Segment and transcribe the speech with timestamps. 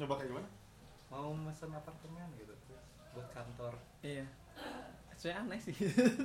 [0.00, 0.48] nyoba kayak gimana
[1.06, 2.54] mau mesen apartemen gitu
[3.10, 4.24] buat kantor iya
[5.12, 5.76] saya aneh sih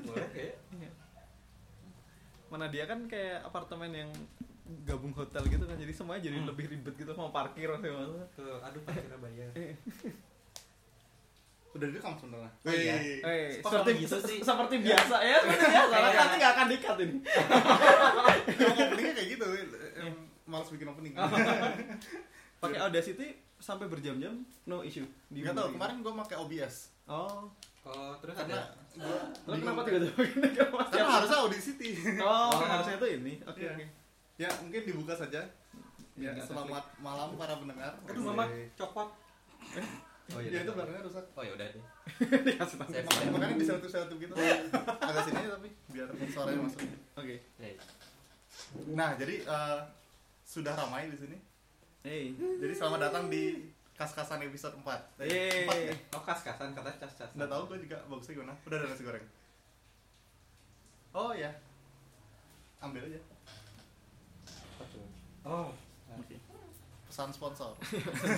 [0.02, 0.92] boleh ya Iya.
[2.48, 4.10] mana dia kan kayak apartemen yang
[4.82, 6.48] gabung hotel gitu kan jadi semuanya jadi Hmm.
[6.48, 9.50] lebih ribet gitu mau parkir segala tuh aduh parkirnya bayar
[11.76, 12.96] udah direkam sebenarnya Oh, iya.
[12.96, 13.20] Wih.
[13.20, 14.40] Eh, Kok seperti kalau gitu sih?
[14.40, 15.96] seperti biasa ya, seperti biasa.
[16.16, 17.16] Nanti nggak akan dikat ini.
[18.56, 19.46] Emang openingnya kayak gitu
[20.00, 20.16] em,
[20.46, 21.14] males bikin opening
[22.68, 24.34] Pakai Audacity sampai berjam-jam,
[24.66, 25.06] no issue.
[25.28, 27.46] Di nggak tahu kemarin gue pakai OBS Oh,
[27.84, 28.74] oh terus karena ada
[29.46, 30.50] lalu kenapa tiba-tiba gini?
[30.92, 32.60] karena harusnya Audacity Oh, Oh.
[32.60, 33.34] harusnya itu ini.
[33.44, 33.72] Oke, Iya.
[33.74, 33.86] oke.
[34.36, 35.40] ya mungkin dibuka saja
[36.14, 38.44] ya selamat malam para pendengar aduh mama
[38.74, 39.08] copot
[40.32, 41.84] oh ya itu belakangnya rusak oh ya udah deh
[42.42, 42.90] Dikasih tahu.
[42.90, 43.32] Saya Mak- siap.
[43.32, 44.34] makanya diselutup-selutup gitu
[44.98, 46.80] agak sini aja tapi biar suaranya masuk
[47.16, 47.36] Oke.
[47.56, 47.72] Ya,
[48.90, 49.80] nah jadi eh,
[50.44, 51.38] sudah ramai di sini
[52.06, 52.38] Hey.
[52.38, 53.66] jadi selamat datang di
[53.98, 55.66] kas-kasan episode 4 Yeay.
[55.66, 55.94] Empat ya?
[56.14, 58.54] oh kas kasan kata cas cas Nggak tahu gue juga bagusnya gimana.
[58.62, 59.26] Udah ada nasi goreng.
[61.18, 61.50] Oh ya.
[62.78, 63.18] Ambil aja.
[65.50, 65.74] oh
[66.14, 66.38] Oke.
[67.10, 67.74] Pesan sponsor.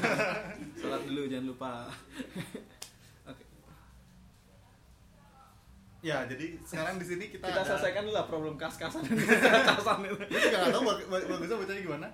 [0.79, 1.71] Salat dulu jangan lupa.
[3.27, 3.43] Oke.
[5.99, 9.19] ya, jadi sekarang di sini kita, Kita ada selesaikan dulu lah problem kas-kasan dan
[9.75, 10.15] casan itu.
[10.15, 12.07] Gue juga nggak tahu bag- bag- bagusnya bacanya gimana.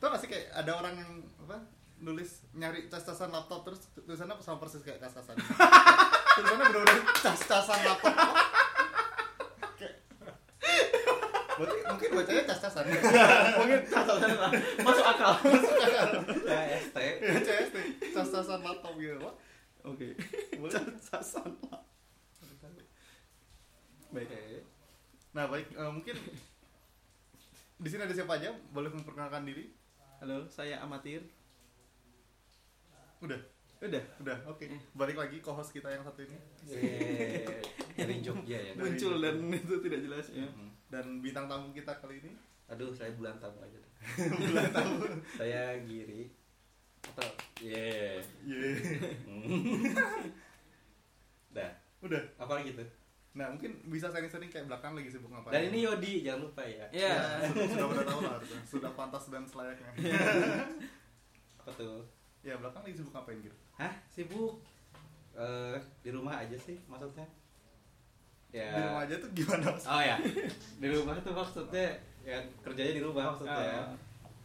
[0.00, 1.60] Tau gak sih kayak ada orang yang apa
[2.00, 5.36] nulis nyari cas-casan laptop terus tulisannya sama persis kayak kas-kasan.
[6.34, 8.16] tulisannya bener-bener cas-casan laptop.
[9.76, 10.00] Kayak-
[11.54, 12.84] Berarti mungkin bacanya cas-casan.
[13.54, 14.50] Mungkin casan lah.
[14.80, 15.32] Masuk akal.
[16.42, 17.76] ya ST Ya, CST,
[18.10, 19.20] cas-casan laptop gitu.
[19.20, 19.36] Wah,
[19.84, 20.16] Oke.
[20.56, 20.72] boleh.
[20.98, 21.80] Casan lah.
[24.10, 24.26] Baik.
[25.30, 26.16] Nah baik, eh, mungkin
[27.76, 28.50] di sini ada siapa aja?
[28.72, 29.70] Boleh memperkenalkan diri?
[30.20, 31.24] Halo, saya amatir.
[33.20, 33.40] Udah,
[33.80, 34.00] Udah.
[34.20, 34.64] udah, oke.
[34.92, 37.60] Balik lagi ke host kita yang satu ini Yeay.
[37.96, 39.24] dari Jogja ya Dari Muncul Jogja.
[39.26, 40.44] dan itu tidak jelas ya.
[40.46, 40.68] Hmm.
[40.90, 42.32] dan bintang tamu kita kali ini.
[42.66, 43.92] aduh saya bulan tamu aja deh
[44.46, 45.04] Bulan tamu.
[45.34, 46.28] saya Giri
[47.02, 47.28] atau
[47.58, 48.76] yeah Ye.
[51.56, 52.22] dah Udah.
[52.36, 52.88] apa lagi tuh
[53.32, 55.52] Nah mungkin bisa sering-sering kayak belakang lagi sibuk ngapain?
[55.52, 57.14] dan ini Yodi jangan lupa ya Iya.
[57.14, 58.60] Ya, sudah, sudah pada tahu lah harusnya.
[58.64, 59.90] Sudah pantas dan selayaknya.
[61.60, 62.02] apa tuh
[62.40, 63.56] ya belakang lagi sibuk ngapain gitu?
[63.74, 64.54] hah sibuk
[65.30, 67.22] Eh di rumah aja sih maksudnya
[68.50, 69.64] ya Di rumah aja tuh gimana?
[69.68, 69.84] Mas?
[69.86, 70.16] oh ya
[70.76, 71.86] di rumah tuh maksudnya
[72.20, 73.94] ya kerjanya di rumah maksudnya Ah.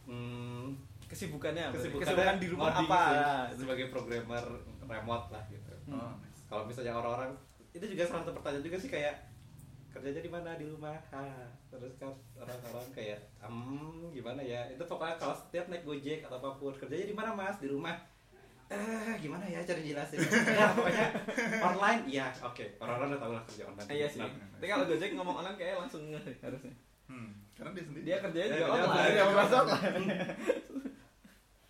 [0.06, 0.70] hmm,
[1.04, 1.74] Kesibukannya apa?
[1.74, 3.00] kesibukannya Kesibukan di rumah apa?
[3.02, 4.44] sih, Ya, sebagai programmer
[4.80, 5.98] remote lah gitu Hmm.
[5.98, 6.14] Oh,
[6.46, 7.30] kalau misalnya orang-orang
[7.76, 9.14] itu juga salah satu pertanyaan juga sih kayak
[9.88, 11.24] kerjanya di mana di rumah ha.
[11.68, 16.56] terus kan orang-orang kayak hmm gimana ya itu pokoknya kalau setiap naik gojek atau apa
[16.56, 17.96] pun kerjanya di mana mas di rumah
[18.66, 20.18] eh gimana ya cara jelasin
[20.58, 21.06] ya pokoknya
[21.62, 24.20] online iya oke orang-orang udah tahu lah kerja online iya sih.
[24.26, 26.74] Tapi kalau Gojek ngomong online kayak langsung harusnya.
[27.06, 27.30] Hmm.
[27.54, 28.02] Karena dia sendiri.
[28.02, 28.90] Dia kerjanya Ya, juga online.
[28.90, 29.12] online.
[29.14, 30.04] Dia online.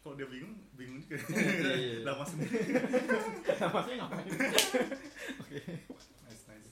[0.06, 1.18] Kalau dia bingung, bingung juga.
[1.26, 1.94] Iya, iya.
[2.06, 2.54] Lama sendiri.
[3.74, 4.30] Masnya ngapain?
[5.42, 5.58] Oke.
[6.22, 6.68] Nice, nice.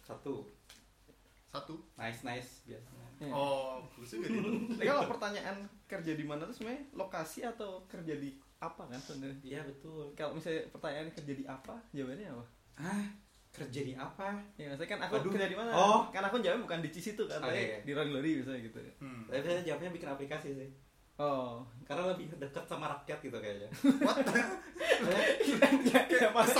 [0.00, 0.46] satu
[1.50, 1.74] Satu.
[1.94, 3.30] nice nice biasanya Iya.
[3.30, 4.50] Oh, bagus juga gitu.
[4.78, 9.38] Kalau pertanyaan kerja di mana tuh sebenarnya lokasi atau kerja di apa kan sebenarnya?
[9.42, 12.44] iya betul Kalau misalnya pertanyaan kerja di apa, jawabannya apa?
[12.78, 13.04] ah
[13.50, 15.30] kerja di apa Ya, saya kan aku Aduh.
[15.30, 15.70] kerja di mana?
[15.70, 16.06] Oh.
[16.08, 17.78] Kan aku jawab bukan di Cici tuh kan, Oh, iya, iya.
[17.82, 18.78] di Ron Glory misalnya gitu.
[18.98, 19.22] Hmm.
[19.26, 20.70] tapi saya jawabnya bikin aplikasi sih
[21.22, 21.62] Oh.
[21.84, 23.68] karena lebih dekat sama rakyat gitu kayaknya
[26.10, 26.50] ya, mas.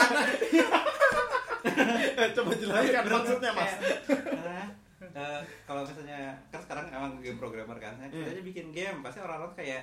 [2.36, 3.72] Coba jelaskan maksudnya mas.
[4.06, 4.58] Karena,
[5.00, 8.28] eh, kalau misalnya kan sekarang emang game programmer kan, saya Iya.
[8.28, 9.82] aja bikin game, pasti orang-orang kayak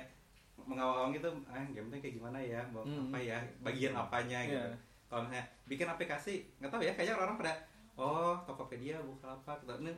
[0.60, 3.08] mengawang gitu, ah gamenya kayak gimana ya, mau Hmm.
[3.08, 4.60] apa ya, bagian apanya gitu.
[4.60, 4.76] Iya.
[5.08, 7.54] Kalau misalnya bikin aplikasi, nggak tahu ya, kayaknya orang pada,
[7.96, 9.74] oh Tokopedia, Bukalapak, gitu.
[9.82, 9.92] ini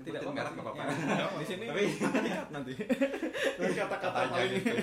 [0.00, 0.82] Tidak merek nggak apa-apa.
[0.88, 1.82] Ya, Di sini Tapi
[2.48, 2.72] nanti.
[3.60, 4.74] Dengan kata-kata paling gitu.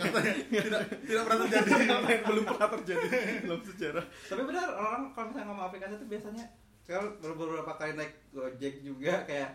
[0.61, 1.71] tidak tidak pernah terjadi.
[1.97, 3.07] apa yang belum pernah terjadi
[3.41, 4.05] dalam sejarah.
[4.29, 6.45] Tapi benar orang kalau misalnya ngomong aplikasi itu biasanya
[6.85, 9.49] kalau beberapa kali naik Gojek juga kayak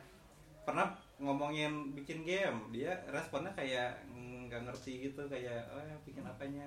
[0.62, 4.02] pernah ngomongin bikin game, dia responnya kayak
[4.50, 6.66] nggak ngerti gitu kayak oh ya, bikin apanya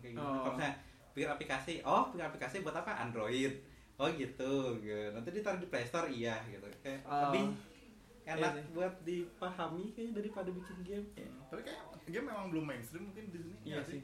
[0.00, 0.24] kayak gitu.
[0.24, 0.42] Oh.
[0.42, 0.74] Kalau misalnya
[1.12, 2.96] bikin aplikasi, oh bikin aplikasi buat apa?
[2.96, 3.54] Android.
[4.00, 5.12] Oh gitu, gitu.
[5.12, 6.64] Nanti ditaruh di Play Store iya gitu.
[6.80, 7.28] Kayak Oh.
[7.30, 7.52] lebih
[8.24, 11.06] enak Iya buat dipahami kayaknya daripada bikin game.
[11.46, 13.54] Tapi kayak game memang belum mainstream mungkin di sini.
[13.64, 14.00] Iya sih.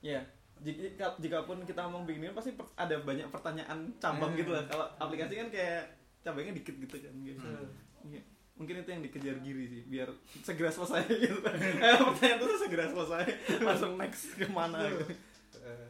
[0.00, 0.20] Iya.
[0.58, 4.38] Jika, jika pun kita ngomong begini pasti per- ada banyak pertanyaan cabang Hmm.
[4.38, 4.62] gitu lah.
[4.64, 5.90] Kalau aplikasi kan kayak
[6.20, 7.12] cabangnya dikit gitu kan.
[7.12, 7.66] Hmm.
[8.04, 8.22] Iya.
[8.52, 10.06] mungkin itu yang dikejar Giri sih biar
[10.38, 13.24] segera selesai gitu eh, pertanyaan itu segera selesai
[13.66, 15.08] langsung next ke mana gitu
[15.56, 15.88] Eh,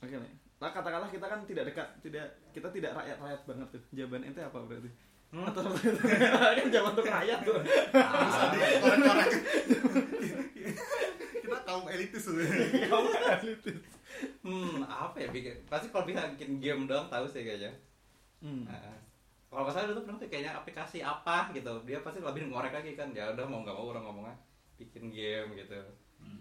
[0.00, 3.82] oke nih nah, katakanlah kita kan tidak dekat tidak kita tidak rakyat rakyat banget tuh
[3.90, 4.88] jawaban ente apa berarti
[5.34, 5.50] Hmm?
[5.50, 5.66] atau
[6.62, 7.58] kan zaman untuk rakyat tuh.
[7.58, 9.30] Dikorek-korek.
[11.42, 13.82] kita kaum elitis kamu kan elitis.
[14.46, 17.74] Hmm, apa ya bikin pasti kalau bisa bikin game dong tahu sih kayaknya.
[18.38, 18.62] Hmm.
[18.62, 18.94] Nah,
[19.50, 21.82] kalau nggak salah dulu pernah tuh kayaknya aplikasi apa gitu.
[21.82, 23.10] Dia pasti lebih ngorek lagi kan.
[23.10, 24.36] Ya udah mau nggak mau orang ngomongnya
[24.78, 25.82] bikin game gitu.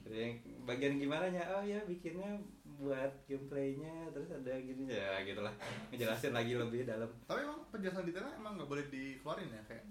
[0.05, 0.33] Jadi yang
[0.69, 1.43] bagian gimana nya?
[1.49, 2.39] Oh ya bikinnya
[2.79, 4.89] buat gameplaynya terus ada gini.
[4.89, 5.53] Ya gitulah.
[5.93, 7.09] Ngejelasin lagi lebih dalam.
[7.29, 9.83] Tapi emang penjelasan detailnya emang nggak boleh dikeluarin ya kayak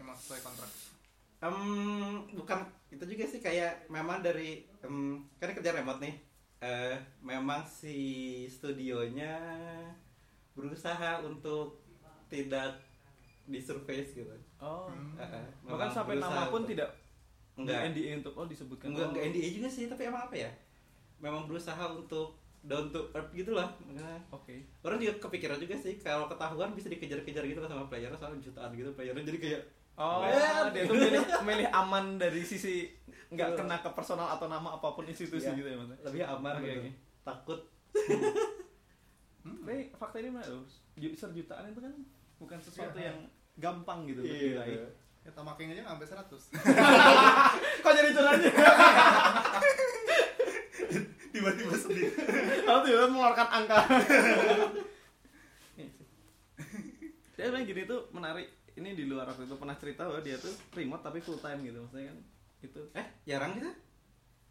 [0.00, 0.70] emang sesuai kontrak?
[1.40, 1.56] Em,
[2.36, 2.58] bukan.
[2.92, 6.14] Itu juga sih kayak memang dari em, kan kerja remote nih.
[6.60, 7.96] Eh memang si
[8.48, 9.40] studionya
[10.52, 11.80] berusaha untuk
[12.28, 12.80] tidak
[13.48, 14.34] disurface gitu.
[14.60, 14.88] Oh.
[15.16, 16.92] Eh, bahkan sampai nama pun untuk- tidak
[17.56, 17.92] enggak.
[17.92, 18.92] di NDA untuk oh disebutkan.
[18.92, 19.10] Enggak oh.
[19.12, 20.50] enggak NDA juga sih tapi emang apa ya
[21.20, 24.52] memang berusaha untuk down to earth gitu lah Makanya oke
[24.82, 28.72] orang juga kepikiran juga sih kalau ketahuan bisa dikejar-kejar gitu kan sama player soal jutaan
[28.72, 29.62] gitu playernya jadi kayak
[29.94, 30.24] Oh,
[30.72, 32.88] dia tuh milih, milih aman dari sisi
[33.28, 35.52] nggak kena ke personal atau nama apa pun institusi Iya.
[35.54, 35.92] gitu ya mas.
[36.02, 36.90] lebih aman Oke, gitu oke.
[37.22, 37.58] takut
[39.40, 39.56] Hmm.
[39.62, 40.64] Tapi fakta ini mana loh?
[40.94, 41.92] User jutaan itu kan
[42.38, 43.08] bukan sesuatu Iya.
[43.08, 43.18] yang
[43.58, 44.52] gampang gitu untuk Iya.
[44.56, 44.78] diraih.
[45.20, 46.42] ya tamaking aja nggak sampai 100
[47.84, 48.50] Kok jadi curhatnya?
[51.40, 52.12] tiba-tiba sedih
[52.66, 53.78] Kalau tiba mengeluarkan angka.
[57.32, 58.48] Dia memang gini tuh menarik.
[58.70, 61.80] Ini di luar waktu itu pernah cerita bahwa dia tuh remote tapi full time gitu.
[61.80, 62.18] Maksudnya kan
[62.60, 63.72] itu eh jarang gitu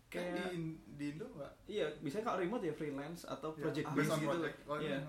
[0.09, 0.57] kayak kayak di,
[0.97, 4.25] di Indo nggak iya biasanya kalau remote ya freelance atau project Ya, based gitu.
[4.25, 4.57] project.
[4.65, 4.97] Oh, Iya.
[4.97, 5.00] iya.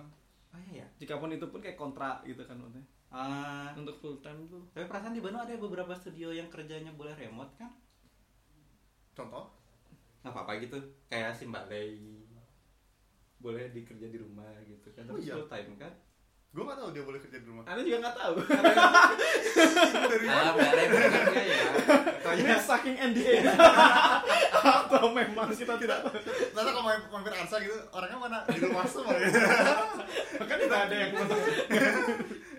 [0.53, 2.85] oh iya ya Jikapun itu pun kayak kontrak gitu kan maksudnya.
[3.09, 7.17] Ah, Untuk full time tuh tapi perasaan di Bandung ada beberapa studio yang kerjanya boleh
[7.17, 7.73] remote kan
[9.11, 9.49] contoh
[10.21, 10.79] nggak apa-apa gitu.
[11.09, 12.21] Kayak Simbalei
[13.41, 15.09] boleh dikerja di rumah gitu kan.
[15.09, 15.35] Oh tapi iya?
[15.37, 15.93] full time kan?
[16.51, 17.63] Gue nggak tahu dia boleh kerja di rumah.
[17.63, 18.35] Anda juga nggak tahu.
[20.11, 21.57] dari ah nggak ada yang benernya ya?
[21.57, 23.35] Ini pokoknya saking NDA.
[24.61, 25.99] Atau memang kita tidak.
[26.05, 26.19] tahu.
[26.27, 28.39] Ternyata kalau main mampir Arsa gitu orangnya mana?
[28.51, 29.15] Di rumah semua.
[29.15, 29.31] Ya
[30.51, 31.11] Kan tidak ada yang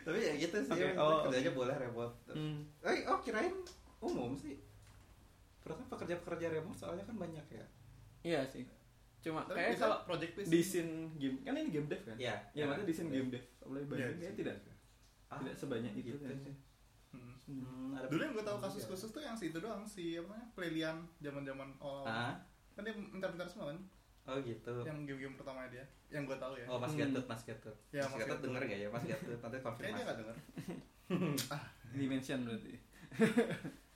[0.01, 0.71] tapi ya gitu sih.
[0.73, 2.15] Maksudnya oh, kerjanya boleh remote.
[2.33, 2.65] Hmm.
[2.81, 3.53] eh oh kirain
[4.01, 4.57] umum sih
[5.61, 7.65] perasaan pekerja-pekerja remote soalnya kan banyak ya
[8.21, 8.65] Iya sih.
[9.19, 12.17] Cuma Tapi kayak bisa kalau project based di scene game kan ini game dev kan?
[12.17, 12.35] Iya.
[12.53, 13.45] Ya makanya di scene game dev.
[13.63, 14.55] Mulai Iya, banyak di kayak scene tidak.
[15.25, 16.17] Ah, tidak sebanyak itu gitu.
[16.19, 16.37] kan.
[17.11, 17.33] Hmm.
[17.41, 18.65] Hmm, ada dulu yang gue tahu Iya.
[18.65, 22.31] kasus khusus tuh yang si itu doang si apa namanya Plelian zaman zaman oh ah
[22.71, 23.79] kan dia pintar-pintar semua kan
[24.23, 27.03] oh gitu yang game-game pertamanya dia yang gue tahu ya oh Mas Hmm.
[27.03, 30.01] Gatot Mas Gatot Ya, Mas Mas denger gak ya Mas Gatot nanti kayaknya dia konfirmasi
[30.01, 30.37] nggak denger
[31.99, 32.73] Dimension berarti.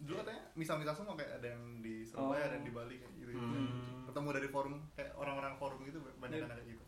[0.00, 2.48] dulu katanya misal-misal semua kayak ada yang di Surabaya Oh.
[2.48, 4.04] ada yang di Bali kayak gitu, Hmm.
[4.04, 6.46] ketemu dari forum kayak orang-orang forum gitu banyak Iya.
[6.46, 6.84] anak kayak gitu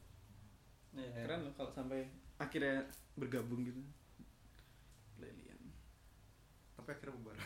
[0.93, 1.23] Iya.
[1.23, 2.01] Keren loh kalau sampai
[2.37, 3.81] akhirnya bergabung gitu.
[6.83, 7.39] Tapi akhirnya bubar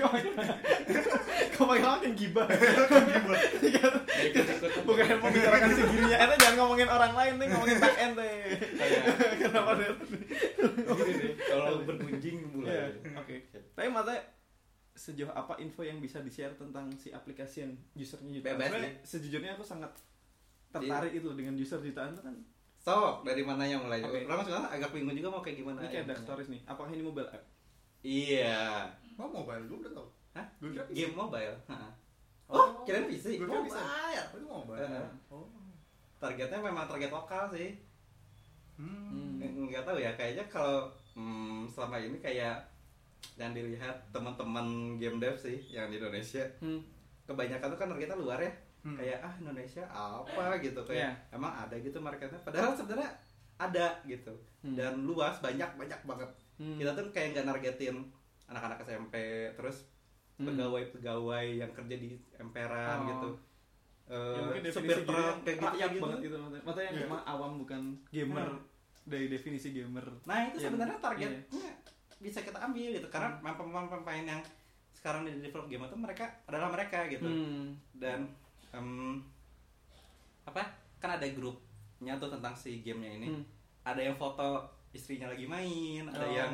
[0.00, 0.32] Kau makin
[1.52, 2.48] Kau makin makin gibah.
[2.48, 3.92] Ikut-ikut.
[4.88, 8.56] Bukan membicarakan si dirinya, ente jangan ngomongin orang lain nih, ngomongin back end deh.
[9.36, 9.92] Kenapa dia?
[9.92, 12.92] Gini deh, kalau bergunjing Iya, mulai.
[13.20, 13.34] Oke.
[13.74, 14.20] Tapi maksudnya
[14.98, 18.58] sejauh apa info yang bisa di-share tentang si aplikasi yang usernya jutaan?
[18.58, 19.94] Bebas sejujurnya aku sangat
[20.74, 22.34] tertarik itu dengan user jutaan itu kan.
[22.88, 24.00] So, dari mana yang mulai?
[24.00, 24.24] Oke.
[24.24, 25.84] Orang sekarang agak bingung juga mau kayak gimana.
[25.84, 26.60] Ini kayak yang dark stories nih.
[26.64, 27.44] Apakah ini mobile app?
[28.00, 28.88] Iya.
[29.18, 30.46] oh mobile gue udah tau Hah?
[30.56, 30.84] Gue kira.
[30.88, 31.52] Game mobile.
[31.68, 31.92] Heeh.
[32.48, 32.56] Oh.
[32.56, 33.36] Oh, kirain PC.
[33.36, 33.76] Gue kira bisa.
[33.76, 34.08] Oh,
[34.40, 35.08] itu mobile Heeh.
[35.28, 35.44] oh
[36.16, 37.76] Targetnya memang target lokal sih.
[38.80, 39.36] hmm.
[39.36, 39.68] Hmm.
[39.68, 42.56] Nggak tahu ya, kayaknya kalau hmm, selama ini kayak
[43.36, 46.80] yang dilihat teman-teman game dev sih yang di Indonesia Hmm.
[47.28, 48.94] kebanyakan tuh kan targetnya luar ya Hmm.
[48.94, 51.10] kayak ah Indonesia apa gitu kayak Iya.
[51.32, 53.10] emang ada gitu marketnya padahal sebenarnya
[53.56, 54.74] ada gitu Hmm.
[54.74, 56.76] dan luas banyak banyak banget Hmm.
[56.76, 57.96] kita tuh kayak nggak nargetin
[58.46, 59.14] anak-anak SMP
[59.52, 59.86] terus
[60.34, 60.46] Hmm.
[60.48, 63.08] pegawai-pegawai yang kerja di emperan Oh.
[63.08, 63.30] gitu
[64.08, 66.00] Ya, Eh, mungkin supir definisi truk kayak gitu, rakyat gitu.
[66.00, 66.62] banget gitu maksudnya.
[66.64, 67.06] Maksudnya yang Iya.
[67.06, 68.64] emang awam bukan gamer Hmm.
[69.04, 70.06] dari definisi gamer.
[70.24, 71.04] nah itu Yang- sebenarnya iya.
[71.04, 71.42] targetnya
[72.18, 74.40] bisa kita ambil gitu karena pemain-pemain yang
[74.90, 77.76] sekarang di develop game itu mereka adalah mereka gitu Hmm.
[77.92, 78.32] dan
[78.70, 79.20] em,
[80.44, 80.62] apa
[80.96, 83.44] kan ada grupnya tuh tentang si gamenya ini Hmm.
[83.82, 86.32] ada yang foto istrinya lagi main ada Oh.
[86.32, 86.52] yang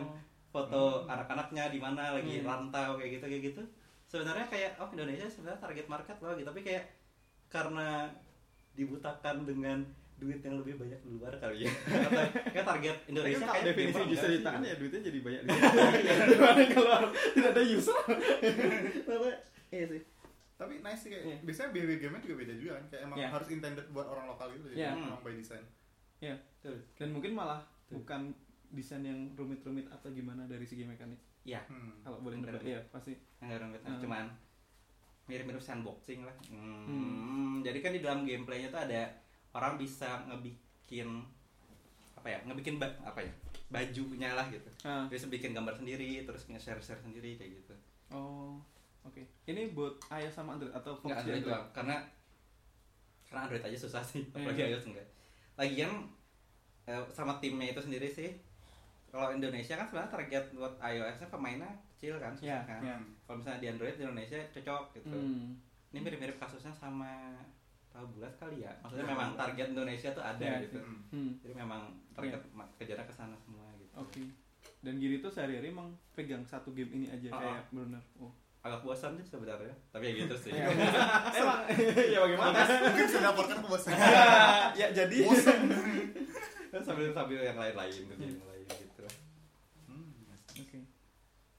[0.48, 2.46] foto anak-anaknya di mana lagi Hmm.
[2.46, 3.62] rantau kayak gitu kayak gitu
[4.04, 6.84] sebenarnya kayak oh Indonesia sebenarnya target market loh gitu tapi kayak
[7.46, 8.10] karena
[8.72, 9.78] dibutakan dengan
[10.14, 11.70] duit yang lebih banyak di luar kali ya
[12.54, 15.50] kayak target Indonesia kalau kayak definisi user jutaan ya duitnya jadi banyak di
[16.22, 17.02] Daripada keluar
[17.34, 17.98] tidak ada user.
[19.70, 20.00] Iya sih.
[20.54, 21.38] Tapi nice sih kayak Iya.
[21.42, 23.28] biasanya behavior game juga beda juga kan kayak emang Iya.
[23.28, 25.64] harus intended buat orang lokal gitu jadi emang by design
[26.16, 26.36] Iya.
[26.56, 26.78] Betul.
[26.96, 28.00] Dan mungkin malah Tuh.
[28.00, 28.32] bukan
[28.70, 31.20] desain yang rumit-rumit atau gimana dari segi mekanik.
[31.42, 32.00] Iya, hmm.
[32.00, 33.12] Kalau boleh nebak, iya pasti.
[33.38, 34.00] yang rumit Hmm.
[34.00, 34.24] cuman
[35.24, 36.32] mirip-mirip sandboxing lah.
[36.46, 37.54] Hmm, Hmm.
[37.60, 39.12] Jadi kan di dalam gameplaynya tuh ada
[39.52, 41.20] orang bisa ngebikin
[42.14, 43.32] apa ya, ngebikin ba- apa ya,
[43.68, 44.70] bajunya lah gitu.
[44.82, 45.04] Ah.
[45.06, 47.74] Bisa bikin gambar sendiri, terus nge-share-share sendiri kayak gitu.
[48.10, 48.56] Oh.
[49.04, 49.22] Oke.
[49.44, 51.96] Ini buat iOS sama Android atau fokus di Android doang, karena
[53.24, 54.36] karena Android aja susah sih, Iya.
[54.38, 55.06] apalagi iOS enggak.
[55.54, 55.92] Lagian
[56.84, 58.30] eh, sama timnya itu sendiri sih.
[59.08, 62.80] Kalau Indonesia kan sebenarnya target buat iOS-nya pemainnya kecil kan, susah Iya, kan.
[62.82, 62.96] iya.
[63.22, 65.14] Kalau misalnya di Android di Indonesia cocok gitu.
[65.14, 65.54] Hmm.
[65.88, 67.38] Ini mirip-mirip kasusnya sama
[67.88, 68.74] tahu bulat kali ya.
[68.82, 70.76] Maksudnya Ya, memang target Indonesia tuh ada Ya, gitu.
[70.76, 70.98] Hmm.
[71.08, 71.30] Hmm.
[71.38, 71.82] Jadi memang
[72.12, 73.94] target ma- kejarnya ke sana semua gitu.
[73.94, 74.20] Oke.
[74.82, 78.02] Dan Giri tuh sehari-hari emang pegang satu game ini aja Ah, kayak benar.
[78.18, 78.34] Oh.
[78.64, 80.50] Agak bosan sih sebenarnya, tapi ya gitu sih.
[80.50, 80.72] Iya.
[81.38, 81.60] Emang
[82.12, 82.56] ya bagaimana?
[82.80, 83.92] mungkin bisa dilaporkan ke bosnya
[84.80, 85.60] ya jadi bosan
[86.80, 89.04] sambil sambil yang lain-lain gitu, yang lain gitu.
[89.84, 90.32] hmm.
[90.58, 90.80] Oke.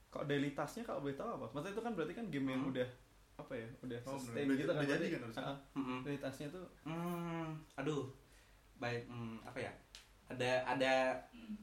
[0.08, 1.46] Kok daily tasknya kalau boleh tahu apa?
[1.48, 2.72] Maksudnya itu kan berarti kan game yang Hmm.
[2.74, 2.88] udah
[3.36, 3.68] apa ya?
[3.80, 4.82] Udah Oh, sustain gitu kan.
[4.82, 5.54] jadi kan harusnya.
[5.72, 5.98] Mm-mm.
[6.02, 8.10] daily tasknya tuh Hmm, aduh,
[8.76, 9.72] baik, hmm, apa ya?
[10.26, 10.92] Ada ada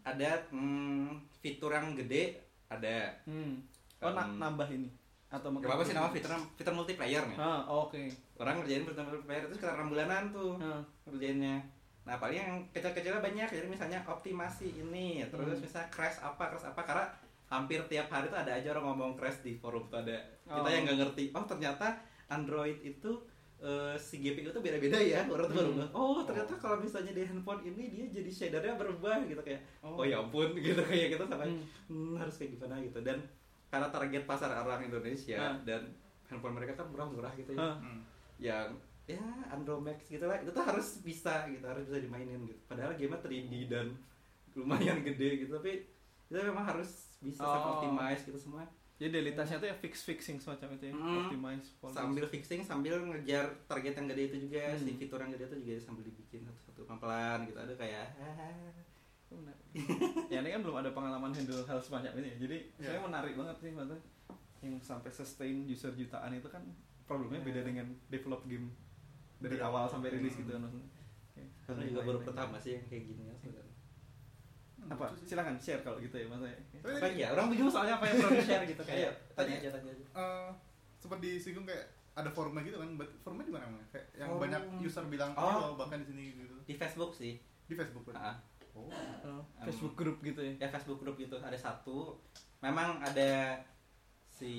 [0.02, 3.12] ada hmm, fitur yang gede, ada.
[3.26, 3.60] hmm.
[4.00, 4.88] Oh, Um, nambah ini
[5.34, 7.38] atau Gak apa-apa sih nama fitur fitur multiplayer nih.
[7.38, 7.98] Ah, oke.
[8.36, 10.54] Orang ngerjain fitur multiplayer itu sekitar 6 bulanan tuh.
[10.58, 11.58] Ah, ngerjainnya
[12.04, 15.64] nah paling yang kecil-kecilnya banyak jadi misalnya optimasi ini terus Hmm.
[15.64, 17.08] misalnya crash apa crash apa karena
[17.46, 20.68] hampir tiap hari tuh ada aja orang ngomong crash di forum tuh ada kita Oh.
[20.68, 21.96] yang nggak ngerti oh ternyata
[22.28, 23.08] Android itu
[23.58, 25.88] eh, si GPU itu beda-beda ya orang tuh baru Hmm.
[25.96, 30.04] oh ternyata kalau misalnya di handphone ini dia jadi shadernya berubah gitu kayak oh, Oh.
[30.04, 31.64] ya ampun gitu kayak gitu sampai Hmm.
[31.88, 33.16] hmm, harus kayak gimana gitu dan
[33.74, 35.58] karena target pasar orang Indonesia Ah.
[35.64, 35.90] dan
[36.24, 37.74] handphone mereka kan murah-murah gitu ya.
[37.74, 38.06] Hmm.
[38.38, 38.70] yang
[39.04, 43.14] ya Andromax gitu lah itu tuh harus bisa gitu harus bisa dimainin gitu padahal game
[43.16, 43.98] 3D dan
[44.54, 45.84] lumayan gede gitu tapi
[46.24, 47.80] itu memang harus bisa Oh.
[47.80, 48.64] optimize gitu semua
[48.94, 51.18] Jadi daily tasknya tuh ya fix fixing semacam itu ya, Hmm.
[51.20, 51.98] optimize policy.
[51.98, 54.80] sambil fixing sambil ngejar target yang gede itu juga Hmm.
[54.80, 58.70] si fitur yang gede itu juga sambil dibikin satu-satu pelan-pelan gitu ada kayak ah,
[59.34, 59.66] Itu menarik.
[60.32, 62.38] ya ini kan belum ada pengalaman handle hal semacam ini ya.
[62.40, 62.86] Jadi Ya.
[62.88, 64.02] saya menarik banget sih maksudnya
[64.62, 66.62] yang sampai sustain user jutaan itu kan
[67.04, 67.48] problemnya Ya.
[67.50, 68.70] beda dengan develop game
[69.38, 70.40] dari Dari awal sampai rilis Hmm.
[70.40, 70.90] gitu kan maksudnya.
[71.26, 71.44] Oke.
[71.64, 73.72] karena juga baru pertama sih yang kayak gini ya sebenarnya
[74.86, 75.06] Apa?
[75.18, 76.44] Silakan share kalau gitu ya apa
[77.00, 79.90] tadi, ya orang bingung soalnya apa yang perlu share gitu Iya, kayak tanya aja tanya
[79.90, 80.50] aja eh,
[80.98, 84.38] sempat disinggung kayak ada forumnya gitu kan but forumnya di mana kayak yang Oh.
[84.38, 85.74] banyak user bilang Oh.
[85.74, 88.36] bahkan di sini gitu di Facebook sih di Facebook kan Ah.
[88.76, 88.90] Oh
[89.62, 90.54] Facebook group gitu ya.
[90.58, 92.18] ya Facebook grup itu ada satu
[92.60, 93.56] memang ada
[94.28, 94.54] si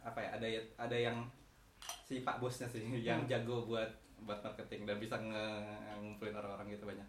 [0.00, 0.46] apa ya ada
[0.78, 1.18] ada yang
[2.06, 3.28] si pak bosnya sih yang Hmm.
[3.28, 3.90] jago buat
[4.22, 7.08] buat marketing dan bisa nge- ngumpulin orang-orang gitu banyak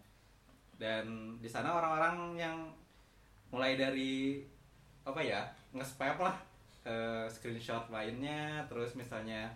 [0.76, 1.06] dan
[1.38, 2.56] di sana orang-orang yang
[3.48, 4.44] mulai dari
[5.02, 5.40] apa ya
[5.72, 6.36] nge-spam lah
[6.84, 9.48] eh, screenshot lainnya terus misalnya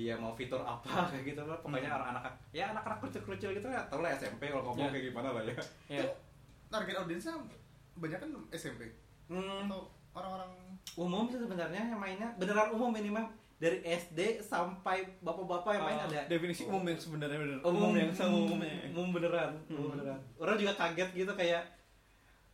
[0.00, 1.98] dia mau fitur apa kayak gitu lah pokoknya Hmm.
[2.00, 4.90] anak-anak ya anak-anak kecil-kecil gitu ya tau lah SMP kalau ngomong Ya.
[4.90, 5.54] kayak gimana lah ya
[5.90, 6.04] Ya.
[6.66, 7.36] target audiensnya
[7.94, 8.88] banyak kan SMP
[9.26, 10.50] Hmm, atau orang-orang
[10.96, 16.08] umum sih sebenarnya yang mainnya beneran umum minimal dari SD sampai bapak-bapak yang main Ah,
[16.08, 17.58] ada definisi umum yang sebenarnya benar.
[17.62, 18.72] umum yang sama umumnya.
[18.88, 19.92] umum beneran umum Hmm.
[19.94, 21.62] beneran orang juga kaget gitu kayak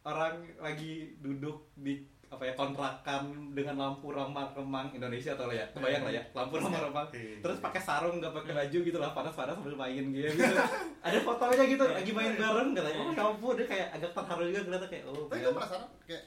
[0.02, 6.12] orang lagi duduk di apa ya kontrakan dengan lampu remang-remang Indonesia atau ya kebayang lah
[6.18, 7.38] ya lampu remang-remang Oke.
[7.38, 10.54] terus pakai sarung nggak pakai baju gitu lah panas-panas sambil main game gitu
[11.06, 14.60] ada fotonya gitu lagi main bareng katanya oh ya ampun dia kayak agak terharu juga
[14.66, 16.22] ngeliatnya kayak oh tapi gue penasaran kayak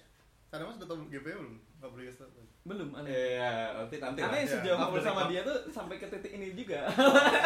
[0.50, 2.32] kadang mas udah tau GPU belum nggak boleh tau
[2.68, 3.10] Belum aneh.
[3.10, 5.32] Iya, nanti nanti Aneh sejauh bersama sih?
[5.32, 6.86] dia tuh sampai ke titik ini juga.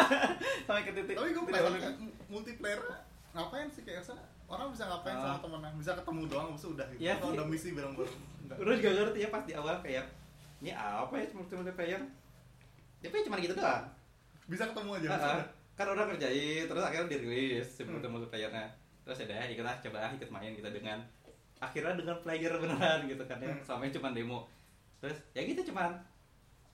[0.66, 1.14] sampai ke titik.
[1.16, 1.96] tapi gue penasaran
[2.28, 2.82] multiplayer
[3.32, 5.22] ngapain sih kayak sana orang bisa ngapain Ah.
[5.24, 8.16] sama temennya bisa ketemu doang itu udah gitu Iya atau ada misi bareng-bareng.
[8.54, 10.04] Udah juga ngerti ya pas di awal kayak
[10.60, 12.00] ini apa ya multi multiplayer?
[13.00, 13.84] Tapi cuma gitu doang.
[14.44, 15.44] bisa ketemu aja Ah, bisa ah.
[15.74, 17.98] Kan udah kerjain terus akhirnya dirilis si Hmm.
[18.04, 18.66] multiplayernya.
[19.02, 21.00] Terus ya deh, ikut lah coba ah, ikut main kita dengan
[21.58, 23.48] akhirnya dengan player beneran gitu kan ya.
[23.50, 23.60] Hmm.
[23.60, 24.44] Sampai cuma demo.
[24.98, 25.96] Terus ya gitu cuman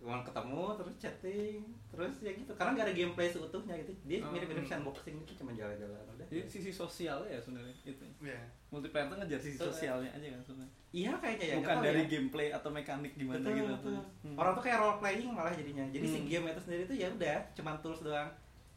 [0.01, 4.33] cuma ketemu terus chatting terus ya gitu karena gak ada gameplay seutuhnya gitu dia Oh.
[4.33, 8.01] mirip-mirip sandboxing itu cuma jalan-jalan udah Jadi sisi sosialnya ya sebenarnya itu.
[8.19, 8.41] Iya.
[8.71, 9.69] Multiplayer tuh ngejar sisi Betul.
[9.69, 10.73] sosialnya aja kan sebenarnya.
[10.91, 12.09] iya kayaknya ya Bukan dari ya.
[12.09, 13.69] gameplay atau mekanik gimana betul, gitu.
[13.71, 13.93] betul.
[14.25, 14.37] Hmm.
[14.37, 16.27] orang tuh kayak role playing malah jadinya jadi si Hmm.
[16.27, 18.29] game itu sendiri tuh ya udah cuman tools doang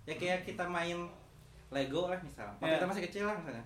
[0.03, 0.99] ya kayak kita main
[1.69, 2.75] Lego lah misal waktu Yeah.
[2.75, 3.65] kita masih kecil lah misalnya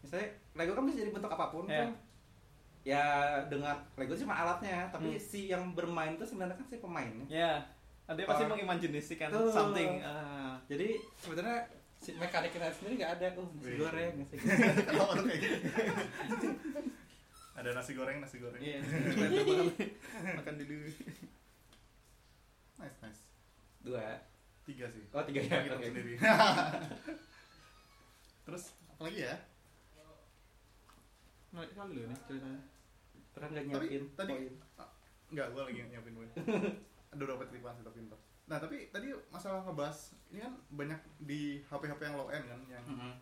[0.00, 1.86] misalnya Lego kan bisa jadi bentuk apa pun Yeah.
[1.86, 1.90] kan
[2.88, 3.04] ya
[3.44, 5.20] dengan Lego cuma alatnya tapi Hmm.
[5.20, 7.52] si yang bermain itu sebenarnya kan si pemainnya Ya,
[8.08, 9.52] dia pasti mengimajinasikan Tuh.
[9.52, 10.00] something.
[10.00, 10.56] Ah.
[10.64, 15.40] jadi sebenarnya si mekaniknya sendiri nggak ada oh nasi goreng nasi goreng?
[17.52, 18.62] Ada nasi goreng, nasi goreng.
[18.62, 19.90] Iya, random banget.
[20.38, 20.76] makan dulu.
[22.78, 23.22] Nice, nice.
[23.80, 24.04] dua
[24.62, 25.02] Tiga sih.
[25.10, 25.84] oh tiga ya Kita oke.
[25.84, 26.14] sendiri.
[28.46, 29.34] Terus apa lagi ya?
[31.50, 32.60] Menarik kali loh ini ceritanya.
[33.40, 34.54] Terus nggak Tapi nyiapin tadi poin.
[35.28, 36.28] Enggak, gua lagi nyiapin gue.
[37.08, 38.18] Ada beberapa tipe sih tapi ntar.
[38.44, 42.84] Nah, tapi tadi masalah ngebahas ini kan banyak di HP-HP yang low end kan yang
[42.86, 43.12] Mhm.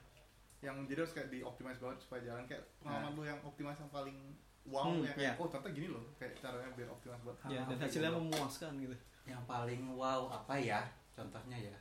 [0.59, 4.17] yang jadi harus kayak dioptimize banget supaya jalan kayak pengalaman lu yang optimize yang paling
[4.65, 5.33] wow Hmm, yang kayak, iya.
[5.37, 8.21] oh ternyata gini loh kayak caranya biar optimize banget Ya, dan Ah, hasilnya gitu.
[8.21, 8.97] memuaskan gitu.
[9.25, 10.81] yang paling wow apa ya
[11.13, 11.77] contohnya ya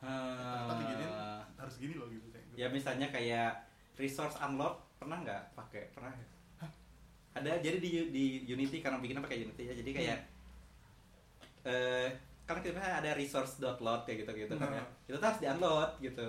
[0.00, 3.52] tapi gini Eh, harus gini loh gitu kayak ya misalnya kayak
[3.94, 6.26] resource unlock pernah nggak pakai pernah ya?
[7.32, 10.18] Ada jadi di di Unity karena bikinnya pakai Unity ya jadi kayak
[11.62, 12.08] eh
[12.42, 14.86] karena kita ada resource dot load kayak gitu gitu kan ya Nah.
[15.06, 16.26] itu tuh harus di unload gitu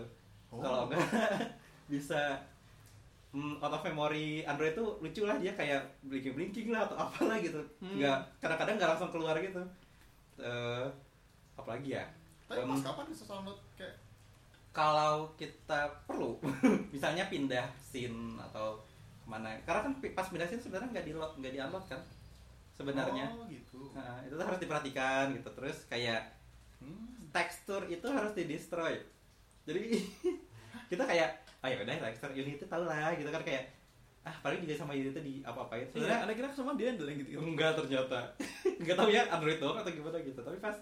[0.51, 0.59] Oh.
[0.59, 0.99] kalau enggak
[1.87, 2.35] bisa
[3.31, 7.39] hmm, out of memory Android tuh lucu lah dia kayak blinking blinking lah atau apalah
[7.39, 7.95] gitu Hmm.
[7.97, 9.63] nggak kadang-kadang nggak langsung keluar gitu
[10.37, 10.85] eh
[11.55, 12.05] apalagi ya
[12.45, 13.95] tapi Em, pas kapan bisa download kayak
[14.71, 16.35] kalau kita perlu
[16.93, 18.75] misalnya pindah scene atau
[19.31, 22.01] ke mana karena kan pas pindah scene sebenarnya nggak di load nggak di unload kan
[22.75, 23.31] sebenarnya.
[23.31, 23.93] Oh gitu.
[23.95, 25.49] Nah, itu harus diperhatikan gitu.
[25.55, 26.35] Terus kayak
[26.83, 27.31] hmm.
[27.31, 28.99] tekstur itu harus di destroy
[29.65, 29.81] jadi
[30.91, 31.29] kita kayak
[31.61, 33.69] oh ya udah tekstur Unity tau lah gitu kan kayak
[34.21, 36.97] ah paling juga sama Unity di apa apain Iya, sebenarnya ada kira semua dia yang
[37.01, 37.41] gitu.
[37.41, 38.19] enggak ternyata.
[38.85, 40.39] Nggak tahu ya Android doang atau gimana gitu.
[40.45, 40.77] Tapi pas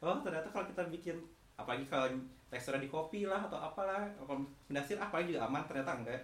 [0.00, 1.16] oh ternyata kalau kita bikin
[1.60, 2.08] apalagi kalau
[2.48, 4.48] teksturnya di copy lah atau apalah kalau
[4.80, 5.68] scene ah paling juga aman.
[5.68, 6.20] Ternyata enggak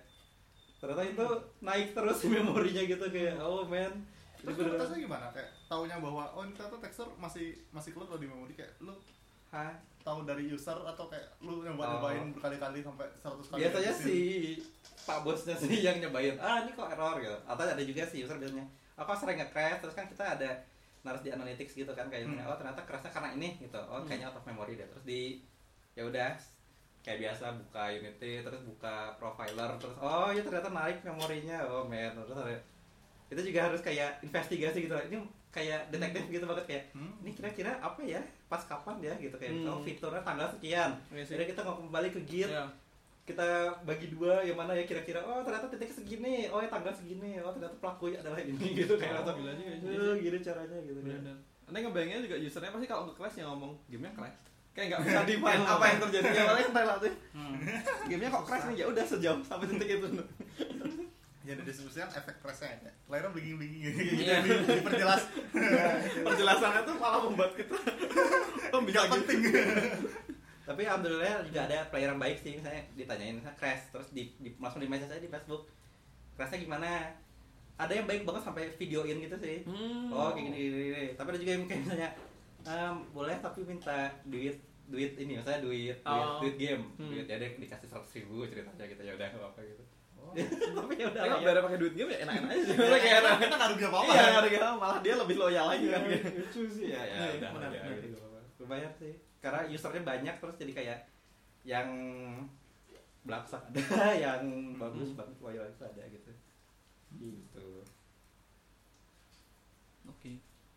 [0.84, 1.26] ternyata itu
[1.58, 3.92] naik terus memorinya gitu kayak oh man.
[4.36, 5.26] Terus tesnya gimana?
[5.32, 8.52] Kayak taunya bahwa oh ini ternyata tekstur masih masih keluar loh di memori.
[8.52, 8.92] Kayak lu
[9.48, 9.72] Hah?
[10.04, 11.90] tahu dari user atau kayak lu nyoba Oh.
[11.96, 14.16] nyobain berkali-kali sampai 100 kali biasanya si
[15.00, 17.38] pak bosnya sih yang nyobain ah ini kok error gitu.
[17.48, 19.80] Atau ada juga sih user biasanya oh kok sering nge-crash?
[19.80, 20.50] Terus kan kita ada
[21.00, 22.44] naruh di analytics gitu kan kayak Hmm.
[22.44, 23.80] oh ternyata crashnya karena ini gitu.
[23.80, 24.04] Oh Hmm.
[24.04, 24.84] kayaknya out of memory deh.
[24.84, 25.40] Terus di
[25.94, 26.36] ya udah
[27.04, 32.10] kayak biasa buka Unity terus buka profiler terus oh ya ternyata naik memorinya oh man
[32.10, 32.56] terus
[33.26, 37.12] itu juga harus kayak investigasi gitu ini kayak detektif gitu banget kayak Hmm.
[37.20, 39.68] ini kira-kira apa ya pas kapan ya gitu kayak Hmm.
[39.68, 41.34] oh fiturnya tanggal sekian Iya sih.
[41.34, 42.64] jadi kita mau kembali ke Git Iya.
[43.24, 43.46] kita
[43.82, 47.48] bagi dua yang mana ya kira-kira oh ternyata titik segini oh ya tanggal segini oh
[47.50, 49.52] ternyata pelakunya adalah ini gitu kayak Oh, langsung gila.
[49.52, 51.36] "Eh, gini caranya gitu kan Bener.
[51.64, 54.38] Nanti ngebayanginnya juga usernya pasti kalau nge-crash yang ngomong gamenya crash.
[54.74, 56.26] Kayak nggak bisa define apa yang terjadi.
[56.28, 57.12] Ya paling relatif.
[57.30, 57.54] Hmm.
[58.04, 60.08] Gamenya kok crash nih ya udah sejam sampai titik itu.
[61.44, 64.40] ya didiskusikan efek pressnya ya layarnya blinking blinking gitu Iya.
[64.40, 65.28] di- diperjelas
[66.24, 67.76] Penjelasannya tuh malah membuat kita
[68.72, 69.12] nggak gitu.
[69.12, 69.40] penting
[70.64, 74.56] tapi alhamdulillah juga ada player yang baik sih misalnya ditanyain misalnya crash terus di, di
[74.56, 75.68] langsung di message aja di Facebook
[76.34, 77.12] crashnya gimana
[77.76, 80.08] ada yang baik banget sampai videoin gitu sih Hmm.
[80.08, 81.04] oh kayak gini, gini, gini.
[81.12, 82.08] tapi ada juga yang kayak misalnya
[82.66, 86.38] "Em, boleh tapi minta duit duit ini misalnya duit duit, Oh.
[86.38, 87.08] duit game Hmm.
[87.08, 90.32] duit ya deh dikasih seratus ribu ceritanya gitu ya udah nggak apa gitu Oh.
[90.78, 91.62] tapi ya udah Kalau lah ya.
[91.62, 92.76] pakai duit game ya enak-enak aja sih.
[92.76, 93.34] Kayak enak.
[93.38, 96.00] kita nggak rugi apa apa Iya, harga malah dia lebih loyal lagi kan.
[96.02, 98.16] Iya, lucu sih ya ya udah ya, gitu.
[98.56, 100.98] lumayan sih karena usernya banyak terus jadi kayak
[101.62, 101.88] yang
[103.22, 103.80] belaksak ada
[104.24, 104.40] yang
[104.74, 105.18] bagus Hmm.
[105.18, 106.30] banget loyal itu ada gitu
[107.14, 107.68] gitu.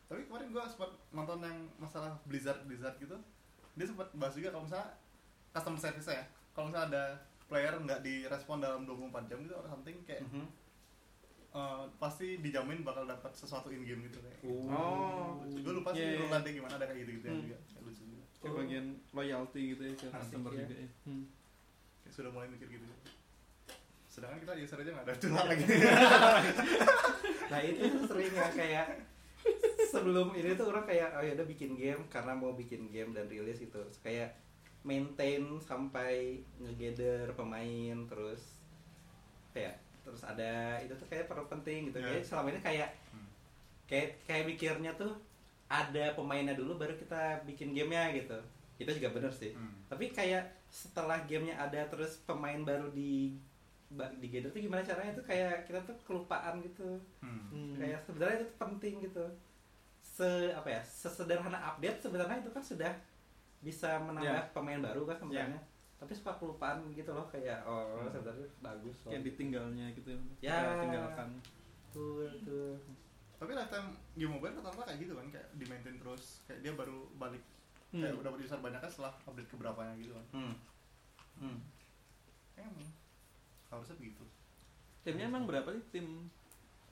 [0.08, 3.16] Tapi kemarin gua sempat nonton yang masalah Blizzard Blizzard gitu
[3.74, 4.90] dia sempat bahas juga kalau misalnya
[5.52, 7.04] customer service ya kalau misalnya ada
[7.46, 10.48] player nggak direspon dalam 24 jam gitu or something kayak Mhm.
[11.50, 14.40] eh, pasti dijamin bakal dapat sesuatu in game gitu kayak
[14.70, 15.40] Oh.
[15.44, 16.20] gue lupa sih Iya, iya.
[16.22, 17.42] rule gimana ada kayak gitu gitu Hmm.
[17.42, 20.60] juga kayak lucu juga Kayak bagian loyalty gitu ya ke Asik, customer ya.
[20.62, 20.90] juga ya.
[21.04, 21.24] Hmm.
[22.00, 22.86] kayak sudah mulai mikir gitu
[24.08, 25.66] sedangkan kita user aja nggak ada curhat lagi
[27.48, 28.88] nah itu sering ya kayak
[29.92, 33.26] sebelum ini tuh orang kayak oh ya udah bikin game karena mau bikin game dan
[33.26, 34.36] rilis Terus kayak
[34.82, 38.60] maintain sampai ngegather pemain terus
[39.52, 42.08] kayak terus ada itu tuh kayak perlu penting gitu Ya.
[42.10, 43.28] jadi selama ini kayak Hmm.
[43.86, 45.12] kayak kayak mikirnya tuh
[45.68, 48.40] ada pemainnya dulu baru kita bikin gamenya gitu
[48.78, 49.76] itu juga bener sih Hmm.
[49.88, 53.36] tapi kayak setelah gamenya ada terus pemain baru di
[53.90, 57.48] di gather tuh gimana caranya tuh kayak kita tuh kelupaan gitu Hmm.
[57.48, 57.76] Hmm.
[57.76, 59.24] kayak sebenarnya itu penting gitu
[60.00, 62.92] se apa ya sesederhana update sebenarnya itu kan sudah
[63.60, 64.52] bisa menambah Ya.
[64.52, 65.62] pemain baru kan sebenarnya
[65.98, 68.12] tapi suka kelupaan gitu loh kayak oh Hmm.
[68.12, 70.10] sebenarnya bagus loh Kayak ditinggalnya gitu.
[70.40, 70.54] Ya.
[70.62, 71.30] Kayak tinggalkan.
[71.88, 72.76] tuh tuh
[73.38, 77.08] tapi lifetime game mobile rata-rata kayak gitu kan kayak di maintain terus kayak dia baru
[77.16, 77.42] balik
[77.88, 78.04] Hmm.
[78.04, 80.54] kayak udah user banyak kan setelah update keberapanya gitu kan hmm.
[81.40, 81.58] Hmm.
[82.56, 82.84] emang
[83.72, 84.24] harusnya begitu.
[85.04, 86.28] Timnya emang berapa sih tim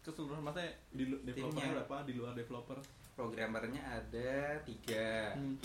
[0.03, 0.43] keseluruhan?
[0.45, 1.73] Maksudnya di developer Timnya.
[1.81, 2.79] berapa di luar developer?
[3.15, 5.31] programmernya ada tiga.
[5.39, 5.55] Hmm.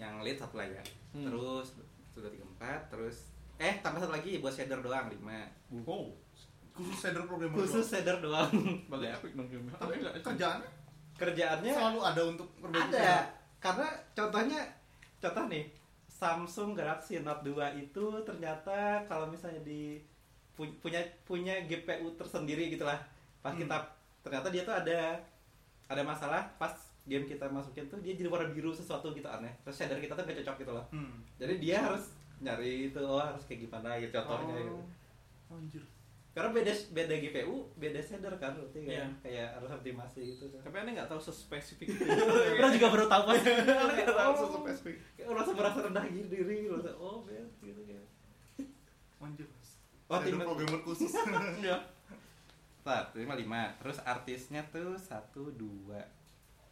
[0.00, 0.80] yang lead satu lah ya.
[1.12, 1.28] Hmm.
[1.28, 1.76] terus
[2.16, 2.88] sudah tiga empat.
[2.88, 3.28] Terus
[3.60, 5.44] eh tambah satu lagi buat shader doang lima.
[5.84, 6.16] Oh
[6.80, 7.90] khusus shader programmer khusus doang.
[7.92, 8.52] shader doang.
[8.88, 10.68] Balik epic dong tapi kerjaannya?
[11.20, 13.28] Kerjaannya selalu ada untuk ada.
[13.60, 14.60] karena contohnya
[15.20, 15.68] contoh nih
[16.08, 20.00] Samsung Galaxy Note 2 itu ternyata kalau misalnya di
[20.76, 22.98] punya punya GPU tersendiri gitulah
[23.38, 23.62] pas Hmm.
[23.62, 23.76] kita
[24.20, 24.98] ternyata dia tuh ada
[25.86, 29.74] ada masalah pas game kita masukin tuh dia jadi warna biru sesuatu gitu aneh terus
[29.74, 31.16] shader kita tuh gak cocok gitu loh hmm.
[31.36, 34.60] jadi dia harus nyari itu oh harus kayak gimana gitu contohnya Oh.
[34.60, 34.80] gitu.
[35.50, 35.82] anjir
[36.30, 39.04] karena beda beda GPU beda shader kan berarti kan Iya.
[39.18, 42.06] kayak harus optimasi gitu kan Tapi aneh nggak tahu sespesifik itu.
[42.54, 44.96] Orang juga baru tahu pas Nggak tahu oh, sespesifik.
[45.16, 48.04] kayak merasa merasa rendah gitu diri merasa oh bet gitu kayak
[49.20, 49.46] anjir
[50.10, 51.14] Oh, tim- programmer khusus
[51.62, 51.78] Iya.
[52.82, 56.00] Ntar, lima lima terus artisnya tuh satu dua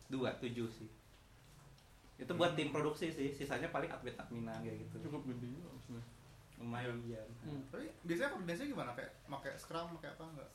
[0.08, 0.90] dua tujuh sih
[2.18, 6.04] itu buat tim produksi sih sisanya paling admin adminan kayak gitu Cukup gede juga maksudnya.
[6.58, 6.98] lumayan
[7.38, 7.62] Hmm.
[7.70, 10.50] tapi biasanya koordinasinya gimana kayak pakai scrum pakai apa enggak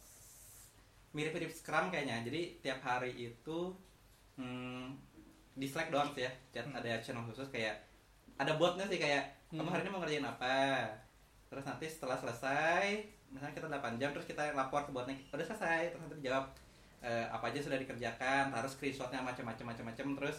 [1.13, 2.25] mirip-mirip Scrum kayaknya.
[2.25, 3.59] Jadi tiap hari itu
[4.35, 4.97] hmm,
[5.53, 6.31] di Slack doang sih ya.
[6.49, 6.73] Chat Hmm.
[6.73, 7.85] ada channel khusus kayak
[8.35, 9.71] ada botnya sih kayak kamu Hmm.
[9.71, 10.89] hari ini mau ngerjain apa.
[11.53, 15.93] Terus nanti setelah selesai, misalnya kita 8 jam terus kita lapor ke botnya, udah selesai,
[15.93, 16.49] terus nanti dijawab
[17.05, 20.37] eh, apa aja sudah dikerjakan, harus screenshotnya macam-macam macam-macam terus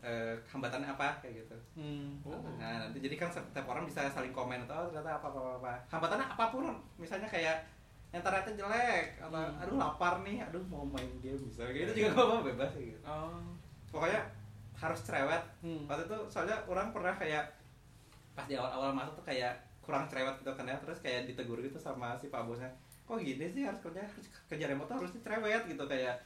[0.00, 1.56] eh, hambatannya apa kayak gitu.
[1.76, 2.16] Hmm.
[2.24, 2.40] Oh.
[2.56, 5.50] Nah, nanti jadi kan setiap orang bisa saling komen atau oh, ternyata apa apa apa.
[5.60, 5.72] apa.
[5.92, 6.64] Hambatannya apa pun,
[6.96, 7.68] misalnya kayak
[8.14, 9.60] internetnya jelek atau Hmm.
[9.60, 13.00] aduh lapar nih, aduh mau main game kayak gitu juga gak apa bebas gitu.
[13.04, 13.44] Oh.
[13.92, 14.24] Pokoknya
[14.76, 15.42] harus cerewet.
[15.60, 15.84] Hmm.
[15.90, 17.44] Waktu itu soalnya orang pernah kayak
[18.36, 21.78] pas di awal-awal masuk tuh kayak kurang cerewet gitu kan ya, terus kayak ditegur gitu
[21.78, 22.66] sama si pak bosnya.
[23.06, 26.18] Kok gini sih harus kerja harus kerja remote harusnya cerewet gitu kayak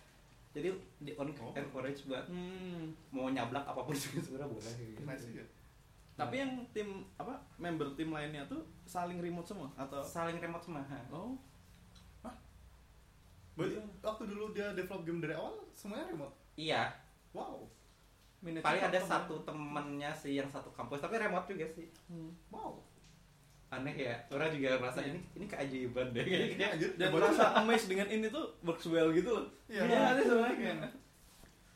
[0.50, 1.54] jadi di on Oh.
[1.54, 2.90] encourage buat Hmm.
[3.10, 5.00] mau nyablak apa pun juga sebenarnya boleh gitu.
[5.04, 5.28] nice
[6.16, 10.82] Tapi yang tim apa member tim lainnya tuh saling remote semua atau saling remote semua.
[10.82, 10.98] ha.
[11.10, 11.36] oh
[13.52, 16.90] Berarti waktu dulu dia develop game dari awal semuanya remote Iya,
[17.30, 17.68] wow
[18.40, 21.92] manajer paling ada platform satu temennya sih yang satu kampus tapi remote juga sih.
[22.08, 22.32] Hmm.
[22.48, 22.80] wow
[23.70, 25.14] Aneh ya, orang juga merasa Iya.
[25.14, 26.66] ini ini keajaiban deh kayaknya.
[26.74, 29.46] anjir Dan hebat merasa amazed dengan ini tuh works well gitu loh.
[29.70, 29.86] Iya.
[29.86, 30.72] Iya, ada sebenarnya.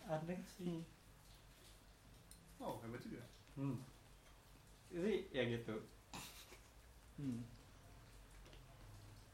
[0.05, 0.83] Aneh sih.
[2.59, 3.23] wow hebat juga
[3.55, 3.79] Hmm.
[4.91, 5.75] Ini ya gitu.
[7.15, 7.47] Hmm.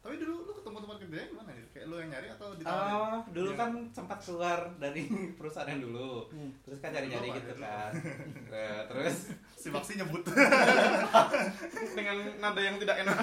[0.01, 3.19] Tapi dulu lu ketemu tempat kerjanya gimana nih kayak lu yang nyari atau ditawarin Oh,
[3.31, 3.59] dulu Iya.
[3.59, 5.03] kan sempat keluar dari
[5.39, 6.25] perusahaan yang dulu.
[6.27, 6.51] Hmm.
[6.63, 7.05] Terus kan apa?
[7.37, 7.61] gitu Dulu.
[7.61, 7.93] kan.
[8.51, 9.17] Eh, terus
[9.53, 10.25] si Maxi nyebut
[11.97, 13.17] Dengan nada yang tidak enak.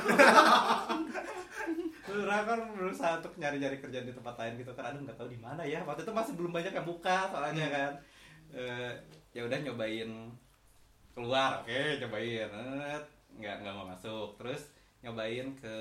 [2.07, 5.35] Lurah kan berusaha untuk nyari-nyari kerjaan di tempat lain gitu kan aduh nggak tahu di
[5.37, 7.75] mana ya waktu itu masih belum banyak yang buka soalnya Hmm.
[7.75, 7.91] kan
[8.47, 8.91] Eh,
[9.33, 10.07] ya udah nyobain
[11.11, 12.99] keluar oke cobain Eh,
[13.35, 14.71] nggak nggak mau masuk terus
[15.07, 15.75] nyobain ke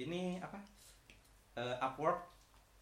[0.00, 0.56] ini apa
[1.52, 2.32] Eh, Upwork.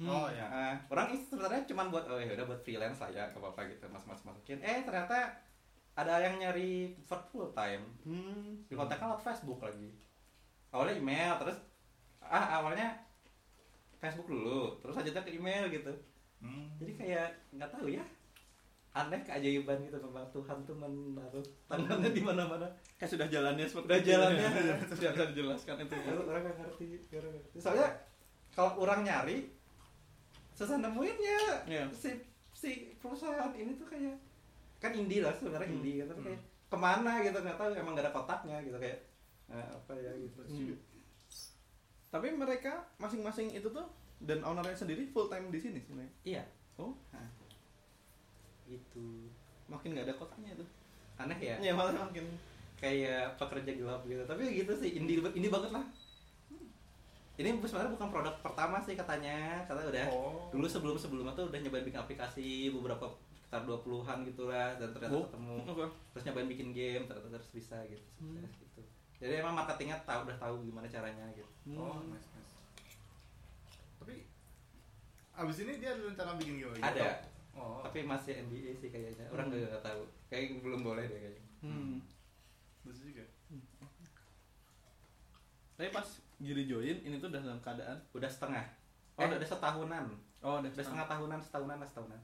[0.01, 3.27] Oh ya Eh, orang ini sebenarnya cuma buat oh ya udah buat freelance lah ya
[3.35, 4.63] gak apa-apa gitu mas mas masukin.
[4.63, 5.35] Eh ternyata
[5.99, 7.83] ada yang nyari for full time.
[8.07, 8.63] Hmm.
[8.71, 9.91] di kontaknya lewat Facebook lagi.
[10.71, 11.59] Awalnya email terus
[12.23, 12.95] ah awalnya
[13.99, 15.91] Facebook dulu terus lanjutnya ke email gitu.
[16.41, 16.73] Hmm.
[16.81, 18.01] jadi kayak nggak tahu ya
[18.91, 23.99] aneh keajaiban gitu memang Tuhan tuh menaruh tangannya di mana-mana Kayak sudah jalannya seperti Udah
[23.99, 24.09] itu.
[24.09, 24.49] jalannya.
[24.91, 25.95] Tidak bisa dijelaskan itu.
[25.97, 27.57] Orang- orang nggak ngerti orang ngerti.
[27.57, 27.89] soalnya
[28.51, 29.39] kalau orang nyari
[30.53, 31.85] susah nemuinnya Iya.
[31.91, 32.11] si
[32.53, 34.19] si perusahaan ini tuh kayak
[34.77, 35.77] kan indie lah sebenarnya Hmm.
[35.79, 36.27] indie tapi Hmm.
[36.27, 38.99] kayak ke mana gitu nggak tahu emang gak ada kotaknya gitu kayak
[39.49, 40.75] eh, apa ya gitu Hmm.
[42.11, 43.87] Tapi mereka masing-masing itu tuh
[44.21, 46.11] dan ownernya sendiri full time di sini sebenarnya.
[46.25, 46.43] iya
[46.77, 46.91] Oh,
[48.71, 49.27] gitu
[49.67, 50.69] makin nggak ada kotanya tuh.
[51.17, 52.25] aneh ya Iya malah makin.
[52.77, 55.85] kayak pekerja gelap gitu tapi ya gitu sih indie indie banget lah
[57.37, 61.59] ini sebenarnya bukan produk pertama sih katanya kata udah oh dulu sebelum sebelumnya tuh udah
[61.59, 65.25] nyobain bikin aplikasi beberapa sekitar 20-an gitu lah dan ternyata Oh.
[65.27, 65.87] ketemu Oke.
[66.11, 68.45] terus nyobain bikin game ternyata terus bisa gitu Hmm.
[68.45, 68.81] gitu
[69.19, 72.13] jadi emang marketingnya tahu udah tahu gimana caranya gitu oh Hmm.
[72.13, 72.53] nice nice
[73.99, 74.25] tapi
[75.35, 77.09] abis ini dia ada rencana bikin game lagi ada
[77.61, 77.81] oh.
[77.83, 79.29] Tapi masih NDA sih kayaknya.
[79.29, 79.61] Orang Hmm.
[79.61, 80.03] nggak tahu.
[80.27, 81.45] Kayak belum boleh deh kayaknya.
[81.61, 82.01] Hmm.
[82.81, 83.25] lucu juga.
[85.77, 88.01] Tapi pas Giri join ini tuh udah dalam keadaan?
[88.11, 88.65] Udah setengah.
[89.15, 90.05] Oh, eh udah- udah setahunan.
[90.41, 91.05] Oh udah, udah setengah.
[91.07, 92.21] tahunan setahunan lah setahunan.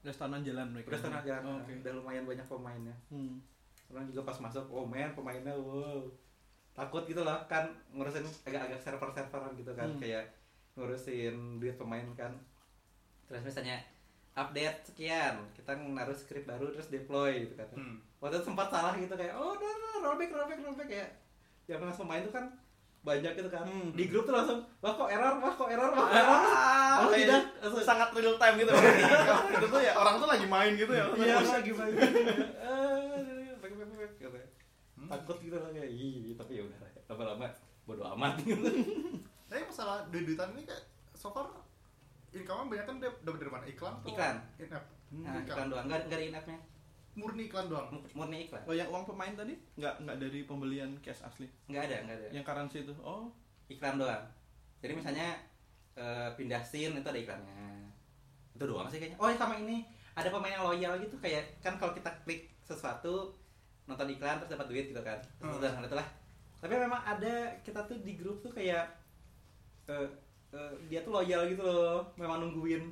[0.00, 0.88] Udah setahunan jalan mereka.
[0.88, 1.42] udah setengah jalan.
[1.44, 1.72] Oh, Oke.
[1.78, 2.96] udah lumayan banyak pemainnya.
[3.08, 3.36] Hmm.
[3.84, 6.00] orang juga pas masuk oh men pemainnya wow.
[6.72, 9.86] Takut gitu loh kan ngurusin agak-agak server-serveran gitu kan.
[9.86, 10.00] Hmm.
[10.00, 10.24] kayak
[10.74, 12.32] ngurusin duit pemain kan.
[13.24, 13.76] Terus misalnya
[14.34, 17.96] update sekian kita naruh script baru terus deploy gitu kan Hmm.
[18.18, 21.10] waktu itu sempat salah gitu kayak oh no no rollback rollback rollback kayak
[21.64, 22.44] yang pas pemain itu kan
[23.00, 23.92] banyak gitu kan Hmm.
[23.92, 27.10] di grup tuh langsung wah kok error wah kok error wah kok error Ah, Oh,
[27.10, 27.42] kayak tidak.
[27.82, 28.70] sangat real time gitu.
[29.54, 31.04] itu tuh ya orang tuh lagi main gitu ya.
[31.12, 34.38] iya lagi main Eh, back, back, back, gitu.
[34.96, 35.08] Hmm.
[35.10, 37.46] takut gitu lah kayak ih tapi ya udah lama-lama
[37.84, 38.62] bodo amat gitu
[39.44, 41.46] Tapi masalah duit-duitan ini kayak so far
[42.34, 43.64] income banyak kan dia dapat dari mana?
[43.64, 44.36] Iklan atau Iklan.
[44.58, 44.84] In-app?
[45.14, 46.58] nah, iklan doang nggak nggak ada in-appnya
[47.14, 47.86] Murni iklan doang.
[48.10, 51.46] murni iklan Oh yang uang pemain tadi nggak nggak dari pembelian cash asli.
[51.64, 52.92] nggak ada nggak ada Yang currency itu.
[53.00, 53.30] Oh.
[53.66, 54.24] iklan doang
[54.78, 55.28] jadi misalnya
[55.94, 57.54] eh, pindah scene itu ada iklannya
[58.50, 61.90] itu doang sih kayaknya oh sama ini ada pemain yang loyal gitu kayak kan kalau
[61.90, 63.34] kita klik sesuatu
[63.84, 65.60] nonton iklan terus dapat duit gitu kan terus Hmm.
[65.60, 66.08] udah gitu lah
[66.58, 68.84] tapi memang ada kita tuh di grup tuh kayak
[69.86, 70.08] eh,
[70.54, 72.86] eh, dia tuh loyal gitu loh memang nungguin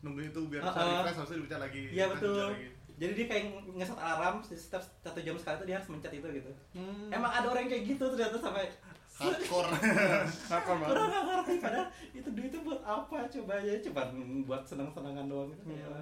[0.00, 0.86] Nungguin itu biar bisa ah.
[0.98, 1.80] refresh habis itu dibaca lagi.
[1.88, 2.46] Iya, refresh, betul.
[2.48, 2.66] lagi.
[2.92, 6.50] jadi dia kayak ngeset alarm setiap satu jam sekali tuh dia harus mencet itu gitu
[6.72, 7.06] Hmm.
[7.08, 8.66] emang ada orang yang kayak gitu ternyata sampai
[9.12, 9.68] Hardcore.
[10.50, 10.90] Nakal banget.
[10.90, 14.00] orang nggak ngerti padahal itu duitnya buat apa coba ya coba
[14.42, 15.78] buat senang-senangan doang gitu Hmm.
[15.78, 15.98] Ya.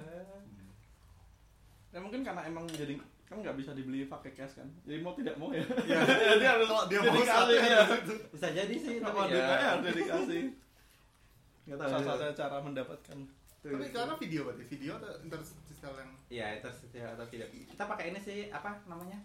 [1.91, 2.95] Ya mungkin karena emang jadi
[3.27, 4.67] kan nggak bisa dibeli pakai cash kan.
[4.81, 5.63] Jadi mau tidak mau ya.
[5.85, 5.99] Iya.
[6.35, 7.81] Jadi harus dia mau kasih, satu ya.
[8.29, 10.43] bisa jadi sih Sama tapi duitnya ya harus dikasih.
[11.65, 13.17] Tahu Salah satu cara mendapatkan.
[13.61, 18.09] Tapi karena video berarti video atau interstitial yang ya itu setia atau tidak kita pakai
[18.09, 19.21] ini sih apa namanya?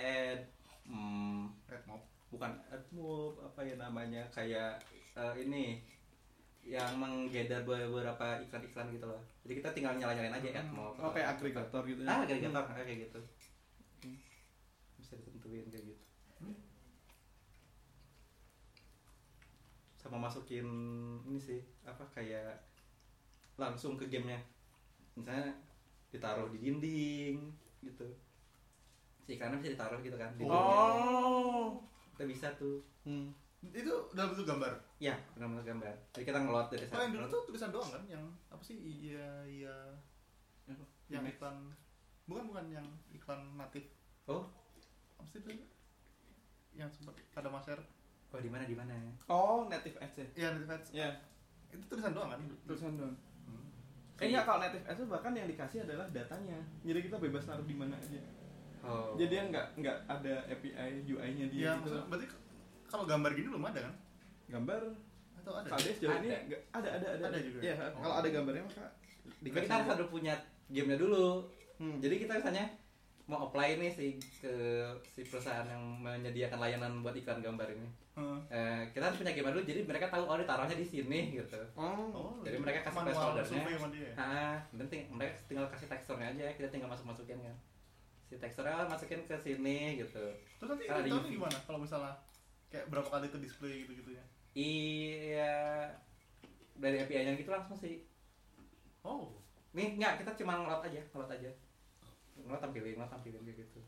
[0.00, 0.48] Ad
[0.88, 2.00] hmm, red mob.
[2.28, 4.24] bukan AdMob apa ya namanya?
[4.32, 4.80] Kayak
[5.16, 5.80] eh, ini
[6.64, 9.20] yang menggather beberapa iklan-iklan gitu loh.
[9.44, 12.08] Jadi kita tinggal nyala-nyalain aja AdMob Oh kayak agregator gitu ya.
[12.08, 13.20] ah agregator kayak gitu.
[14.96, 16.07] Bisa ditentuin kayak gitu
[20.08, 20.64] sama masukin
[21.28, 22.56] ini sih apa kayak
[23.60, 24.40] langsung ke gamenya
[25.12, 25.52] misalnya
[26.08, 27.36] ditaruh di dinding
[27.84, 28.08] gitu
[29.20, 30.48] si iklannya bisa ditaruh gitu kan di.
[30.48, 31.76] Oh.
[32.16, 33.32] kita bisa tuh Hmm.
[33.58, 34.70] Itu dalam bentuk gambar.
[35.00, 38.02] ya benar-benar gambar jadi kita ngelot dari Kalau yang dulu sana tuh tulisan doang kan
[38.04, 38.76] yang apa sih?
[38.76, 39.76] Iya, iya.
[40.68, 40.84] Apa?
[41.08, 41.34] Yang Image.
[41.40, 41.56] iklan
[42.28, 43.88] bukan bukan yang iklan natif.
[44.28, 44.44] oh
[45.16, 45.50] Apa sih itu?
[46.76, 47.80] Yang sempat pada masyar.
[48.28, 48.92] Oh di mana di mana
[49.26, 50.26] Oh, native ads ya.
[50.34, 50.88] Iya, native ads.
[50.92, 51.08] Ya,
[51.68, 52.40] Itu tulisan doang kan?
[52.62, 53.12] tulisan doang.
[53.44, 53.64] Hmm.
[54.18, 56.58] Eh iya kalau native ads itu bahkan yang dikasih adalah datanya.
[56.82, 58.20] Jadi kita bebas naruh di mana aja.
[58.80, 60.72] oh Jadi dia nggak nggak ada API
[61.04, 61.98] UI-nya dia Iya, gitu.
[62.06, 62.26] berarti
[62.86, 63.94] kalau gambar gini belum ada kan?
[64.48, 64.80] Gambar
[65.36, 65.68] Atau ada?
[65.68, 66.56] KD sejauh ini Ada.
[66.72, 67.24] ada ada ada.
[67.26, 67.58] Ada juga?
[67.60, 68.00] Iya, Oh.
[68.00, 68.86] kalau ada gambarnya maka
[69.26, 70.34] Tapi kita harus ada punya
[70.68, 71.28] gamenya dulu
[71.76, 71.94] Hmm.
[71.96, 72.66] jadi kita misalnya
[73.24, 74.50] mau apply nih si ke
[75.06, 77.86] si perusahaan yang menyediakan layanan buat iklan gambar ini
[78.18, 78.42] Hmm.
[78.50, 82.10] Eh, kita harus punya game dulu jadi mereka tahu oh ditaruhnya di sini gitu Oh.
[82.10, 83.88] Oh, Jadi mereka kasih manual placeholder-nya.
[83.88, 84.02] dia.
[84.02, 84.12] ya?
[84.18, 87.54] ah penting mereka tinggal kasih teksturnya aja kita tinggal masuk masukin kan
[88.24, 90.24] si teksturnya masukin ke sini gitu
[90.58, 91.30] Terus nanti Kalau UV.
[91.30, 92.10] gimana kalau misalnya
[92.68, 94.24] kayak berapa kali ke display gitu-gitu ya?
[94.52, 95.54] iya
[96.74, 98.02] dari API nya gitu langsung sih
[99.00, 99.30] Oh.
[99.70, 101.50] nih nggak kita cuma ngelot aja ngelot aja
[102.36, 103.80] ngelot tampilin ngelot tampilin kayak gitu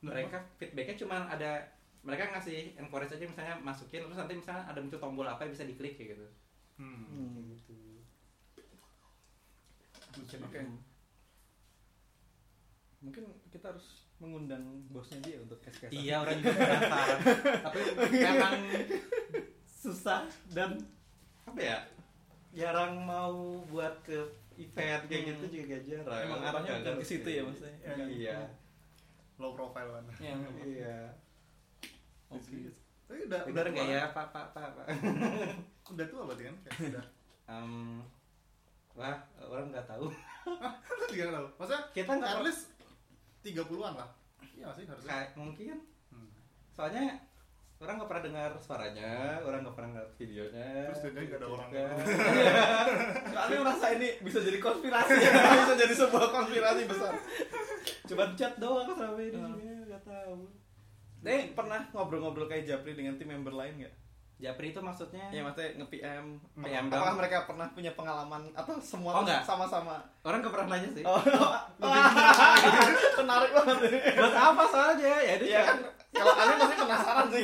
[0.00, 1.60] mereka feedbacknya cuma ada
[2.04, 5.64] mereka ngasih encourage aja misalnya masukin terus nanti misalnya ada muncul tombol apa yang bisa
[5.64, 6.26] diklik kayak gitu
[6.74, 7.06] Hmm.
[7.06, 7.54] Hmm.
[7.54, 7.74] Gitu
[10.40, 10.60] Oke.
[13.00, 13.86] Mungkin kita harus
[14.16, 15.90] mengundang bosnya dia untuk cash-cash.
[15.92, 17.18] iya orang juga penasaran
[17.60, 17.80] tapi
[18.14, 18.54] memang
[19.66, 20.78] susah dan
[21.44, 21.78] apa ya
[22.52, 24.14] jarang mau buat ke
[24.56, 25.30] event kayak Hmm.
[25.34, 27.74] gitu juga jarang Emang arahnya ke situ ya maksudnya.
[27.84, 28.04] Iya.
[28.08, 28.38] iya
[29.36, 30.04] Low profile kan.
[30.62, 31.10] Iya.
[32.36, 32.70] Iya Oke.
[33.04, 33.84] Tapi udah udah tua.
[33.84, 34.86] ya pak pak pak pak
[35.92, 36.56] Udah tua berarti kan?
[36.64, 37.04] Kayak udah.
[37.46, 37.72] Em,
[38.94, 40.06] wah orang nggak tahu
[41.06, 41.48] juga nggak tahu.
[41.54, 42.62] Maksudnya kita nggak at least
[43.42, 44.08] 30-an lah.
[44.50, 45.10] Iya sih harusnya.
[45.10, 45.76] kayak mungkin
[46.08, 46.30] Hmm.
[46.70, 47.18] soalnya
[47.76, 51.68] orang nggak pernah dengar suaranya orang nggak pernah lihat videonya Terus dia nggak ada orang.
[53.26, 55.32] Kalian merasa ini bisa jadi konspirasi ya?
[55.60, 57.12] bisa jadi sebuah konspirasi besar.
[58.04, 59.58] cuma chat doang sama ini Hmm.
[59.58, 60.48] ya, nggak tahu
[61.24, 63.94] Eh, pernah ngobrol-ngobrol kayak Japri dengan tim member lain nggak?
[64.36, 67.16] Japri itu maksudnya Ya maksudnya nge-PM PM Apakah dong.
[67.16, 70.02] mereka pernah punya pengalaman atau semua Oh, sama-sama?
[70.20, 71.16] orang nggak pernah nanya sih Oh,
[73.16, 73.76] menarik banget.
[74.12, 75.76] buat apa soalnya ya itu Iya kan,
[76.12, 77.42] kalau kalian pasti penasaran sih.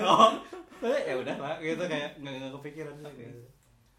[0.00, 0.30] oh
[0.78, 3.40] tapi ya udah lah gitu kayak nggak kepikiran sih gitu.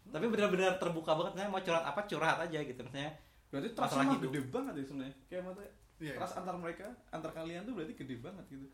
[0.08, 3.10] tapi benar-benar terbuka banget nih mau curhat apa curhat aja gitu maksudnya
[3.50, 4.22] berarti mah hidup.
[4.24, 6.16] gede banget ya sebenarnya kayak maksudnya Iya.
[6.16, 8.64] trust antar mereka antar kalian tuh berarti gede banget gitu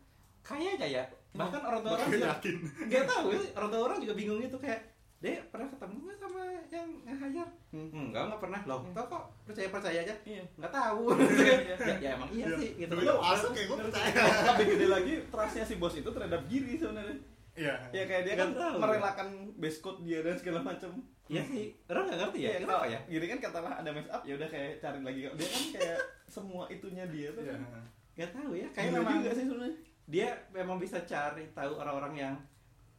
[0.47, 2.55] kayaknya ya bahkan orang tua orang juga yakin.
[2.87, 4.81] nggak tahu sih, orang tua orang juga bingung gitu kayak
[5.17, 7.47] Dek pernah ketemu nggak sama yang ngajar?
[7.69, 7.89] Hmm.
[7.89, 8.85] Enggak, nggak pernah loh.
[8.87, 10.15] Kok kok percaya percaya aja?
[10.23, 11.03] iya Nggak tahu.
[11.73, 12.93] ya, ya emang iya sih gitu.
[12.93, 14.13] Dulu masuk kayak gue percaya.
[14.53, 17.17] lebih gede lagi trustnya si bos itu terhadap Giri sebenarnya
[17.57, 17.73] Iya.
[17.89, 18.77] ya kayak dia Nggak kan tahu.
[18.77, 20.91] merelakan base code dia dan segala macam
[21.25, 21.65] Iya sih.
[21.87, 22.47] Orang nggak ngerti ya.
[22.47, 22.99] Iya, Kenapa ya?
[23.09, 25.99] Giri kan katalah ada mess up ya udah kayak cari lagi dia kan kayak
[26.35, 27.57] semua itunya dia tuh Iya.
[28.13, 28.67] Nggak tahu ya.
[28.69, 32.35] kayak Kayak memang juga sih sebenarnya dia memang bisa cari tahu orang-orang yang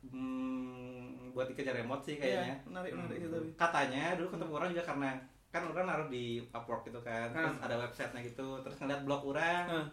[0.04, 2.54] hmm, buat dikejar remote sih kayaknya.
[2.54, 3.32] Iya, menarik menarik Hmm.
[3.32, 5.10] tapi Katanya dulu ketemu orang juga karena
[5.48, 7.66] kan orang naruh di Upwork gitu kan, terus Hmm.
[7.66, 9.88] ada websitenya gitu, terus ngeliat blog orang, Hmm.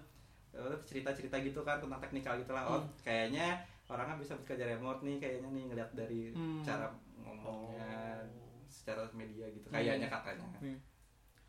[0.51, 2.67] terus cerita-cerita gitu kan tentang teknikal gitu lah.
[2.67, 2.91] Oh, Hmm.
[3.01, 6.60] kayaknya orangnya bisa bekerja remote nih, kayaknya nih ngeliat dari Hmm.
[6.60, 8.19] cara ngomongnya
[8.67, 9.80] secara media gitu, Hmm.
[9.80, 10.47] kayaknya katanya.
[10.60, 10.78] Iya.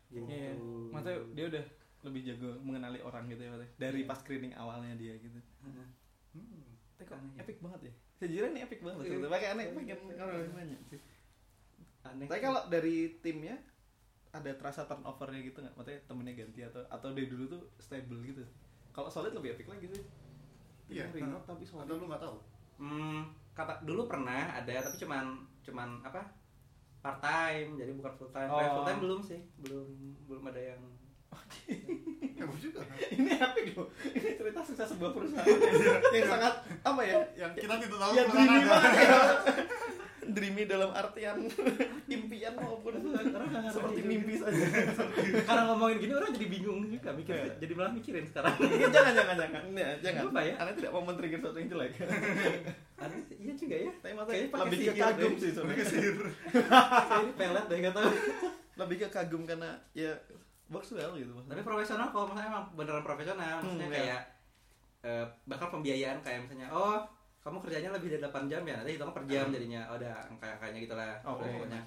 [0.07, 0.23] Gitu.
[0.23, 0.55] Iya,
[0.89, 1.63] maksudnya dia udah
[2.01, 4.07] lebih jago mengenali orang gitu ya dari Iya.
[4.07, 5.87] pas screening awalnya dia gitu Heeh.
[6.33, 6.69] Hmm.
[6.93, 9.99] tapi kok Aneh epic banget ya sejujurnya ini epic banget gitu pakai aneh pengen
[10.53, 10.99] nanya sih
[12.03, 12.25] Aneh.
[12.25, 13.57] tapi kalau dari timnya
[14.29, 18.43] ada terasa turnovernya gitu nggak maksudnya temennya ganti atau atau dari dulu tuh stable gitu
[18.89, 20.03] kalau solid lebih epic lagi sih
[20.87, 21.11] Iya.
[21.11, 22.39] Remote tapi solid Atau lu nggak tahu?
[22.79, 25.25] Hmm, kata dulu pernah ada tapi cuman
[25.59, 26.31] cuman apa
[26.97, 28.55] part time jadi bukan full time Oh.
[28.71, 29.87] full time belum sih belum
[30.25, 30.81] belum ada yang
[32.37, 32.79] Ya gue juga.
[33.09, 37.15] ini epic loh ini cerita sukses sebuah perusahaan yang, yang sangat apa ya?
[37.35, 39.09] Yang kita tidak tahu ya dreamy banget ya.
[40.27, 41.37] Dreamy dalam artian
[42.13, 42.93] impian maupun
[43.67, 44.59] seperti mimpi saja.
[45.47, 47.53] Karena ngomongin gini orang jadi bingung juga mikir Iya.
[47.57, 48.53] jadi malah mikirin sekarang.
[48.95, 49.61] Jangan jangan jangan.
[49.73, 50.23] Ya, jangan.
[50.29, 50.53] Apa ya?
[50.59, 51.91] anda tidak mau men-trigger sesuatu yang jelek.
[53.33, 53.91] Iya juga ya.
[53.97, 58.09] Tapi pakai lebih ke kagum sih sebenarnya Kayak ini pelet deh tahu.
[58.77, 60.11] Lebih ke kagum karena ya
[60.69, 63.97] works well gitu tapi maksudnya profesional kalau misalnya emang beneran profesional maksudnya Hmm, iya.
[63.97, 64.21] kayak
[65.01, 66.99] eh, bahkan pembiayaan kayak misalnya oh
[67.39, 69.87] kamu kerjanya lebih dari 8 jam ya nanti hitung per jam jadinya.
[69.87, 71.31] Oh, udah angka-angkanya gitu lah Hmm.
[71.31, 71.47] Oke.
[71.47, 71.79] pokoknya.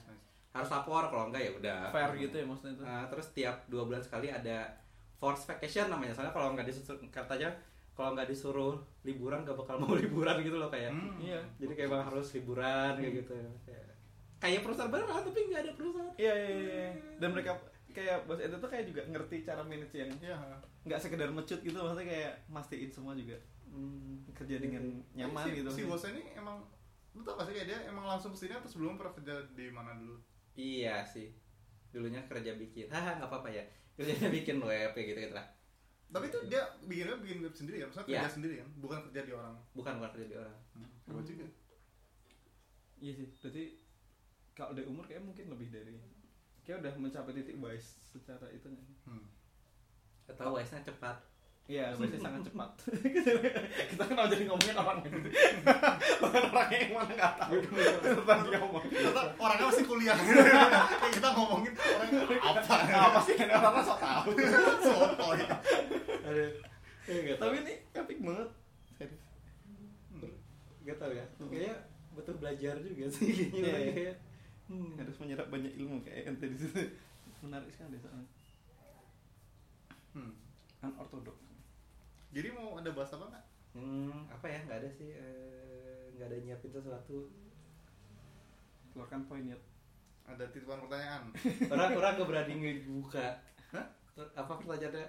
[0.50, 1.80] harus lapor kalau enggak ya udah.
[1.90, 2.82] Fair gitu ya maksudnya itu.
[2.82, 4.72] Nah, terus tiap dua bulan sekali ada
[5.14, 6.10] force vacation namanya.
[6.10, 7.52] Soalnya kalau nggak disuruh katanya
[7.92, 10.88] kalau nggak disuruh liburan gak bakal mau liburan gitu loh kayak.
[10.88, 11.20] Hmm.
[11.20, 11.38] iya.
[11.54, 13.34] Jadi kayak emang harus liburan kayak gitu.
[13.62, 13.84] Kayak,
[14.40, 16.12] kayak perusahaan beneran tapi nggak ada perusahaan.
[16.16, 16.88] Iya iya iya.
[17.20, 17.52] Dan mereka
[17.90, 20.36] kayak bos itu tuh kayak juga ngerti cara manage yang Iya.
[20.82, 25.68] nggak sekedar mecut gitu maksudnya kayak mastiin semua juga hmm, kerja dengan nyaman si, gitu
[25.70, 26.62] Si bosnya ini emang
[27.10, 29.66] lu tau gak sih kayak dia emang langsung ke sini atau sebelum pernah kerja di
[29.68, 30.14] mana dulu?
[30.52, 31.34] iya sih
[31.88, 35.46] dulunya kerja bikin haha nggak apa-apa ya kerjanya bikin web kayak gitu gitu lah
[36.08, 38.18] Tapi itu dia bikin web bikin web sendiri ya, maksudnya Iya.
[38.20, 39.54] kerja sendiri kan, bukan kerja di orang.
[39.72, 40.90] bukan bukan kerja di orang Hmm.
[41.04, 41.46] Hebat juga.
[42.96, 43.64] iya sih berarti
[44.52, 45.96] kalau dari umur kayak mungkin lebih dari
[46.70, 48.94] kayak udah mencapai titik wise secara itu nggak sih?
[49.02, 49.26] Hmm.
[50.30, 51.18] atau wise nya cepat
[51.66, 52.70] Iya, wise sangat cepat.
[53.94, 55.18] Kita kenal jadi ngomongin orang gitu.
[56.18, 57.54] Bukan orang yang mana nggak tahu.
[57.62, 58.82] Tentang dia ngomong.
[59.38, 60.18] Orangnya masih kuliah.
[60.18, 62.10] Kayak kita ngomongin orang
[62.42, 62.74] apa?
[62.74, 64.30] Apa sih kan orang sok tahu.
[64.82, 65.40] Sotoy.
[65.46, 66.38] tahu
[67.38, 68.48] Tapi ini epic banget.
[68.98, 69.22] Serius.
[70.82, 71.48] nggak tahu ya Hmm.
[71.54, 71.74] kayaknya
[72.18, 74.14] butuh belajar juga sih kayaknya
[74.70, 74.94] Hmm.
[74.94, 76.78] Harus menyerap banyak ilmu kayak ente di situ.
[77.42, 78.26] Menarik sekali soalnya.
[80.14, 80.32] Hmm.
[80.80, 81.38] Unorthodox.
[82.30, 83.44] Jadi mau ada bahas apa nggak?
[83.70, 87.30] Hmm, apa ya nggak ada sih eh, nggak ada nyiapin sesuatu
[88.90, 89.58] Keluarkan poinnya.
[90.26, 91.34] Ada titipan pertanyaan.
[91.74, 93.26] orang orang nggak berani ngebuka
[93.70, 93.86] Hah?
[94.36, 95.06] apa pertanyaannya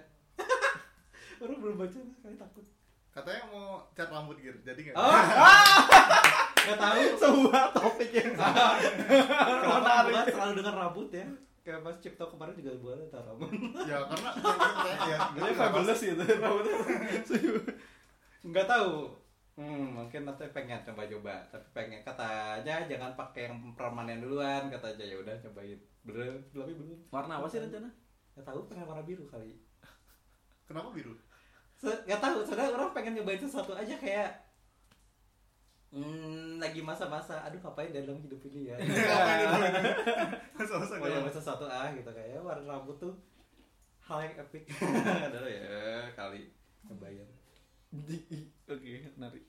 [1.42, 2.64] orang belum baca kali takut
[3.12, 4.96] Katanya mau cat rambut gitu, jadi nggak?
[4.96, 5.04] oh
[6.62, 7.00] nggak tahu.
[7.16, 8.74] Sebuah topik yang kenapa?
[10.04, 11.26] Bukan selalu dengan rambut ya?
[11.62, 13.52] Kayak pas cipto kemarin juga buat taraman
[13.86, 14.30] Ya karena
[14.82, 16.74] ya, ya, Dia fabulous gitu rambutnya.
[18.42, 18.94] nggak tahu.
[19.52, 25.04] Hmm, mungkin nanti pengen coba-coba tapi pengen katanya jangan pakai yang permanen duluan kata aja.
[25.04, 25.78] Ya udah cobain.
[26.02, 27.86] Bener tapi belum Warna apa sih rencana?
[28.32, 29.54] nggak tahu pengen warna biru kali.
[30.64, 31.12] Kenapa biru?
[31.76, 32.42] Se- nggak tahu.
[32.42, 34.30] Sebenarnya orang pengen nyobain sesuatu aja kayak
[35.92, 38.76] hmm, lagi masa-masa aduh ngapain dalam hidup ini ya?
[40.56, 41.20] Masa-masa galau.
[41.20, 43.14] nyoba sesuatu ah gitu kayak warna rambut tuh
[44.02, 44.66] hal yang epic
[45.28, 45.78] adalah ya
[46.12, 46.50] kali
[46.82, 47.28] nyobain
[48.64, 49.44] Oke, menarik.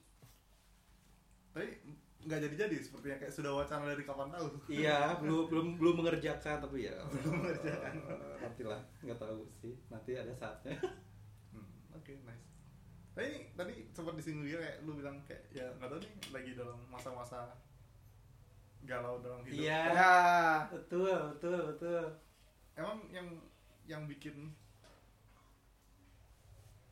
[1.50, 1.80] Tapi
[2.22, 4.48] nggak jadi-jadi seperti yang kayak sudah wacana dari kapan tahu.
[4.70, 7.94] iya belum belum belum mengerjakan tapi ya Belum mengerjakan.
[8.38, 10.76] nanti lah nggak tahu sih nanti ada saatnya
[11.50, 12.53] Hmm, Oke, nice.
[13.14, 16.80] Tapi tadi sempat disinggung juga kayak lu bilang kayak ya nggak tahu nih lagi dalam
[16.88, 17.46] masa-masa
[18.82, 19.54] galau dalam hidup.
[19.60, 20.14] iya Ya.
[20.68, 22.04] betul betul betul
[22.74, 23.28] Emang yang
[23.86, 24.50] yang bikin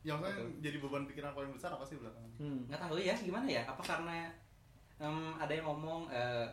[0.02, 0.50] yang Betul.
[0.58, 2.30] jadi beban pikiran paling besar apa sih belakangan?
[2.36, 2.66] Hmm.
[2.66, 4.30] nggak tahu ya gimana ya apa karena
[4.96, 6.46] em, ada yang ngomong eh,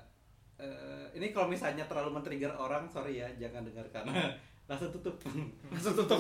[0.60, 4.14] eh, ini kalau misalnya terlalu men-trigger orang sorry ya jangan dengar karena
[4.70, 5.16] langsung tutup
[5.68, 6.20] Langsung tutup.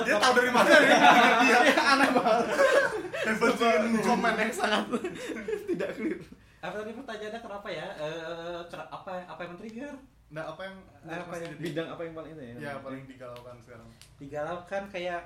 [0.00, 0.90] Dia tahu dari mana nih?
[1.44, 2.46] Dia Aneh banget.
[3.20, 3.54] hebat.
[4.00, 4.84] Komen yang sangat
[5.68, 6.18] tidak clear.
[6.58, 9.92] apa tadi pertanyaannya kenapa ya Eh, kena- apa apa yang men-trigger
[10.30, 12.54] Nah, apa yang Apa Bidang apa yang paling itu ya?
[12.56, 13.88] ya paling digalaukan sekarang?
[14.16, 15.22] digalaukan kayak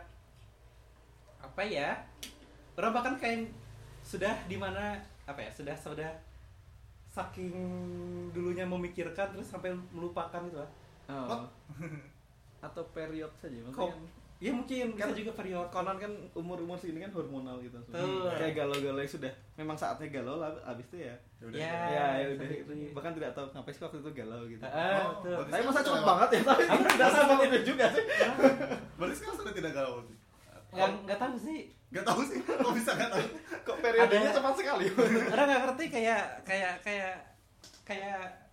[1.38, 1.90] apa ya
[2.74, 3.46] orang bahkan kayak
[4.00, 6.08] sudah di mana apa ya sudah sudah
[7.06, 7.52] saking
[8.30, 10.70] dulunya memikirkan terus sampai melupakan gitu lah
[11.04, 11.44] Oh.
[12.64, 13.60] Atau period saja.
[13.66, 17.78] Kok- Maksudnya kan ya mungkin Kan- juga period konon kan umur-umur segini kan hormonal gitu.
[17.86, 18.28] Betul.
[18.30, 21.14] Kayak galau-galau yang sudah memang saatnya galau lah abis itu ya.
[21.40, 21.54] udah.
[21.54, 21.72] Ya.
[21.86, 22.48] ya, ya udah.
[22.50, 24.62] seperti- Bahkan tidak tahu ngapain sih waktu itu galau gitu.
[24.62, 28.04] Ah, Oh, betul Tapi masa cepet banget ya, tapi tidak sama itu juga sih.
[28.98, 30.16] Berarti sekarang sudah tidak galau sih.
[30.72, 33.22] nggak nggak tahu sih Gak tahu sih, kok bisa gak tahu?
[33.62, 34.90] Kok periodenya cepat sekali.
[35.24, 37.14] orang nggak ngerti kayak kayak kayak
[37.86, 38.43] kayak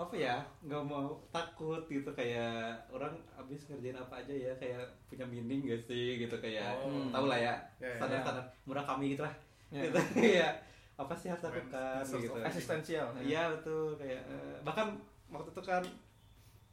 [0.00, 2.56] apa ya nggak mau takut gitu kayak
[2.88, 7.10] orang abis ngerjain apa aja ya kayak punya meaning gak sih gitu kayak Oh.
[7.10, 7.96] tau lah ya Ya, ya.
[7.96, 9.34] standar standar murah kami gitu lah
[9.68, 9.84] Ya.
[9.84, 10.00] gitu
[10.40, 10.48] ya
[10.96, 13.06] apa sih harus lakukan gitu Eksistensial.
[13.14, 13.20] ya.
[13.20, 14.96] iya betul kayak eh, bahkan
[15.28, 15.82] waktu itu kan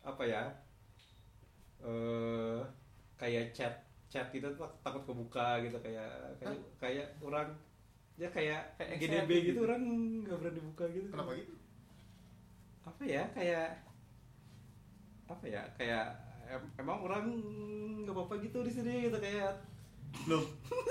[0.01, 0.43] apa ya
[1.79, 2.59] eh
[3.15, 3.73] kayak chat
[4.07, 6.07] chat gitu tuh takut kebuka gitu kayak
[6.39, 7.47] kayak kayak orang
[8.15, 9.59] ya kayak Kayak GDB gitu gitu.
[9.63, 9.81] orang
[10.23, 11.53] nggak berani buka gitu Kenapa gitu?
[12.87, 13.69] Apa ya kayak
[15.27, 16.05] apa ya kayak
[16.47, 17.25] em- emang orang
[17.99, 19.51] nggak apa-apa gitu di sini gitu kayak
[20.23, 20.43] Belum.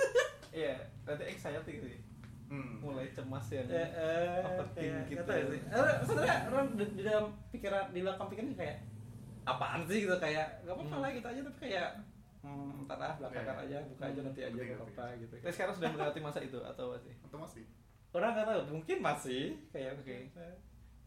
[0.57, 0.73] Iya,
[1.05, 1.87] berarti anxiety gitu.
[1.87, 2.01] ya.
[2.47, 2.81] Hmm.
[2.81, 5.45] Mulai cemas yang eh, eh, Overthink kayak gitu ya.
[5.47, 5.61] sih.
[5.67, 8.77] Eh, sebenarnya orang di, di dalam pikiran di belakang pikiran kayak
[9.45, 11.03] apaan sih gitu kayak nggak apa-apa Hmm.
[11.03, 11.89] lah gitu aja tapi kayak
[12.41, 13.65] hmm, ntar ah belakangan Iya.
[13.67, 16.85] aja buka aja nanti aja nggak apa-apa gitu Tapi sekarang sudah melewati masa itu atau
[16.91, 17.13] masih?
[17.21, 17.65] Atau masih?
[18.11, 20.17] orang nggak tahu mungkin masih kayak Oke.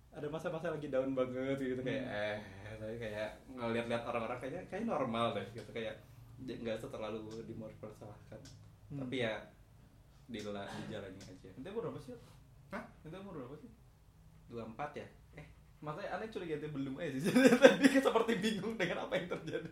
[0.09, 2.39] Ada masa-masa lagi down banget gitu kayak eh
[2.75, 5.95] tapi kayak ngeliat-liat orang-orang kayaknya kayak normal deh gitu kayak
[6.39, 8.41] nggak terlalu dimorsalahkan
[8.89, 9.05] Hmm.
[9.05, 9.37] tapi ya
[10.25, 12.17] dila dijalani aja Itu umur berapa sih?
[12.73, 12.81] Hah?
[13.05, 13.69] Itu umur berapa sih?
[14.49, 15.05] dua empat ya
[15.37, 15.45] eh
[15.77, 17.29] Makanya aneh curiga itu belum aja sih.
[17.61, 19.69] Tadi seperti bingung dengan apa yang terjadi.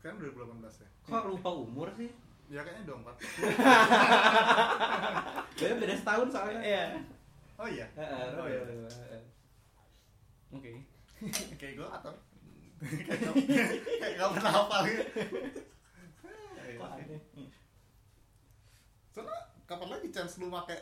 [0.00, 0.88] Kan 2018 ya?
[1.04, 2.08] kok lupa umur sih
[2.52, 3.16] Ya kayaknya 24
[5.56, 6.84] beda beda setahun soalnya Iya.
[7.56, 7.86] Oh iya?
[7.96, 9.22] Heeh, Oh iya heeh.
[10.52, 10.70] Oke.
[11.60, 12.12] Kayak gue atau
[12.82, 15.04] Kayak gak, pernah hafal gitu
[19.08, 20.76] Soalnya kapan lagi chance lu make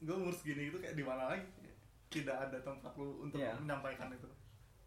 [0.00, 1.44] Gue umur segini gitu kayak di mana lagi
[2.08, 3.52] Tidak ada tempat lu untuk Iya.
[3.58, 4.28] menyampaikan itu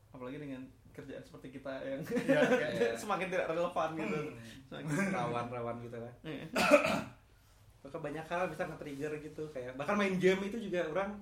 [0.10, 0.66] Apalagi dengan
[1.00, 2.92] kerjaan seperti kita yang Iya, kayak Iya.
[3.02, 4.18] semakin tidak relevan gitu.
[4.20, 4.36] Hmm.
[4.66, 6.46] Semakin rawan-rawan gitu lah Iya.
[7.82, 11.16] Bahkan banyak hal bisa nge-trigger gitu kayak bahkan main game itu juga orang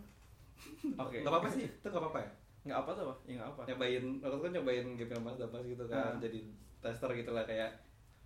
[0.98, 1.22] Oke.
[1.22, 2.32] nggak apa-apa sih itu nggak apa-apa ya
[2.64, 3.18] Nggak apa tuh, Pak?
[3.24, 3.62] Ya nggak apa.
[3.64, 6.18] nyobain waktu kan nyobain game yang mas dapat gitu kan Ah.
[6.18, 6.40] jadi
[6.80, 7.72] tester gitu lah kayak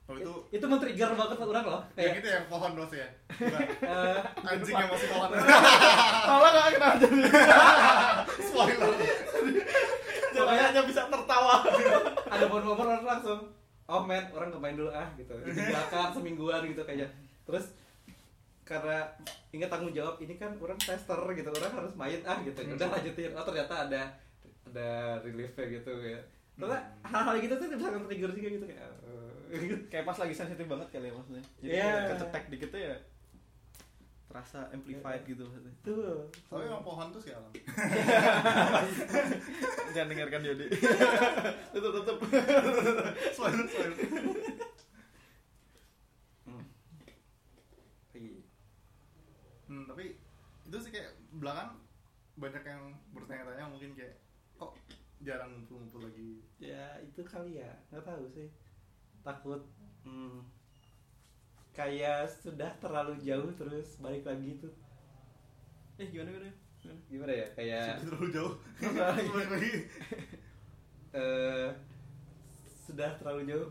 [0.07, 3.07] Oh itu itu men-trigger banget orang loh Yang kayak itu yang pohon dos ya?
[3.91, 7.21] Eh, Anjing yang masih pohon Malah nggak kenapa jadi.
[8.47, 8.91] Spoiler
[10.33, 11.20] Makanya hanya bisa tertawa.
[12.27, 13.39] Ada momen-momen orang langsung.
[13.91, 15.33] Oh man orang nggak main dulu ah gitu.
[15.43, 17.09] Di belakang semingguan gitu kayaknya
[17.41, 17.75] terus
[18.63, 19.03] karena
[19.51, 21.49] ingat tanggung jawab ini kan orang tester gitu.
[21.51, 22.59] Orang harus main ah gitu.
[22.63, 23.31] Udah lanjutin.
[23.35, 24.01] Oh ternyata ada
[24.71, 24.89] ada
[25.25, 26.19] reliefnya gitu ya.
[26.55, 28.89] Ternyata hal-hal gitu tuh bisa nge-trigger juga gitu kayak
[29.51, 31.43] eh, Kayak pas lagi sensitif banget kali ya maksudnya.
[31.59, 32.07] Jadi yeah.
[32.15, 32.95] kecetek dikit tuh ya
[34.31, 35.75] terasa amplified gitu maksudnya.
[35.83, 37.51] tuh Tapi emang pohon tuh sih alam
[39.93, 40.71] Jangan dengarkan Yodi.
[41.75, 42.17] tutup tutup.
[43.35, 43.97] Spoiler spoiler
[46.47, 46.63] Hmm.
[48.15, 48.39] Iya.
[49.67, 50.15] Hmm, tapi
[50.71, 51.75] itu sih kayak belakang
[52.39, 54.15] banyak yang bertanya-tanya mungkin kayak
[54.55, 54.79] kok
[55.21, 58.49] jarang ngumpul-ngumpul lagi ya itu kali ya nggak tahu sih
[59.21, 59.61] takut
[60.01, 60.41] hmm,
[61.71, 64.73] kayak sudah terlalu jauh terus balik lagi tuh
[65.95, 66.51] Eh gimana gimana?
[66.77, 66.99] Gimana?
[67.07, 68.53] gimana ya kayak Sudah terlalu jauh
[69.29, 69.71] balik lagi
[71.11, 71.69] eh
[72.81, 73.67] sudah terlalu jauh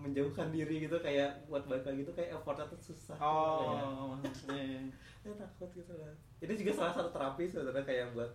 [0.00, 4.54] menjauhkan diri gitu kayak buat balik lagi tuh kayak effortnya tuh susah Oh, maksudnya.
[4.56, 4.80] iya.
[5.22, 8.30] ya takut gitu lah ini juga salah satu terapi sebenarnya kayak buat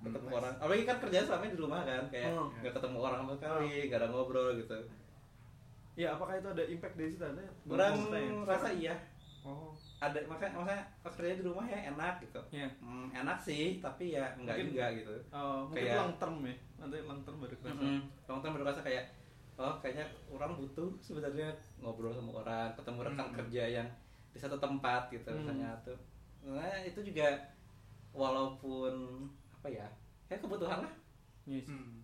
[0.00, 2.48] ketemu Hmm, orang apalagi kan kerjaan selama di rumah kan kayak Hmm.
[2.56, 4.78] nggak ketemu orang sama sekali nggak ada ngobrol gitu
[6.00, 7.92] ya apakah itu ada impact dari situ ada orang
[8.42, 8.94] rasa iya
[9.40, 13.64] oh ada makanya makanya pas kerja di rumah ya enak gitu ya Hmm, enak sih
[13.78, 17.36] tapi ya enggak Mungkin- juga gitu oh mungkin Kayak- long term ya nanti long term
[17.38, 18.00] baru kerasa Mm-mm.
[18.26, 19.04] long term baru rasa kayak
[19.54, 21.48] oh kayaknya orang butuh sebenarnya
[21.78, 23.36] ngobrol sama orang ketemu rekan Hmm.
[23.36, 23.88] kerja yang
[24.30, 25.36] di satu tempat gitu Hmm.
[25.38, 25.98] misalnya tuh
[26.42, 27.28] nah itu juga
[28.10, 28.92] walaupun
[29.52, 29.86] apa ya
[30.26, 30.92] kayak kebutuhan lah
[31.44, 31.66] yes.
[31.66, 32.00] Hmm.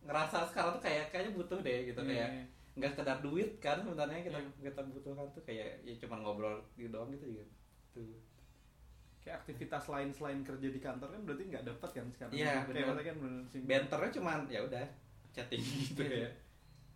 [0.00, 2.44] ngerasa sekarang tuh kayak kayaknya butuh deh gitu Iya, kayak iya.
[2.70, 4.70] Nggak sekedar duit kan sebenarnya kita Iya.
[4.70, 7.44] kita butuhkan tuh kayak ya cuma ngobrol gitu doang gitu juga.
[7.90, 8.14] Tuh.
[9.20, 12.32] Kayak aktivitas lain selain kerja di kantor kan berarti nggak dapat kan sekarang.
[12.32, 13.04] Iya, kayak benar.
[13.04, 13.16] kan
[13.66, 14.84] banternya cuman ya udah
[15.30, 16.26] chatting gitu Iya.
[16.26, 16.30] ya.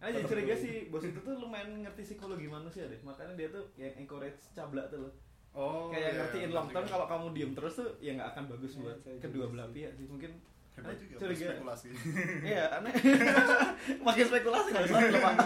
[0.04, 3.00] Nah, jadi curiga sih bos itu tuh lumayan ngerti psikologi manusia deh.
[3.02, 5.12] Makanya dia tuh yang encourage cabla tuh loh.
[5.54, 6.92] Oh, kayak iya, ngertiin iya, long term iya.
[6.98, 9.92] kalau kamu diem terus tuh ya nggak akan bagus Iya, buat kedua juga belah pihak
[9.94, 10.06] sih.
[10.10, 10.32] Mungkin
[10.74, 11.88] hebat juga curiga spekulasi.
[12.50, 12.94] iya aneh
[14.06, 15.36] makin spekulasi nggak usah lepas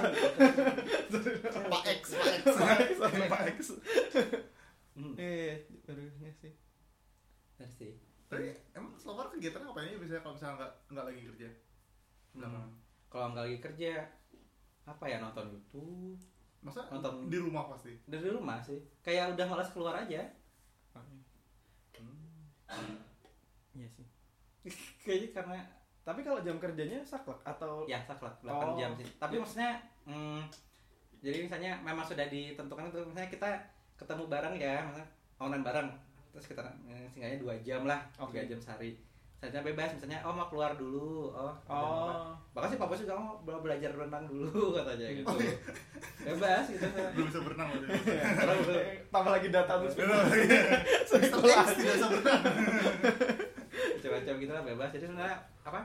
[1.68, 2.96] Pak X, Pak X,
[3.28, 3.58] Pak X.
[4.96, 5.14] hmm.
[5.20, 6.52] eh barunya sih
[7.58, 7.92] benar sih
[8.28, 11.48] Tapi emang selama kegiatan apa ya biasanya kalau misalnya nggak nggak lagi kerja?
[12.36, 12.68] Hmm.
[13.08, 13.92] kalau nggak lagi kerja
[14.88, 16.16] apa ya nonton YouTube
[16.58, 17.30] Masa Nonton.
[17.30, 17.94] di rumah pasti?
[18.04, 20.26] dari rumah sih kayak udah malas keluar aja
[23.78, 24.17] iya sih
[25.04, 25.58] kayaknya karena
[26.02, 28.74] tapi kalau jam kerjanya saklek atau ya saklek 8 Oh.
[28.74, 30.40] jam sih tapi maksudnya hmm,
[31.18, 33.50] jadi misalnya memang sudah ditentukan itu misalnya kita
[33.94, 35.88] ketemu bareng ya misalnya online bareng
[36.30, 38.36] terus kita eh, seenggaknya dua jam lah Oke.
[38.36, 38.94] tiga jam sehari
[39.38, 43.60] misalnya bebas misalnya oh mau keluar dulu oh oh bahkan sih papa juga mau bela-
[43.60, 45.54] belajar berenang dulu katanya gitu Oh, iya.
[46.24, 47.68] bebas gitu Belum bisa berenang
[49.08, 49.94] tambah lagi data terus.
[51.08, 51.64] X tidak
[51.94, 52.42] bisa berenang.
[53.98, 55.80] Macam-macam gitu lah bebas jadi sebenarnya apa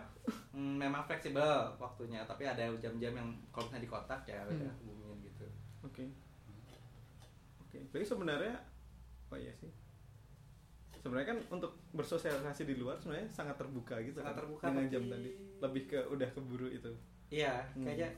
[0.52, 4.80] hmm, memang fleksibel waktunya tapi ada jam-jam yang kalau misalnya di kotak ya udah Hmm.
[4.82, 5.46] hubungin gitu
[5.84, 6.06] Oke.
[7.60, 7.80] Oke.
[7.90, 8.56] Jadi sebenarnya
[9.28, 9.68] oh iya sih.
[10.96, 14.94] Sebenarnya kan untuk bersosialisasi di luar sebenarnya sangat terbuka gitu Sangat kan, terbuka, dengan tapi-
[14.94, 15.30] jam tadi.
[15.60, 16.92] Lebih ke udah keburu itu.
[17.28, 17.84] iya Hmm.
[17.84, 18.10] kayaknya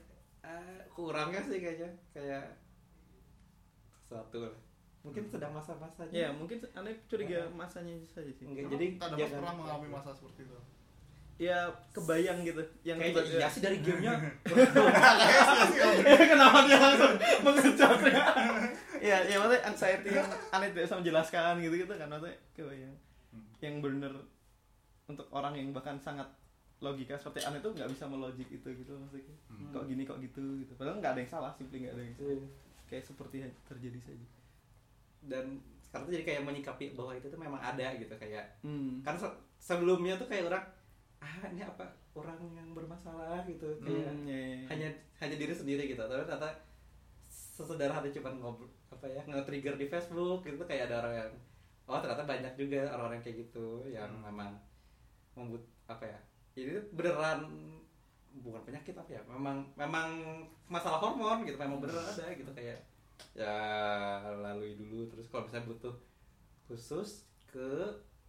[0.44, 2.46] eh, kurangnya sih kayaknya kayak
[3.98, 4.54] sesuatu lah
[5.06, 8.44] mungkin sedang masa-masanya Ya, mungkin aneh curiga masanya saja sih.
[8.44, 10.58] Enggak, jadi jangan- pernah mengalami masa seperti itu.
[11.36, 14.14] Ya kebayang gitu yang tiba-tiba- iya sih dari gamenya
[16.32, 18.24] Kenapa dia langsung mengejutnya?
[19.00, 22.96] ya, ya maksudnya anxiety yang aneh tidak bisa menjelaskan gitu-gitu kan maksudnya kebayang.
[23.30, 23.46] Hmm.
[23.60, 24.14] Yang bener
[25.06, 26.26] untuk orang yang bahkan sangat
[26.80, 29.36] logika seperti aneh tuh nggak bisa melogik itu gitu maksudnya.
[29.48, 29.72] Hmm.
[29.72, 30.72] Kok gini kok gitu gitu.
[30.76, 32.32] Padahal nggak ada yang salah, simply nggak ada yang salah.
[32.32, 32.48] Gitu.
[32.86, 33.38] Kayak seperti
[33.68, 34.28] terjadi saja.
[35.26, 35.46] Dan
[35.82, 39.00] sekarang tuh jadi kayak menyikapi bahwa itu tuh memang ada gitu kayak Hmm.
[39.02, 40.66] kan se- sebelumnya tuh kayak orang
[41.18, 44.66] ah ini apa orang yang bermasalah gitu kayak Hmm, ya, ya, ya.
[44.70, 46.52] hanya hanya diri sendiri gitu tapi ternyata
[47.28, 51.32] sesederhana cuma ngobrol apa ya nge-trigger di Facebook gitu kayak ada orang yang
[51.86, 54.26] oh ternyata banyak juga orang-orang kayak gitu yang Hmm.
[54.26, 54.52] memang
[55.34, 56.20] membut apa ya
[56.56, 57.40] ini tuh beneran
[58.36, 60.08] bukan penyakit apa ya memang memang
[60.66, 62.80] masalah hormon gitu memang beneran ada gitu kayak
[63.34, 63.56] ya
[64.34, 65.08] lalui dulu.
[65.08, 65.96] Terus kalau misalnya butuh
[66.66, 67.68] khusus ke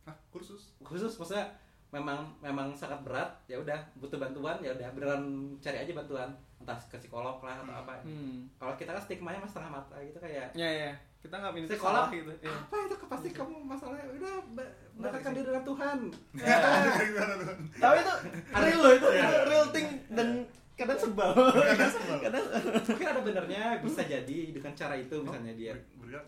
[0.03, 0.71] Hah, kursus?
[0.81, 1.51] khusus maksudnya
[1.89, 5.23] memang memang sangat berat ya udah butuh bantuan ya udah beneran
[5.59, 6.31] cari aja bantuan.
[6.57, 8.01] Entah ke psikolog lah atau apa.
[8.01, 8.49] Hmm.
[8.57, 12.09] kalau kita kan stigmanya mas setengah mata gitu kayak Ya ya, kita nggak minta salah
[12.09, 12.33] gitu.
[12.41, 12.49] Ya.
[12.51, 12.95] apa itu?
[13.07, 14.07] Pasti kamu masalahnya?
[14.11, 15.99] Udah ba- dekatkan diri dengan Tuhan.
[16.39, 17.55] Tuh?
[17.77, 18.15] Tapi itu
[18.51, 19.07] real loh itu
[19.45, 20.29] real thing dan
[20.77, 21.33] kadang sebal.
[21.73, 22.17] Kadang sebal.
[22.21, 22.45] kadang
[22.87, 25.73] mungkin ada benernya bisa jadi dengan cara itu misalnya dia.
[25.97, 26.21] Oh ya.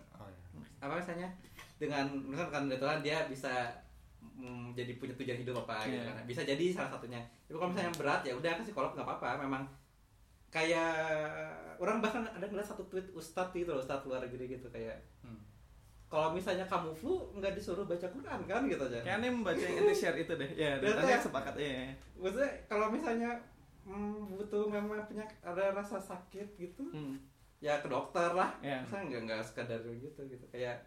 [0.78, 1.28] apa misalnya
[1.76, 3.68] dengan misalkan dengan Tuhan dia bisa
[4.18, 6.11] mm, jadi punya tujuan hidup apa gitu Iya.
[6.11, 9.05] kan bisa jadi salah satunya tapi kalau misalnya yang berat ya udah ke psikolog nggak
[9.05, 9.62] apa-apa memang
[10.49, 10.96] kayak
[11.76, 15.42] orang bahkan ada ngeliat satu tweet ustadz gitu loh ustadz luar negeri gitu kayak Hmm.
[16.07, 19.76] kalau misalnya kamu flu nggak disuruh baca Quran kan gitu aja kayak aneh membaca yang
[19.78, 20.51] anti share itu deh.
[20.57, 21.18] Ya, dan ya?
[21.20, 21.90] sepakat ya.
[22.14, 23.34] maksudnya kalau misalnya
[23.89, 27.16] mm, butuh memang penyakit ada rasa sakit gitu Hmm.
[27.59, 28.78] ya ke dokter lah Ya.
[28.80, 30.78] masa nggak nggak sekadar gitu gitu kayak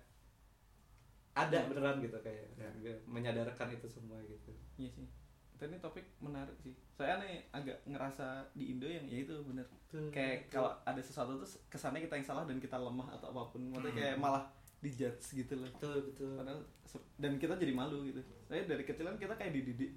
[1.33, 1.65] ada Ya.
[1.65, 2.69] beneran gitu kayak Ya.
[2.77, 5.07] nggak menyadarkan itu semua gitu Iya sih.
[5.61, 6.73] Ini topik menarik sih.
[6.91, 9.61] Saya nih agak ngerasa di Indo yang ya itu bener.
[10.09, 13.69] Kayak kalau ada sesuatu tuh kesannya kita yang salah dan kita lemah atau apa pun.
[13.69, 14.25] Maksudnya kayak Hmm.
[14.25, 14.43] malah
[14.81, 15.69] dijudge gitu loh.
[15.71, 16.65] betul betul Padahal
[17.15, 18.17] dan kita jadi malu gitu.
[18.43, 19.93] Saya dari kecil kan kita kayak dididik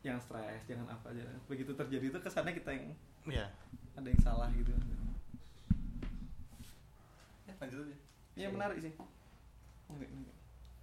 [0.00, 1.22] jangan stres, jangan apa aja.
[1.46, 2.86] Begitu terjadi itu kesannya kita yang
[3.26, 3.46] Iya.
[3.94, 4.70] ada yang salah gitu.
[7.44, 7.96] Ya, lanjut aja.
[8.34, 8.92] Iya menarik sih.
[9.88, 10.32] Oke, oke.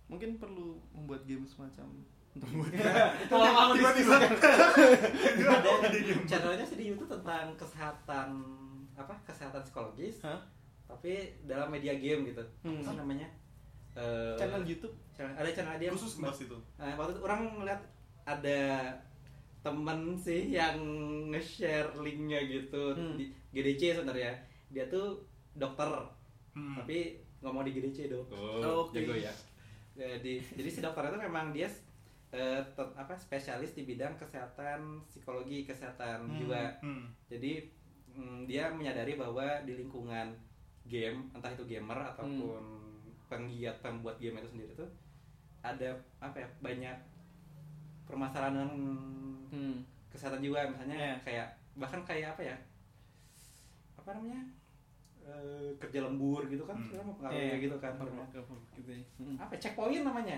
[0.07, 1.87] Mungkin perlu membuat game semacam
[2.35, 2.49] untuk
[3.31, 4.15] kalau mau Tiba-tiba.
[4.19, 5.71] ada
[6.25, 8.27] channelnya sih di YouTube tentang kesehatan
[8.93, 10.39] apa kesehatan psikologis Hah?
[10.85, 12.79] tapi dalam media game gitu Hmm.
[12.81, 13.27] apa namanya
[13.93, 17.79] Eh, channel YouTube channel- ada channel dia khusus bahas itu Nah, waktu itu orang ngeliat
[18.25, 18.91] ada
[19.61, 20.77] temen sih yang
[21.29, 23.15] nge-share linknya gitu Hmm.
[23.15, 24.33] di GDC sebenarnya
[24.67, 25.21] dia tuh
[25.51, 25.89] dokter
[26.51, 26.75] Hmm.
[26.75, 28.93] tapi ngomong di GDC dong Oh, oke.
[28.93, 29.33] jago ya
[29.95, 31.69] jadi jadi si dokter itu memang dia
[32.27, 36.37] te- apa spesialis di bidang kesehatan psikologi kesehatan Hmm.
[36.37, 37.05] jiwa Hmm.
[37.25, 37.63] jadi
[38.11, 40.35] mm, dia menyadari bahwa di lingkungan
[40.83, 42.61] game entah itu gamer ataupun
[43.25, 44.89] penggiat pembuat game itu sendiri tuh
[45.59, 46.97] ada apa ya banyak
[48.05, 48.69] permasalahan
[49.47, 49.81] Hmm.
[50.07, 51.13] kesehatan jiwa misalnya Iya.
[51.21, 52.57] kayak bahkan kayak apa ya
[53.95, 54.41] apa namanya
[55.25, 56.85] Eh, kerja lembur gitu kan Hmm.
[56.85, 57.93] sebenarnya mempengaruhi Iya, gitu kan
[58.77, 59.01] gitu ya.
[59.17, 59.35] Hmm.
[59.41, 60.37] apa ya, checkpoint namanya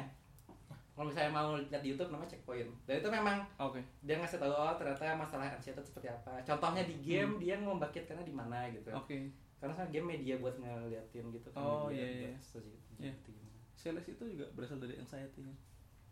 [0.95, 3.83] kalau misalnya mau lihat di YouTube namanya checkpoint dan itu memang Oke.
[3.99, 8.23] dia ngasih tahu oh ternyata masalah anxiety itu seperti apa contohnya di game dia membangkitkannya
[8.23, 9.03] di mana gitu Hmm.
[9.03, 9.27] Oke.
[9.59, 12.31] karena kan game media buat ngeliatin gitu kan Oh, media iya, iya.
[12.31, 13.11] Iya.
[13.11, 13.59] gitu gimana.
[13.75, 15.55] Sales itu juga berasal dari anxiety kan.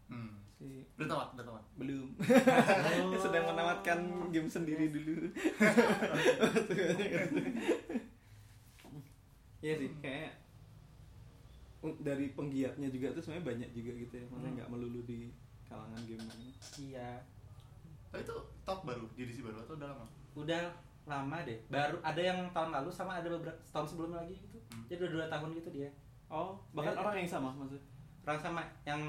[0.08, 0.32] Hmm.
[0.51, 2.08] Si udah tamat udah tamat belum
[3.06, 3.18] Oh.
[3.18, 3.99] sedang menamatkan
[4.30, 5.28] game sendiri dulu.
[9.60, 10.32] Iya sih, kayak
[11.82, 14.26] un- dari penggiatnya juga tuh sebenarnya banyak juga gitu ya.
[14.26, 14.58] Maksudnya Hmm.
[14.58, 15.20] nggak melulu di
[15.66, 16.38] kalangan gamer.
[16.78, 17.18] iya
[18.06, 20.62] tapi itu top baru JDC baru atau udah lama udah
[21.03, 24.86] lama deh baru ada yang tahun lalu sama ada beberapa tahun sebelumnya lagi gitu Hmm.
[24.88, 25.89] jadi udah dua tahun gitu dia
[26.26, 27.01] Oh, bahkan Ya.
[27.01, 27.86] orang yang sama maksudnya.
[28.26, 28.99] Orang sama yang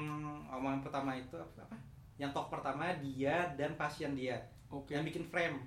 [0.45, 1.77] omongan pertama itu apa, apa?
[2.21, 4.37] yang talk pertama dia dan pasien dia.
[4.69, 4.93] Oke.
[4.93, 5.57] yang bikin frame.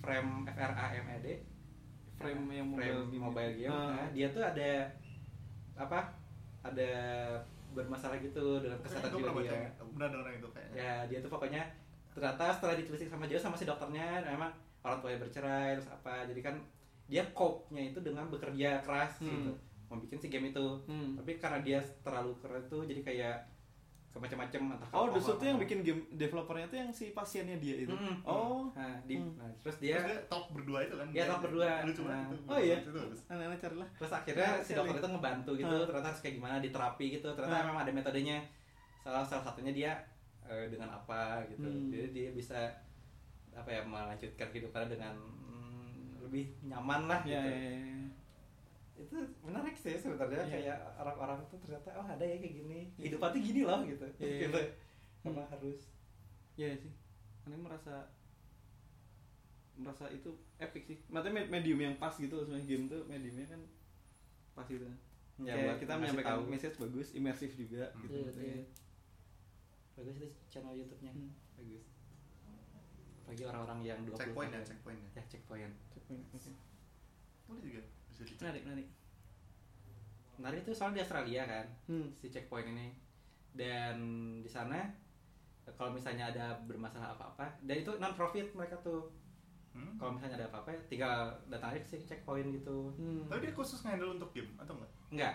[0.00, 1.26] Frame F R A M E D.
[2.20, 3.22] Frame yang frame mobile game.
[3.24, 3.72] mobile game.
[3.72, 3.88] Ah.
[3.96, 4.70] Nah, dia tuh ada
[5.76, 6.12] apa?
[6.60, 6.92] Ada
[7.72, 9.70] bermasalah gitu dengan kesehatan jiwa dia.
[9.76, 10.76] pernah denger itu kayaknya.
[10.76, 11.62] Ya dia tuh pokoknya
[12.10, 14.50] ternyata setelah ditelisik sama dia sama si dokternya memang
[14.82, 16.26] orang tuanya bercerai terus apa.
[16.28, 16.56] Jadi kan
[17.06, 19.30] dia cope-nya itu dengan bekerja keras Hmm.
[19.30, 19.52] gitu
[19.90, 21.12] membuat si game itu Hmm.
[21.14, 23.36] tapi karena dia terlalu keras tuh jadi kayak
[24.08, 27.54] ke macam-macam entah ke Oh, Dusut tuh yang bikin game developernya tuh yang si pasiennya
[27.56, 27.94] dia itu.
[27.94, 28.18] Mm-mm.
[28.24, 29.38] Oh, nah, di, Hmm.
[29.38, 31.70] nah, terus dia dia dia top berdua itu kan Iya, top berdua.
[31.84, 32.26] lucu Nah.
[32.26, 32.78] banget Oh, iya?
[33.28, 33.88] anak-anak carilah.
[33.94, 35.86] terus akhirnya Menarik si dokter itu ngebantu gitu Hmm.
[35.86, 37.66] ternyata harus kayak gimana di terapi gitu ternyata Hmm.
[37.70, 38.38] memang ada metodenya
[38.98, 39.92] salah salah satunya dia
[40.42, 41.86] eh, dengan apa gitu Hmm.
[41.88, 42.58] jadi dia bisa
[43.52, 48.09] apa ya melanjutkan kehidupannya dengan mm, lebih nyaman lah Ya, gitu ya, ya, ya.
[49.00, 50.52] Itu menarik sih sebenarnya Iya.
[50.52, 54.26] kayak orang-orang tuh ternyata oh ada ya kayak gini hidupan tuh gini loh gitu Iya,
[54.26, 54.40] iya.
[54.46, 54.60] gitu
[55.20, 55.36] Hmm.
[55.42, 55.80] harus
[56.54, 56.92] Iya sih.
[57.42, 58.08] Aneh merasa
[59.74, 60.98] merasa itu epic sih.
[61.06, 63.60] Maksudnya med- medium yang pas gitu loh sebenarnya game tuh mediumnya kan
[64.52, 64.84] pas gitu.
[65.38, 66.44] ya Kayak kita menyampaikan tahu.
[66.46, 68.00] message bagus, imersif juga Hmm.
[68.02, 68.12] gitu.
[68.14, 68.54] Iya, maksudnya.
[68.54, 68.64] iya.
[69.92, 71.32] bagus itu channel YouTube-nya Hmm.
[71.54, 71.84] bagus
[73.22, 74.66] bagi orang-orang yang 20 checkpoint ya tahun.
[74.66, 76.50] checkpoint ya ya checkpoint Checkpoint, oke.
[77.46, 77.82] boleh juga
[78.20, 78.88] bisa dicek Menarik, menarik.
[80.36, 82.08] menarik itu soalnya di Australia kan Hmm.
[82.14, 82.92] si checkpoint ini
[83.50, 83.96] dan
[84.38, 84.88] di sana
[85.70, 89.08] kalau misalnya ada bermasalah apa-apa dan itu non profit mereka tuh
[89.70, 89.94] Hmm?
[89.96, 93.22] kalau misalnya ada apa-apa tinggal datang aja ke si checkpoint gitu Hmm.
[93.24, 95.34] tapi dia khusus nge-handle untuk game atau enggak enggak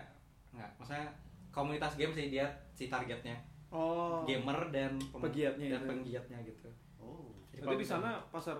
[0.51, 1.07] enggak maksudnya
[1.49, 4.23] komunitas game sih dia si targetnya Oh.
[4.23, 5.87] gamer dan pem- Pegiatnya dan itu.
[5.87, 8.59] penggiatnya gitu oh Jadi di sana pasar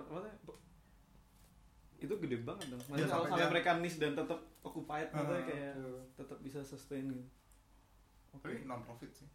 [1.97, 2.81] itu gede banget dong.
[2.81, 5.73] Iya, Maksudnya kalau sampai mereka niche dan tetap occupied Ah, kayak
[6.13, 7.23] tetap bisa sustain gitu.
[8.33, 9.27] tapi non profit sih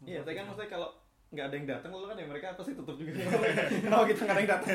[0.00, 0.88] Iya, tapi kan maksudnya kalau
[1.28, 3.12] nggak ada yang datang lalu kan ya mereka pasti tutup juga.
[3.68, 4.68] Kenapa kita nggak ada yang datang?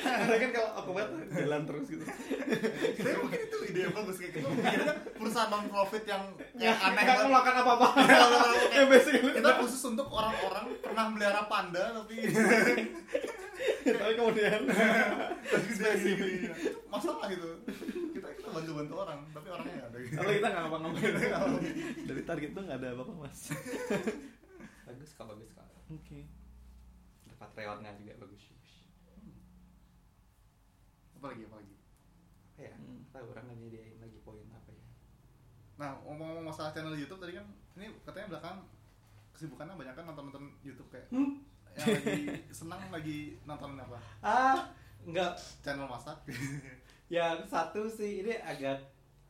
[0.00, 2.04] Karena kan kalau occupied jalan terus gitu.
[2.96, 4.48] tapi mungkin itu ide yang bagus kayak gitu
[4.80, 6.22] kan perusahaan non profit yang
[6.56, 7.28] Ya, yang aneh nggak banget
[7.60, 7.92] melakukan.
[8.72, 9.32] Ya basically.
[9.36, 12.14] kita khusus untuk orang-orang pernah melihara panda tapi
[13.96, 14.60] Tapi kemudian
[16.92, 17.50] masalah itu
[18.12, 20.14] kita kita bantu bantu orang tapi orangnya nggak ada gitu.
[20.18, 21.14] Kalau kita nggak ngapa-ngapain
[22.08, 23.40] dari target tuh nggak ada apa-apa mas.
[24.88, 25.66] bagus kok bagus kok.
[25.92, 26.20] Oke.
[27.28, 28.42] Ada Patreonnya juga bagus
[31.18, 31.74] apa lagi apa lagi?
[32.54, 32.74] Apa ya?
[32.78, 33.02] Hmm.
[33.10, 34.86] tahu orang nyediain lagi poin apa ya?
[35.74, 38.56] Nah ngomong-ngomong masalah channel YouTube tadi kan ini katanya belakang
[39.34, 41.42] kesibukannya banyak kan nonton nonton YouTube kayak Hmm?
[41.78, 42.18] Yang lagi
[42.50, 44.58] senang lagi nonton apa ah
[45.02, 46.18] enggak channel masak
[47.08, 48.82] yang satu sih ini agak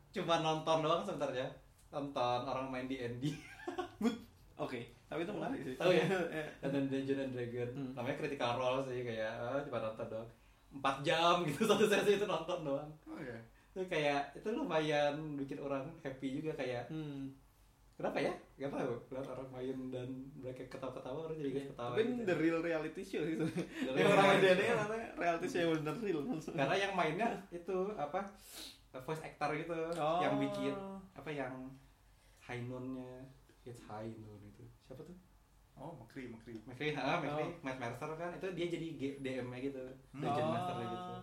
[0.08, 1.46] cuma nonton doang sebenarnya
[1.88, 3.24] nonton orang main di ND
[4.58, 4.90] Oke.
[5.06, 5.74] Tapi itu menarik sih.
[5.78, 6.02] Tahu ya?
[6.34, 6.44] Iya.
[6.66, 7.90] dan Dungeon and Dragon Hmm.
[7.94, 10.28] namanya Critical Role sih kayak ah, cuma nonton doang
[10.74, 13.38] 4 jam gitu satu sesi itu nonton doang oh iya
[13.70, 17.30] itu kayak itu lumayan bikin orang happy juga kayak Hmm.
[17.98, 22.02] Kenapa ya gak tahu lihat orang main dan mereka ketawa-ketawa orang jadi ikut ketawa Tapi
[22.04, 22.22] gitu.
[22.24, 23.42] the real reality show itu.
[23.82, 27.76] Yang real orang reality Indonesia katanya reality show yang bener real karena yang mainnya itu
[27.94, 28.20] apa
[29.00, 30.18] voice actor gitu Oh.
[30.18, 30.74] yang bikin
[31.12, 31.52] apa yang
[32.40, 33.26] high note-nya
[33.62, 35.18] it's high note itu siapa tuh
[35.74, 36.58] Oh, Makri, Makri.
[36.66, 37.62] McCree, ah, McCree, Oh.
[37.62, 38.86] Matt Mercer kan itu dia jadi
[39.22, 39.78] DM-nya gitu,
[40.10, 40.26] Hmm.
[40.26, 40.50] Dungeon Oh.
[40.50, 41.14] Master gitu,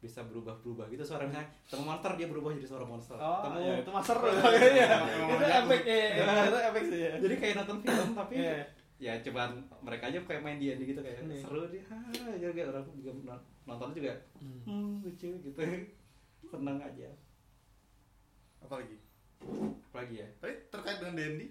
[0.00, 1.44] bisa berubah-berubah gitu suaranya.
[1.68, 3.20] Ketemu monster dia berubah jadi suara monster.
[3.20, 4.32] Oh, Ketemu, ya, itu master loh.
[4.32, 4.68] Iya.
[4.72, 4.88] iya.
[5.28, 6.24] Itu efek ya.
[6.48, 7.12] Itu efek sih ya.
[7.20, 8.34] jadi kayak nonton film tapi
[9.00, 13.16] ya cobaan mereka aja kayak main D&D gitu kayak seru dia, ah, juga orang juga
[13.24, 15.56] non- nonton juga, hmm, lucu gitu,
[16.52, 17.08] seneng aja.
[18.60, 19.00] Apa lagi?
[19.88, 20.28] Apalagi ya?
[20.36, 21.48] Tapi terkait dengan D&D,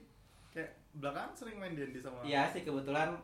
[0.53, 3.17] kayak belakangan sering main D&D sama Iya sih kebetulan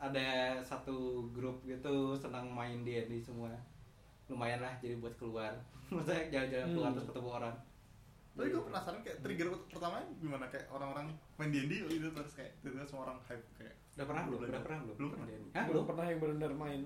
[0.00, 3.52] ada satu grup gitu senang main D&D semua.
[4.26, 5.52] Lumayan lah jadi buat keluar.
[5.92, 6.96] Maksudnya jalan-jalan keluar Hmm.
[6.96, 7.54] terus ketemu orang.
[8.36, 12.84] Tapi gue penasaran kayak trigger pertamanya gimana kayak orang-orang main D&D gitu terus kayak tiba-tiba
[12.84, 14.38] semua orang hype kayak Udah pernah belum?
[14.44, 14.96] Udah pernah belum?
[15.00, 15.26] Belum pernah.
[15.26, 15.44] D&D?
[15.50, 16.80] Hah, belum pernah yang benar-benar main.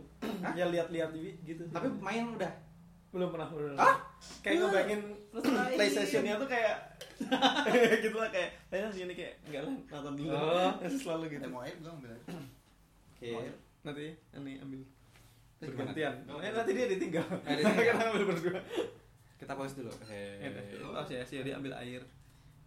[0.54, 1.10] ya lihat-lihat
[1.42, 1.62] gitu.
[1.68, 2.52] Tapi main udah.
[3.10, 3.74] belum pernah belum.
[3.74, 3.96] Hah?
[4.38, 4.70] Kayak
[5.34, 5.74] Terus main.
[5.74, 6.76] PlayStation-nya tuh kayak
[8.06, 10.30] gitu lah kayak Thailand sini kayak enggak lah nonton dulu.
[10.30, 10.70] Oh.
[11.02, 11.46] Selalu gitu.
[11.50, 12.38] mau air gue ambil aja.
[13.18, 13.50] Oke.
[13.82, 14.06] Nanti
[14.38, 14.80] ini ambil
[15.60, 16.14] Terus gantian.
[16.24, 16.40] gimana?
[16.40, 17.26] Eh, nanti dia ditinggal.
[17.44, 17.60] Eh.
[17.60, 18.60] Kita ambil berdua.
[19.36, 19.92] Kita pause dulu.
[20.08, 20.48] Ya.
[20.82, 22.00] Oh, sih, sih dia ambil air.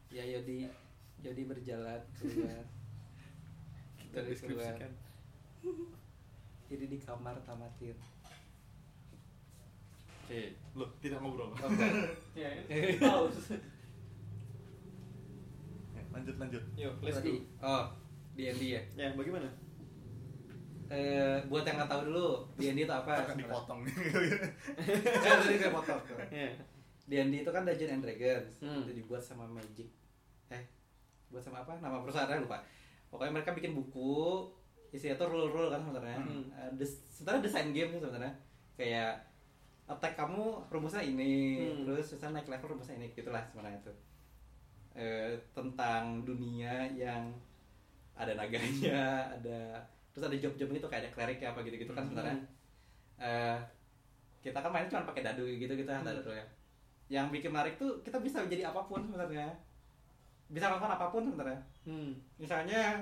[0.09, 0.69] Ya Yodi,
[1.19, 2.61] Yodi berjalan keluar.
[3.97, 4.77] Kita Dari keluar.
[4.77, 4.91] deskripsikan.
[6.69, 7.97] Ini di kamar tamatir.
[10.23, 10.41] Oke,
[10.73, 11.51] loh tidak ngobrol.
[12.33, 12.95] Ya, Eh.
[12.95, 13.57] pause.
[15.91, 16.63] Ya, lanjut lanjut.
[16.73, 17.33] Yuk, let's go.
[17.59, 17.83] oh,
[18.33, 18.81] D&D ya.
[18.95, 19.49] Ya, bagaimana?
[20.87, 23.11] Eh, buat yang nggak tahu dulu, D&D itu apa?
[23.19, 23.79] Akan dipotong.
[23.83, 25.99] Ya, tadi saya potong.
[26.29, 26.49] Ya.
[27.03, 28.51] D&D itu kan Dungeons and Dragons.
[28.59, 28.83] Hmm.
[28.83, 29.87] Itu dibuat sama Magic.
[30.47, 30.63] Eh,
[31.27, 31.75] buat sama apa?
[31.77, 32.59] Nama perusahaannya lupa.
[33.07, 34.47] Pokoknya mereka bikin buku,
[34.89, 36.19] isinya tuh rule-rule kan sebenarnya.
[36.19, 36.43] Hmm.
[36.51, 38.33] Eh, des- sebenarnya desain game sih sebenarnya.
[38.73, 39.13] Kayak
[39.85, 41.33] attack kamu rumusnya ini,
[41.69, 41.83] Hmm.
[41.85, 43.93] terus misalnya naik level rumusnya ini, gitulah sebenarnya itu.
[44.93, 47.33] Eh, tentang dunia yang
[48.13, 49.01] ada naganya,
[49.33, 49.81] ada
[50.13, 52.09] terus ada job-job gitu kayak ada cleric ya apa gitu-gitu kan Hmm.
[52.09, 52.37] sebenarnya.
[53.17, 53.57] Eh,
[54.39, 56.45] kita kan main cuma pakai dadu gitu gitu ada dadu ya.
[57.09, 59.49] Yang bikin menarik tuh kita bisa jadi apa pun sebenarnya.
[60.47, 61.61] Bisa melakukan apa pun sebenarnya.
[61.83, 62.13] Hmm.
[62.37, 63.01] Misalnya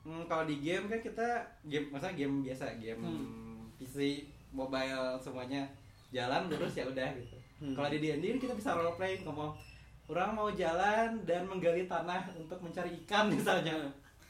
[0.00, 1.28] hmm, kalau di game kan kita
[1.62, 3.68] game maksudnya game biasa, game Hmm.
[3.76, 5.64] PC, mobile semuanya
[6.08, 7.36] jalan lurus ya udah gitu.
[7.60, 7.76] Hmm.
[7.76, 9.52] Kalau di D&D kita bisa role playing ngomong
[10.06, 13.76] orang mau jalan dan menggali tanah untuk mencari ikan misalnya.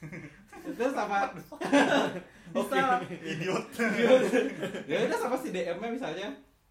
[0.71, 1.29] itu sama
[2.51, 2.79] bisa
[3.23, 3.65] Idiot.
[4.91, 6.29] ya udah sama si DM-nya misalnya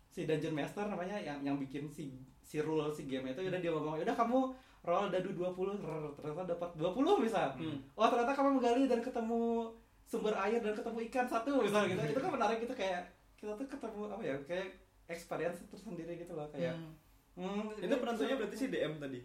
[0.09, 2.11] si Dungeon Master namanya yang yang bikin si
[2.41, 4.39] si rule si game itu udah dia ngomong udah kamu
[4.79, 7.77] roll dadu 20 rrr, ternyata dapat 20 misal Hmm.
[7.93, 9.69] oh ternyata kamu menggali dan ketemu
[10.03, 13.05] sumber air dan ketemu ikan satu misal gitu itu kan menarik gitu kayak
[13.35, 14.67] kita tuh ketemu apa ya kayak
[15.05, 16.73] experience tersendiri gitu loh kayak
[17.37, 17.71] Hmm.
[17.71, 19.19] hmm, Itu penentunya berarti si DM tadi.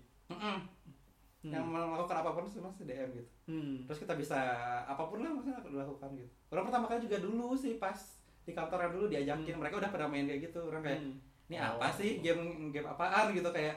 [1.45, 1.53] Mm-mm.
[1.53, 3.85] yang melakukan apa pun semua si DM gitu Hmm.
[3.85, 4.39] terus kita bisa
[4.83, 7.99] apa pun lah maksudnya dilakukan gitu orang pertama kali juga dulu sih pas
[8.41, 11.17] di kantor yang dulu diajakin mereka udah pada main kayak gitu orang kayak Hmm.
[11.45, 11.77] ini Oh.
[11.77, 13.77] apa sih game game apaan gitu kayak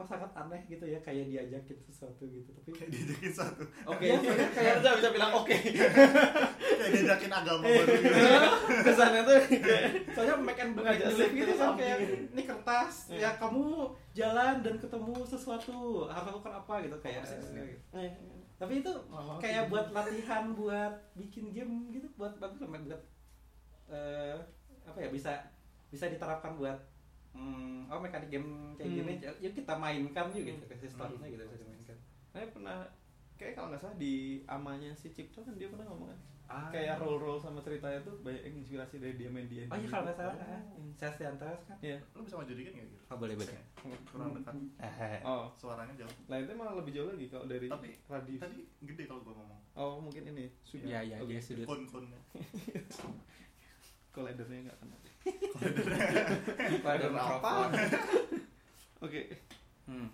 [0.00, 3.62] kok sangat aneh gitu ya kayak diajakin sesuatu gitu tapi Kayak diajakin satu.
[3.84, 5.52] Oke, Iya, soalnya kayak bisa bisa bilang oke.
[6.80, 8.16] Kayak diajakin agama baru gitu.
[8.88, 11.96] Kesannya tuh kayak soalnya make and believe save gitu gitu kan kayak
[12.26, 13.20] ini kertas Iya.
[13.20, 13.64] ya kamu
[14.10, 15.74] jalan dan ketemu sesuatu
[16.06, 17.22] harus lakukan apa gitu kayak
[17.52, 18.10] eh, eh,
[18.56, 19.70] tapi itu Oh, kayak gitu.
[19.70, 23.02] buat latihan buat bikin game gitu buat bagus lah buat
[23.88, 24.36] eh,
[24.82, 25.32] apa ya bisa
[25.88, 26.78] bisa diterapkan buat
[27.32, 28.98] hmm, oh mekanik game kayak Hmm.
[28.98, 30.70] gini yuk kita mainkan yuk gitu Hmm.
[30.70, 32.78] kasih story-nya gitu bisa dimainkan saya pernah
[33.34, 34.14] kayak kalau nggak salah di
[34.46, 36.68] amanya si Cipto kan dia pernah ngomong kan ah.
[36.68, 40.04] kayak roll roll sama ceritanya tuh banyak inspirasi dari dia main dia oh iya kalau
[40.04, 40.62] nggak salah ah,
[40.92, 41.96] saya Siantas kan Iya.
[42.12, 43.02] Lu bisa maju dikit nggak gitu?
[43.06, 43.54] oh boleh boleh
[44.04, 44.54] Kurang dekat.
[45.24, 46.12] Oh, Suaranya jauh.
[46.26, 48.40] lah itu malah lebih jauh lagi kalau dari Tapi radius.
[48.42, 49.60] tadi gede kalau gua ngomong.
[49.72, 50.84] Oh, mungkin ini sudut.
[50.84, 51.32] Iya, iya, Oke.
[51.32, 51.64] iya, sudut.
[51.64, 52.20] Kon-konnya.
[54.10, 54.96] Collidernya nggak kena.
[56.80, 57.52] Pada Apa?
[59.00, 59.20] Oke.
[59.86, 60.08] hmm.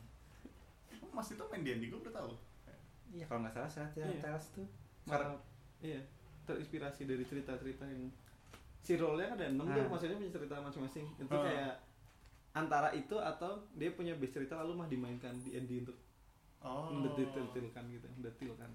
[1.10, 2.32] Mas itu main D&D gua udah tahu.
[3.08, 4.04] iya kalau nggak salah saya Iya.
[4.12, 4.66] Siantas tuh
[5.06, 5.38] Malah
[5.80, 6.02] iya,
[6.44, 8.10] terinspirasi dari cerita-cerita yang
[8.78, 9.88] si role-nya kan ada enam tuh, Ah.
[9.88, 11.06] maksudnya punya cerita masing-masing.
[11.16, 11.42] Itu Ah.
[11.42, 11.72] kayak
[12.52, 15.96] antara itu atau dia punya base cerita lalu mah dimainkan di ND untuk
[16.58, 16.90] Oh.
[16.90, 18.70] mendetil-detilkan gitu, mendetilkan.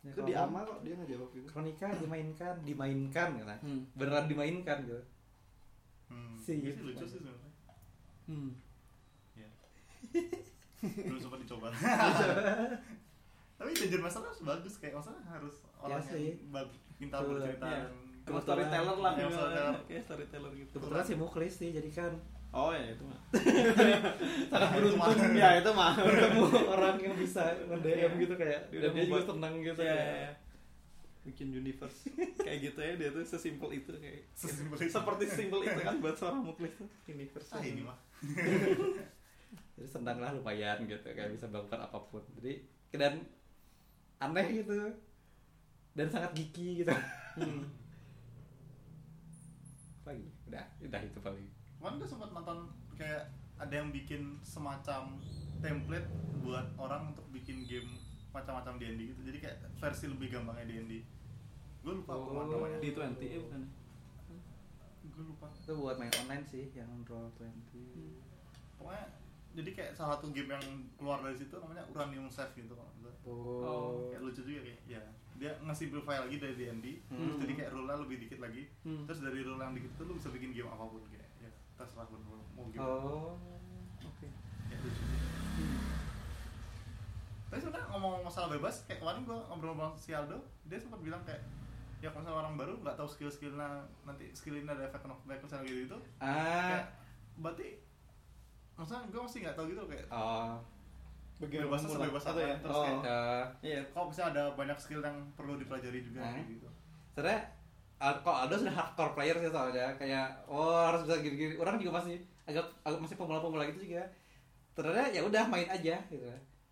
[0.00, 1.46] Ya, itu di gua- ama kok dia nggak jawab gitu.
[1.48, 3.82] kronika dimainkan dimainkan gitu Hmm.
[3.92, 5.00] beneran dimainkan gitu
[6.08, 6.34] Hmm.
[6.36, 7.50] Sih lucu sih sebenarnya.
[8.24, 8.50] Hmm.
[9.34, 9.48] Iya.
[10.80, 11.68] belum sempat dicoba
[13.58, 16.26] tapi Dungeon Master harus bagus kayak maksudnya harus orang Ya sih.
[16.32, 17.78] yang bag- pintar bercerita Iya.
[17.80, 17.92] dan
[18.24, 19.74] Kalau storyteller lah Iya, ya, storyteller.
[19.88, 20.70] kayak storyteller gitu.
[20.72, 22.12] kebetulan si Muklis sih jadi kan
[22.48, 23.20] Oh ya itu mah.
[24.50, 25.92] sangat Beruntung ya itu mah.
[25.92, 29.98] ketemu orang yang bisa nge-DM gitu kayak Dia dan udah dia juga seneng gitu Iya,
[30.22, 30.30] ya.
[31.28, 32.08] Bikin universe.
[32.46, 34.24] Kayak gitu ya dia tuh sesimpel itu kayak.
[34.32, 34.88] Sesimpel itu.
[34.88, 36.88] seperti simpel itu kan buat seorang muklis tuh.
[37.04, 37.52] Universe.
[37.52, 37.98] ah ini mah.
[39.76, 42.24] Jadi senang lah lumayan gitu kayak bisa melakukan apa pun.
[42.40, 42.64] Jadi
[42.96, 43.20] dan
[44.24, 44.96] aneh gitu.
[45.92, 46.94] Dan sangat geeky gitu.
[47.36, 47.68] Hmm.
[50.08, 51.46] lagi udah udah itu paling.
[51.76, 52.58] Kemarin gue sempat nonton
[52.96, 53.28] kayak
[53.60, 55.20] ada yang bikin semacam
[55.60, 56.08] template
[56.40, 57.90] buat orang untuk bikin game
[58.32, 59.20] macam-macam D&D gitu.
[59.28, 61.17] Jadi kayak versi lebih gampangnya D&D
[61.88, 62.44] gue lupa Oh.
[62.44, 63.62] namanya Di 20 ya bukan.
[65.08, 67.48] gue lupa itu buat main online sih yang roll 20
[68.76, 69.04] pokoknya
[69.50, 70.62] jadi kayak salah satu game yang
[70.94, 72.92] keluar dari situ namanya Uranium Save gitu kalau
[73.26, 75.00] oh, kayak lucu juga kayak ya
[75.34, 77.24] dia nge-simplify lagi dari D&D Hmm.
[77.24, 79.08] terus jadi kayak rule lebih dikit lagi Hmm.
[79.08, 82.06] terus dari rule yang dikit itu lu bisa bikin game apa pun kayak ya terserah
[82.06, 83.32] lu mau mau game oh
[84.04, 84.28] Oke.
[84.68, 85.02] kayak lucu
[87.48, 91.24] tapi sebenarnya ngomong masalah bebas kayak kemarin gua ngobrol-ngobrol sama si Aldo dia sempat bilang
[91.24, 91.40] kayak
[91.98, 93.68] ya kalau misalnya orang baru nggak tahu skill-skillnya
[94.02, 96.86] nanti skill ini ada efek knockback misalnya gitu gitu ah kayak
[97.36, 97.68] berarti
[98.72, 100.54] maksudnya gue masih nggak tahu gitu kayak oh
[101.38, 102.54] Bagaimana bebas sebebas Atau apa ya?
[102.58, 102.82] terus Oh.
[102.82, 103.80] kayak Eh, Iya.
[103.88, 106.34] kalau misalnya ada banyak skill yang perlu dipelajari juga Nah.
[106.34, 106.68] kayak gitu
[107.08, 107.40] sebenarnya
[107.98, 111.98] Al- kalau Aldo sudah hardcore player sih soalnya kayak oh harus bisa gini-gini orang juga
[111.98, 114.02] masih agak, agak masih pemula-pemula gitu juga
[114.72, 116.26] ternyata ya udah main aja gitu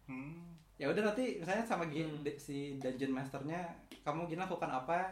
[0.06, 0.55] hmm.
[0.76, 2.20] Ya udah nanti misalnya sama Hmm.
[2.36, 3.64] si dungeon masternya
[4.02, 5.08] kamu gini lakukan apa?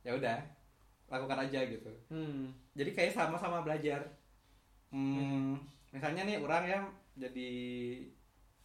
[0.00, 0.38] Ya udah
[1.08, 1.90] lakukan aja gitu.
[2.06, 2.52] Hmm.
[2.72, 4.04] jadi kayak sama-sama belajar.
[4.90, 5.58] Hmm,
[5.90, 6.84] misalnya nih orang yang
[7.14, 7.50] jadi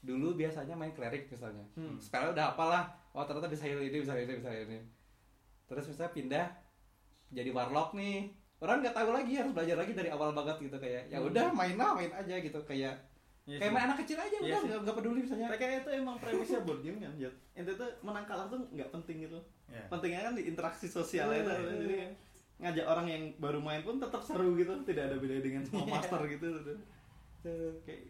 [0.02, 1.66] dulu biasanya main cleric misalnya.
[1.74, 1.98] Hmm.
[1.98, 2.84] spellnya udah apalah.
[3.12, 4.78] Oh ternyata bisa heal ini bisa ini bisa ini.
[5.66, 6.46] Terus misalnya pindah
[7.32, 8.30] jadi warlock nih.
[8.60, 11.28] Orang nggak tahu lagi harus belajar lagi dari awal banget gitu kayak ya Hmm.
[11.32, 12.60] udah main lah main aja gitu.
[12.64, 13.00] Kayak
[13.46, 16.16] Iya kayak main anak kecil aja Iya udah nggak nggak peduli misalnya Kayak itu emang
[16.18, 17.34] premisnya board game kan, Jat.
[17.54, 19.40] Itu tuh menang kalah tuh nggak penting gitu.
[19.68, 21.52] ya Pentingnya kan di interaksi sosial Iya, itu.
[21.52, 21.62] iya.
[21.78, 22.12] Jadi kayak
[22.56, 26.24] ngajak orang yang baru main pun tetap seru gitu, tidak ada beda dengan mau master
[26.26, 26.48] gitu.
[27.84, 28.02] Kayak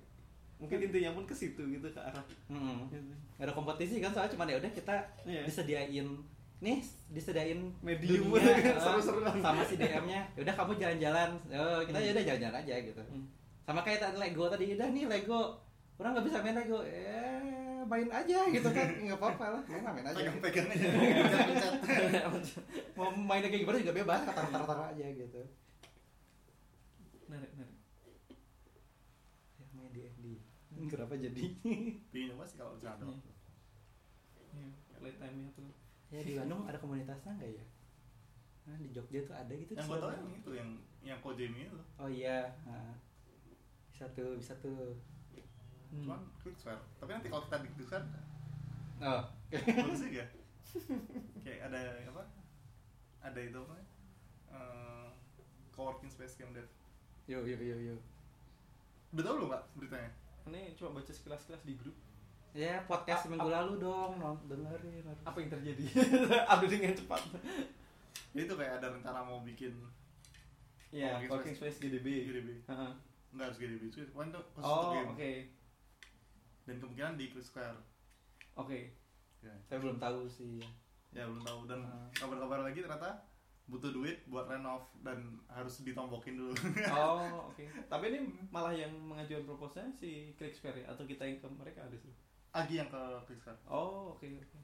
[0.56, 2.88] mungkin intinya pun ke situ gitu ke arah Mm-mm.
[2.88, 3.12] gitu.
[3.36, 5.44] Ada kompetisi kan soalnya cuma ya udah kita Iya.
[5.44, 6.08] disediain
[6.56, 6.80] nih
[7.12, 9.36] disediain Medium dunia, seru-seruan.
[9.38, 13.28] sama si DM-nya ya udah kamu jalan-jalan oh, kita ya udah jalan-jalan aja gitu Hmm.
[13.66, 15.42] Sama kayak tadi Lego tadi udah nih Lego.
[15.98, 16.80] Orang nggak bisa main Lego.
[16.82, 18.88] Eh main aja gitu kan.
[19.02, 20.18] Nggak apa-apa lah main main aja.
[20.18, 20.88] Pegang-pegang aja
[21.46, 22.64] pencet-pencet
[22.96, 25.42] mau mainnya kayak gimana juga bebas taruh-taruh aja gitu.
[27.26, 27.78] Menarik, menarik.
[29.58, 30.26] ya main di FD
[30.86, 31.44] kenapa jadi?
[32.14, 33.06] Nyoba sih kalau ada Iya.
[33.06, 33.30] waktu.
[34.56, 35.70] Iya, playtime-nya tuh.
[36.14, 37.66] ya di Bandung ada komunitasnya nggak ya?
[38.66, 40.70] Nah, di Jogja tuh ada gitu yang gue tau yang itu yang
[41.04, 41.80] yang Kojemi itu.
[41.98, 42.54] Oh iya.
[42.66, 42.94] Nah.
[43.96, 44.92] Bisa tuh bisa tuh
[45.86, 46.02] Hmm.
[46.02, 48.04] cuman quick swear tapi nanti kalau kita di Discord
[49.00, 50.26] oh bagus juga
[51.40, 52.24] kayak ada apa
[53.22, 53.76] ada itu apa
[54.52, 55.08] eh
[55.72, 56.68] coworking space game dev
[57.26, 57.96] yo yo yo yo
[59.10, 60.12] udah tau belum pak beritanya
[60.46, 61.96] Ini coba baca sekilas-sekilas di grup.
[62.52, 65.86] ya podcast A- minggu a- lalu dong non- dengerin Apa yang terjadi?
[66.52, 67.22] Update dengan cepat.
[68.30, 69.72] Ya, itu kayak ada rencana mau bikin
[70.90, 72.08] Iya, Working Working Space GDB.
[72.26, 72.92] GDB Heeh.
[73.32, 75.32] Nggak harus GDB itu pokoknya itu khusus untuk Oh, game oke.
[76.64, 77.78] dan kemungkinan di Quick Square
[78.56, 78.80] Oke.
[79.40, 79.54] ya.
[79.64, 80.60] saya belum tahu sih
[81.10, 82.08] ya belum tahu dan Ah.
[82.14, 83.24] kabar-kabar lagi ternyata
[83.66, 85.18] butuh duit buat renov dan
[85.48, 86.54] harus ditombokin dulu
[86.92, 87.66] Oh, oke.
[87.84, 90.88] Tapi ini malah yang mengajukan proposalnya si Clicksfare ya?
[90.88, 92.14] atau kita yang ke mereka ada sih.
[92.52, 94.60] Agi yang ke Quick Square Oh, oke oke.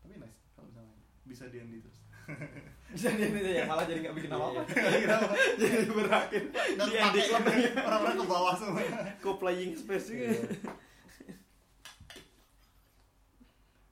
[0.00, 0.94] tapi nice kalau misalnya
[1.24, 1.98] bisa D&D terus
[2.92, 4.60] Bisa dia ini ya malah jadi nggak bikin apa-apa.
[5.00, 5.32] Kenapa?
[5.56, 7.28] jadi berakhir dan di ending
[7.78, 8.84] orang-orang ke bawah semua
[9.18, 10.24] co-playing space juga.
[10.28, 10.40] Iya.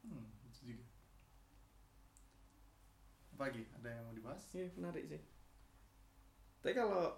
[0.05, 0.81] hmm,
[3.37, 5.20] lagi ada yang mau dibahas Iya, menarik sih.
[6.61, 7.16] Tapi kalau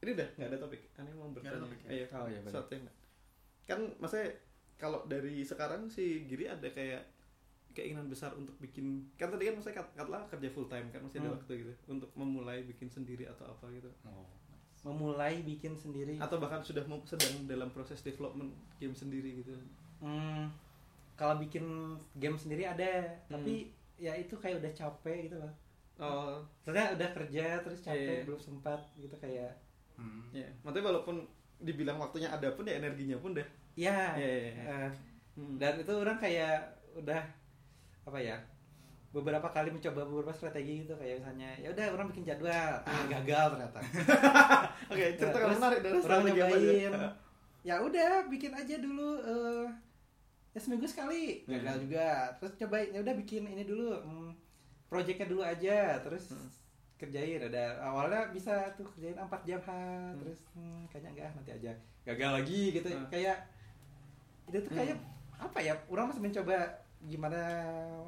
[0.00, 1.64] ini udah nggak ada topik, aneh mau Nggak ada bertanya.
[1.68, 1.90] topik ya?
[1.92, 2.50] Iya, Oh, iya, benar.
[2.50, 2.86] sesuatu yang
[3.62, 4.28] kan maksudnya
[4.74, 7.04] kalau dari sekarang si Giri ada kayak
[7.72, 11.18] keinginan besar untuk bikin kan tadi kan maksudnya kat- katakanlah kerja full time kan masih
[11.18, 11.36] ada Hmm.
[11.36, 14.28] waktu gitu untuk memulai bikin sendiri atau apa gitu oh
[14.82, 19.54] memulai bikin sendiri atau bahkan sudah sedang dalam proses development game sendiri gitu
[19.98, 20.50] Hmm,
[21.14, 21.62] kalau bikin
[22.16, 23.38] game sendiri ada Hmm.
[23.38, 25.52] tapi ya itu kayak udah capek gitu loh
[25.96, 28.26] oh Ternyata udah kerja terus capek Iya.
[28.26, 29.54] belum sempat gitu kayak
[29.94, 30.34] hmm.
[30.34, 31.22] ya maksudnya walaupun
[31.56, 34.64] dibilang waktunya ada pun ya energinya pun deh ya Iya, iya, iya.
[34.66, 34.92] eh,
[35.32, 35.56] Hmm.
[35.56, 36.58] dan itu orang kayak
[36.92, 37.22] udah
[38.02, 38.36] apa ya
[39.12, 42.72] beberapa kali mencoba beberapa strategi gitu kayak misalnya ya udah orang bikin jadwal.
[42.82, 43.80] Ah gagal ternyata.
[44.92, 46.94] Oke cerita Terus kalau menarik dari orang nyobain.
[47.62, 49.70] Ya udah bikin aja dulu eh,
[50.50, 51.82] ya seminggu sekali gagal Hmm.
[51.86, 52.08] juga.
[52.40, 54.34] Terus cobain ya udah bikin ini dulu hmm,
[54.90, 56.50] projectnya dulu aja terus Hmm.
[56.98, 57.38] kerjain.
[57.38, 61.72] Ada awalnya bisa tuh kerjain 4 jam ha, terus hmm, kayaknya enggak nanti aja.
[62.02, 62.88] Gagal lagi gitu.
[62.90, 63.06] Hmm.
[63.06, 63.38] kayak
[64.50, 64.98] itu tuh kayak
[65.38, 67.40] apa ya orang masih mencoba gimana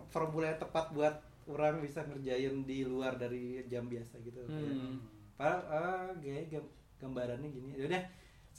[0.06, 1.14] formula yang tepat buat
[1.44, 5.02] orang bisa ngerjain di luar dari jam biasa gitu Hmm.
[5.34, 7.74] Padahal ah, kayak gam- gambarannya gini.
[7.74, 8.02] Ya udah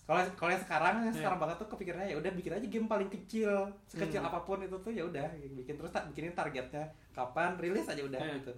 [0.03, 3.07] kalau kalau yang sekarang yang sekarang banget tuh kepikirannya ya udah bikin aja game paling
[3.07, 3.49] kecil
[3.85, 4.27] sekecil Hmm.
[4.27, 5.23] apa pun itu tuh ya udah
[5.55, 8.37] bikin terus tak bikinin targetnya kapan rilis aja udah Hmm.
[8.37, 8.53] gitu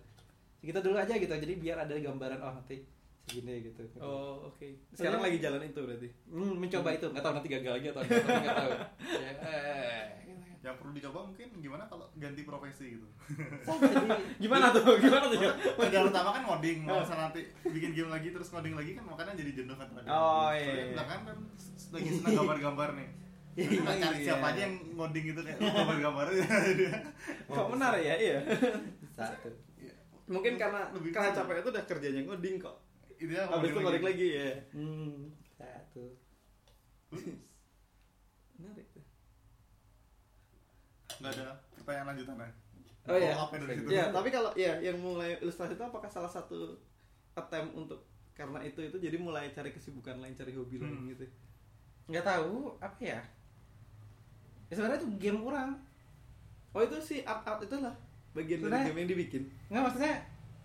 [0.57, 2.81] segitu dulu aja gitu jadi biar ada gambaran oh nanti
[3.27, 3.83] segini gitu.
[3.99, 4.67] Oh oke.
[4.95, 6.07] Sekarang lagi jalan itu berarti?
[6.31, 7.07] Hmm, mencoba itu.
[7.11, 8.71] Nggak tahu nanti gagal lagi atau enggak, nggak tahu.
[9.17, 10.63] Ya, eh, gitu.
[10.63, 13.07] yang perlu dicoba mungkin gimana kalau ganti profesi gitu?
[13.67, 14.07] Jadi
[14.47, 14.95] gimana tuh?
[14.95, 15.39] Gimana tuh?
[15.75, 19.35] Kerjaan utama kan ngoding, kalau misalnya nanti bikin game lagi terus ngoding lagi kan makanya
[19.35, 20.93] jadi jenuh kan Oh, iya, Soalnya iya.
[20.95, 23.09] belakangan kan s- lagi senang gambar-gambar nih.
[23.57, 24.25] Iya, Kita cari iya.
[24.31, 26.25] siapa aja yang ngoding gitu kayak oh, gambar-gambar.
[27.51, 28.15] Kok menarik ya?
[28.15, 28.37] Iya.
[29.11, 29.49] Satu.
[30.27, 32.75] Mungkin karena Lebih karena capek itu udah kerjanya ngoding kok
[33.17, 36.05] Itu ya habis itu balik lagi ya hmm, satu
[38.57, 39.03] menarik tuh.
[41.17, 42.49] Nggak ada pertanyaan lanjutan ya?
[43.07, 43.31] Oh, iya.
[43.31, 43.89] Follow up-nya dari situ.
[43.89, 46.75] ya tapi kalau ya yang mulai ilustrasi itu apakah salah satu
[47.33, 48.03] attempt untuk
[48.35, 51.09] karena itu itu jadi mulai cari kesibukan lain cari hobi lain Hmm.
[51.09, 51.25] gitu
[52.07, 53.19] nggak tahu apa ya
[54.67, 55.73] ya sebenarnya itu game orang
[56.71, 57.95] oh itu sih art art itulah
[58.31, 60.15] bagian dari game yang dibikin nggak maksudnya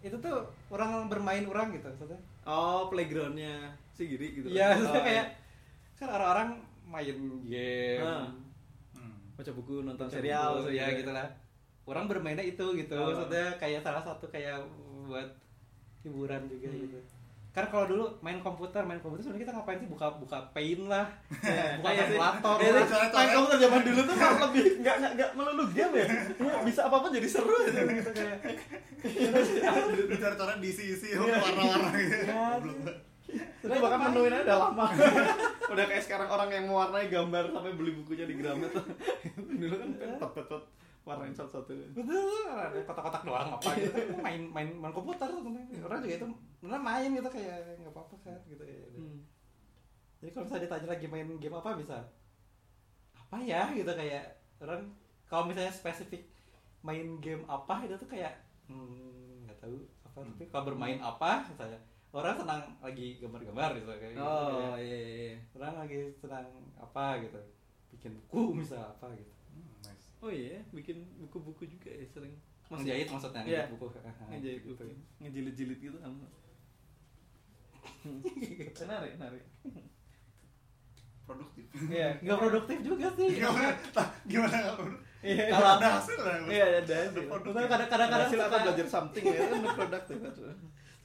[0.03, 0.39] itu tuh
[0.69, 5.27] orang bermain orang gitu maksudnya oh playgroundnya si Giri gitu iya oh, kayak
[5.95, 6.49] kan orang-orang
[6.85, 8.29] main game Ah.
[8.97, 9.17] Hmm.
[9.39, 11.29] baca buku nonton baca serial buku, ya gitu lah
[11.83, 13.11] orang bermainnya itu gitu Oh.
[13.11, 14.61] maksudnya kayak salah satu kayak
[15.07, 15.29] buat
[16.03, 16.81] hiburan juga Hmm.
[16.83, 16.99] gitu
[17.53, 19.87] kan kalau dulu main komputer main komputer sebenarnya kita ngapain sih?
[19.87, 21.05] Buka buka paint lah.
[21.79, 22.17] Buka Iya sih.
[22.17, 22.85] kalkulator Iya lah.
[22.85, 26.07] sih, main komputer zaman dulu tuh malah lebih nggak nggak nggak melulu game ya.
[26.41, 28.39] Ya, bisa apa pun jadi seru gitu gitu kayak.
[30.13, 32.17] Cari-cari diisi-isi warna-warna gitu.
[33.33, 34.87] Ya, itu bahkan menuin aja udah lama.
[35.73, 38.69] Udah kayak sekarang orang yang mewarnai gambar sampai beli bukunya di Gramet
[39.63, 40.63] dulu kan pet pet pet
[41.03, 41.75] warnain satu-satu.
[41.99, 42.47] Betul.
[42.47, 43.91] Ada kotak-kotak doang apa gitu.
[44.23, 46.27] Main main main komputer orang juga itu
[46.63, 48.79] benar main gitu kayak nggak apa-apa kan gitu ya.
[48.95, 49.19] Hmm.
[50.23, 51.99] jadi kalau misalnya ditanya lagi main game apa bisa
[53.19, 53.75] apa ya?
[53.75, 54.25] gitu kayak
[54.63, 54.87] orang
[55.27, 56.31] kalau misalnya spesifik
[56.87, 58.39] main game apa itu tuh kayak
[58.71, 60.19] hmm, nggak tahu apa.
[60.23, 61.83] Tapi kalau bermain apa misalnya
[62.15, 65.37] orang senang lagi gambar-gambar gitu kayak gitu, oh kayak iya iya iya.
[65.57, 66.47] orang lagi senang
[66.77, 67.41] apa gitu
[67.91, 69.33] bikin buku misal apa gitu.
[69.33, 69.42] Hmm.
[70.23, 72.35] Oh iya bikin buku-buku juga ya sering
[72.71, 73.67] menjahit maksudnya Iya.
[73.67, 73.87] ngejahit buku
[74.31, 74.73] ngejahit gitu.
[74.73, 74.83] buku
[75.21, 76.13] ngejilid-jilid gitu kan
[78.83, 79.43] menarik menarik
[81.23, 81.65] Produktif.
[81.87, 83.71] iya nggak produktif juga sih Gimana?
[84.27, 85.07] Gimana nggak produktif?
[85.23, 86.37] iya Kalau ada hasil lah.
[86.51, 87.23] iya ada hasil
[87.71, 90.17] kadang-kadang hasil atau belajar something ya kan produktif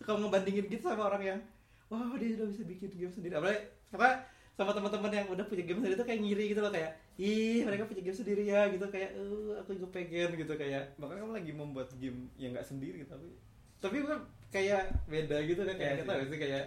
[0.02, 1.40] kalau ngebandingin gitu sama orang yang
[1.88, 4.16] wah dia udah bisa bikin game sendiri apalagi pokoknya
[4.58, 7.90] sama teman-teman yang udah punya game sendiri tuh kayak ngiri gitu loh kayak ih mereka
[7.90, 8.86] punya game sendiri ya gitu.
[8.88, 10.54] Kayak eh aku juga pengen gitu.
[10.54, 13.34] Kayak bahkan kamu lagi membuat game yang nggak sendiri tapi
[13.78, 14.18] tapi gue
[14.54, 15.76] kayak beda gitu kan.
[15.76, 16.30] Kayak Iya kita sih.
[16.30, 16.66] sih kayak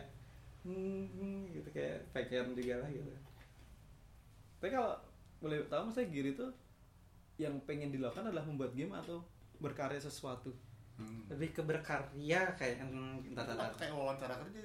[0.67, 1.69] hmm, hmm, gitu.
[1.71, 3.13] Kayak pengen juga lah gitu.
[4.61, 4.93] Tapi kalau
[5.41, 6.53] boleh tahu saya Giri tuh
[7.41, 9.25] yang pengen dilakukan adalah membuat game atau
[9.57, 10.53] berkarya sesuatu
[11.01, 11.25] Hmm.
[11.33, 14.61] lebih ke berkarya kayak hmm, entar entar Kayak wawancara kerja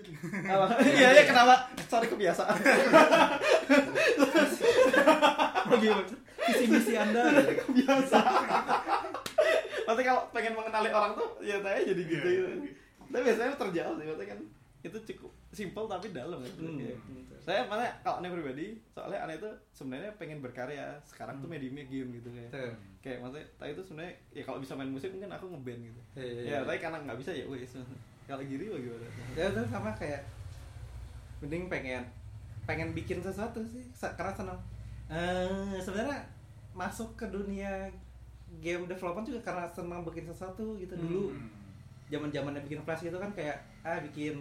[0.45, 0.65] apa
[0.99, 1.55] iya iya kenapa
[1.87, 2.51] sorry kebiasaan
[5.65, 6.03] bagaimana
[6.45, 7.51] visi misi anda gitu.
[7.63, 8.43] kebiasaan
[9.85, 12.49] Maksudnya kalau pengen mengenali orang tuh ya saya jadi gitu Iya, gitu.
[12.57, 12.73] iya.
[13.05, 14.39] Tapi biasanya terjauh sih, maksudnya kan
[14.85, 16.51] itu cukup simple tapi dalam ya.
[16.53, 16.77] Hmm.
[16.77, 17.01] Kayak-
[17.37, 20.97] Saya mana kalau aneh pribadi, soalnya aneh itu sebenarnya pengen berkarya.
[21.01, 22.49] Sekarang tuh mediumnya game gitu kayak.
[22.49, 22.73] Tuh.
[22.99, 26.01] Kayak maksudnya, tapi itu sebenarnya ya kalau bisa main musik mungkin aku ngeband gitu.
[26.15, 27.77] Iya, Ya, tapi karena nggak bisa ya wes.
[28.25, 29.05] Kalau Giri bagaimana?
[29.33, 30.25] ya udah sama kayak
[31.37, 32.01] mending pengen
[32.63, 34.57] pengen bikin sesuatu sih karena senang
[35.05, 36.17] eh sebenarnya
[36.73, 37.85] masuk ke dunia
[38.57, 41.49] game development juga karena senang bikin sesuatu gitu dulu Hmm.
[42.05, 44.35] Zaman zamannya bikin flash gitu kan kayak ah bikin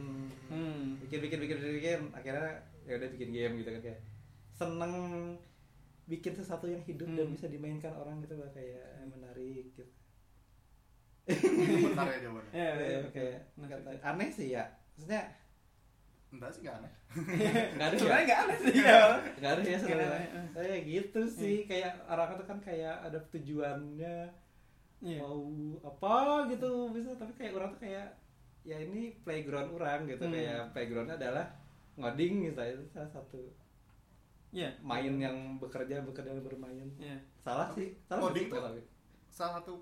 [0.46, 1.00] Hmm.
[1.00, 2.00] bikin bikin bikin bikin, bikin.
[2.10, 2.48] akhirnya
[2.82, 4.00] ya udah bikin game gitu kan kayak
[4.50, 4.94] seneng
[6.04, 7.32] bikin sesuatu yang hidup dan Hmm.
[7.32, 9.84] bisa dimainkan orang gitu lah kayak eh, menarik gitu
[11.24, 12.52] Bentar ya jawabannya.
[12.52, 13.12] Ya, ya, Kayak- oke.
[13.16, 15.22] kayak Nah, kata- aneh sih ya maksudnya
[16.30, 16.92] enggak sih enggak aneh
[17.74, 18.98] nggak ada ya sebenarnya nggak aneh sih ya
[19.34, 23.18] nggak ada ya sebenarnya Nggak ada, kayak gitu sih kayak orang itu kan kayak ada
[23.24, 24.16] tujuannya
[25.04, 25.20] Iya.
[25.20, 25.44] mau
[25.84, 26.14] apa
[26.48, 28.08] gitu bisa tapi kayak orang tuh kayak
[28.62, 30.32] ya ini playground orang gitu Hmm.
[30.32, 31.44] kayak playgroundnya adalah
[31.94, 33.52] ngoding misalnya itu salah satu
[34.50, 34.72] Iya.
[34.80, 37.20] main yang bekerja bekerja bermain Iya.
[37.36, 38.88] salah Tapi sih salah nggak tuh-
[39.28, 39.74] salah satu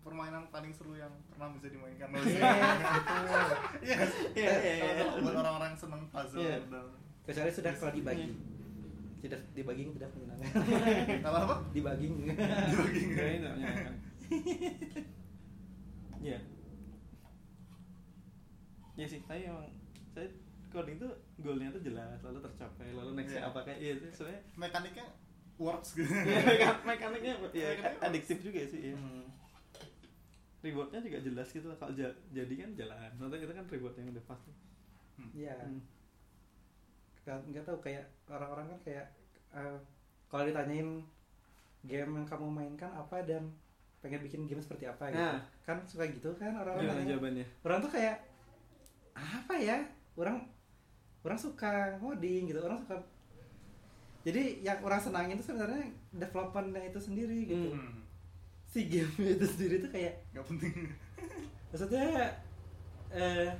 [0.00, 2.22] permainan paling seru yang pernah bisa dimainkan Iya,
[3.82, 4.24] iya sih?
[4.36, 4.92] Iya, iya, iya.
[5.02, 6.56] Kalau buat orang-orang yang seneng puzzle Iya.
[6.64, 6.86] dan
[7.24, 8.55] kecuali sudah kalau dibagi Iya.
[9.26, 10.52] Tidak dibagi tidak menyenangkan
[11.28, 13.94] apa apa dibagi dibagi Ya, itu menyenangkan.
[16.18, 16.38] Iya.
[18.96, 19.68] Iya sih, tapi emang
[20.10, 20.28] saya
[20.66, 23.50] coding tuh goalnya tuh jelas, lalu tercapai, lalu nextnya Iya.
[23.50, 25.04] apa kayak iya itu sebenarnya mekaniknya
[25.56, 27.68] works gitu mekan- mekaniknya ya
[28.02, 28.94] adiktif juga sih ya.
[28.94, 29.24] Hmm.
[30.58, 31.76] Rewardnya juga jelas gitu lah.
[31.76, 33.10] Kalau ja- jadi kan jalan.
[33.14, 34.50] Nanti itu kan reward yang udah pasti.
[35.32, 35.54] Iya.
[35.60, 35.80] Hmm.
[37.26, 39.06] Nggak- nggak tahu kayak orang-orang kan kayak
[39.52, 39.76] eh,
[40.26, 41.02] kalau ditanyain
[41.82, 43.50] game yang kamu mainkan apa dan
[43.98, 45.42] pengen bikin game seperti apa gitu Nah.
[45.60, 47.10] kan suka gitu kan orang-orang nanya.
[47.12, 47.46] jawabannya?
[47.60, 48.16] orang tuh kayak
[49.12, 49.78] apa ya
[50.14, 50.38] orang
[51.20, 52.94] orang suka ngoding gitu orang suka
[54.22, 58.02] jadi yang orang senangin itu sebenarnya developmentnya itu sendiri gitu Hmm.
[58.64, 60.74] si game itu sendiri tuh kayak nggak penting
[61.70, 62.06] maksudnya
[63.08, 63.50] eh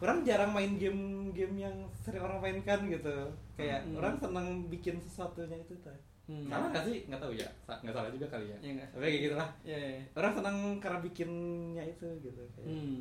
[0.00, 3.16] orang jarang main game-game yang sering orang mainkan gitu
[3.52, 3.96] kayak Hmm.
[3.96, 5.92] orang seneng bikin sesuatunya itu tuh
[6.24, 6.46] Hmm.
[6.46, 8.88] salah nggak sih nggak tahu ya nggak salah juga kali ya Iya nggak?
[8.90, 9.78] tapi kayak gitu lah Iya.
[9.78, 10.00] iya.
[10.14, 13.00] orang seneng karena bikinnya itu gitu kayak Hmm.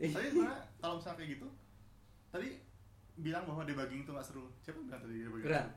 [0.00, 1.46] Tapi sebenarnya kalau misalnya kayak gitu
[2.30, 2.48] tadi
[3.16, 5.68] bilang bahwa debugging itu nggak seru siapa yang bilang tadi debugging Berat.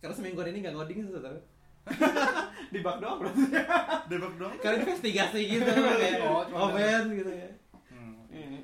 [0.00, 1.38] karena semingguan ini nggak ngoding gitu tau
[2.72, 3.42] Di bug doang berarti.
[4.06, 7.48] debug doang karena investigasi gitu kayak Oh, oh, men gitu ya.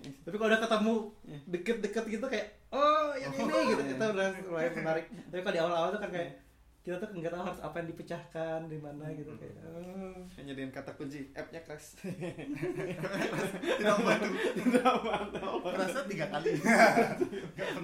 [0.01, 1.39] Tapi kalau udah ketemu Iya.
[1.47, 5.89] deket-deket gitu kayak oh yang ini gitu itu udah mulai menarik tapi kalau di awal-awal
[5.91, 6.33] tuh kan kayak
[6.79, 10.25] kita tuh nggak tahu harus apa yang dipecahkan di mana gitu kayak oh.
[10.31, 12.01] Kayak nyediain kata kunci app-nya crash.
[12.01, 15.53] tidak membantu Tidak mantap.
[15.61, 16.49] merasa tiga kali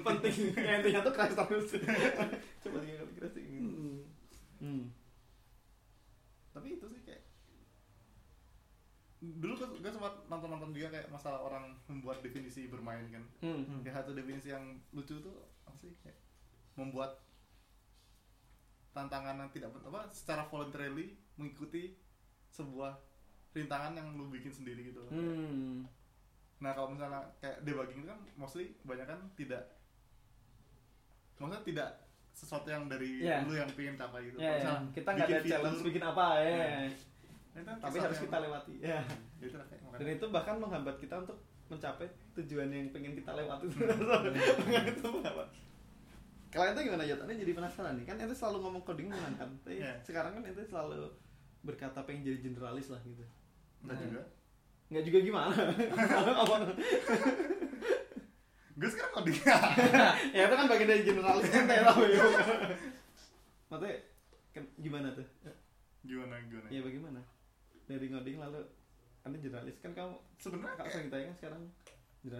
[0.00, 0.34] Penting.
[0.56, 1.68] Ya, intinya tuh crash terus.
[2.60, 3.36] Coba tiga kali crash.
[3.44, 4.00] Hmm.
[4.56, 4.84] Hmm.
[6.50, 7.20] tapi itu sih kayak
[9.34, 13.80] dulu gue, gue sempat nonton-nonton juga kayak masalah orang membuat definisi bermain kan Hmm.
[13.80, 16.18] ya satu definisi yang lucu tuh apa sih kayak
[16.74, 17.22] membuat
[18.90, 21.98] tantangan yang tidak apa secara voluntarily mengikuti
[22.48, 22.94] sebuah
[23.50, 25.86] rintangan yang lu bikin sendiri gitu Hmm.
[26.56, 29.62] nah kalau misalnya kayak debugging itu kan mostly banyak kan tidak
[31.34, 31.88] maksudnya tidak
[32.32, 33.42] sesuatu yang dari Iya.
[33.42, 34.54] lu yang pengen capai gitu ya.
[34.56, 36.42] misalnya kita nggak ada challenge bikin apa ya.
[36.42, 36.58] Iya.
[36.58, 36.86] nah,
[37.54, 38.74] itu kan Tapi harus kita lewati.
[38.82, 39.00] Ya.
[39.38, 39.54] Itu.
[39.94, 41.38] Dan itu bahkan menghambat kita untuk
[41.70, 43.70] mencapai tujuan yang pengen kita lewati.
[44.90, 45.48] itu menghambat.
[46.50, 47.14] Kalau itu gimana ya?
[47.18, 48.04] Jadi penasaran nih.
[48.10, 49.48] Kan itu selalu ngomong coding menyenangkan.
[49.62, 49.94] Tapi Iya.
[50.02, 51.14] sekarang kan itu selalu
[51.62, 53.22] berkata pengen jadi generalis lah gitu.
[53.86, 54.22] Enggak juga
[54.84, 55.54] Nggak juga gimana?
[58.74, 59.38] Gue sekarang coding
[60.34, 62.20] ya itu kan bagian dari generalis kan tahu ya.
[63.70, 63.94] Maksudnya
[64.50, 65.26] kan gimana tuh?
[66.04, 67.20] gimana gimana Ya bagaimana?
[67.84, 68.60] Dari ngoding lalu
[69.20, 71.62] anda generalis kan kamu sebenarnya Kak kayak sering tanya kan sekarang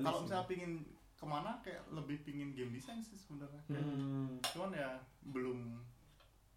[0.00, 0.72] kalau misalnya pingin
[1.14, 4.36] ke mana kayak lebih pingin game design sih sebenarnya Hmm.
[4.46, 5.80] cuman ya belum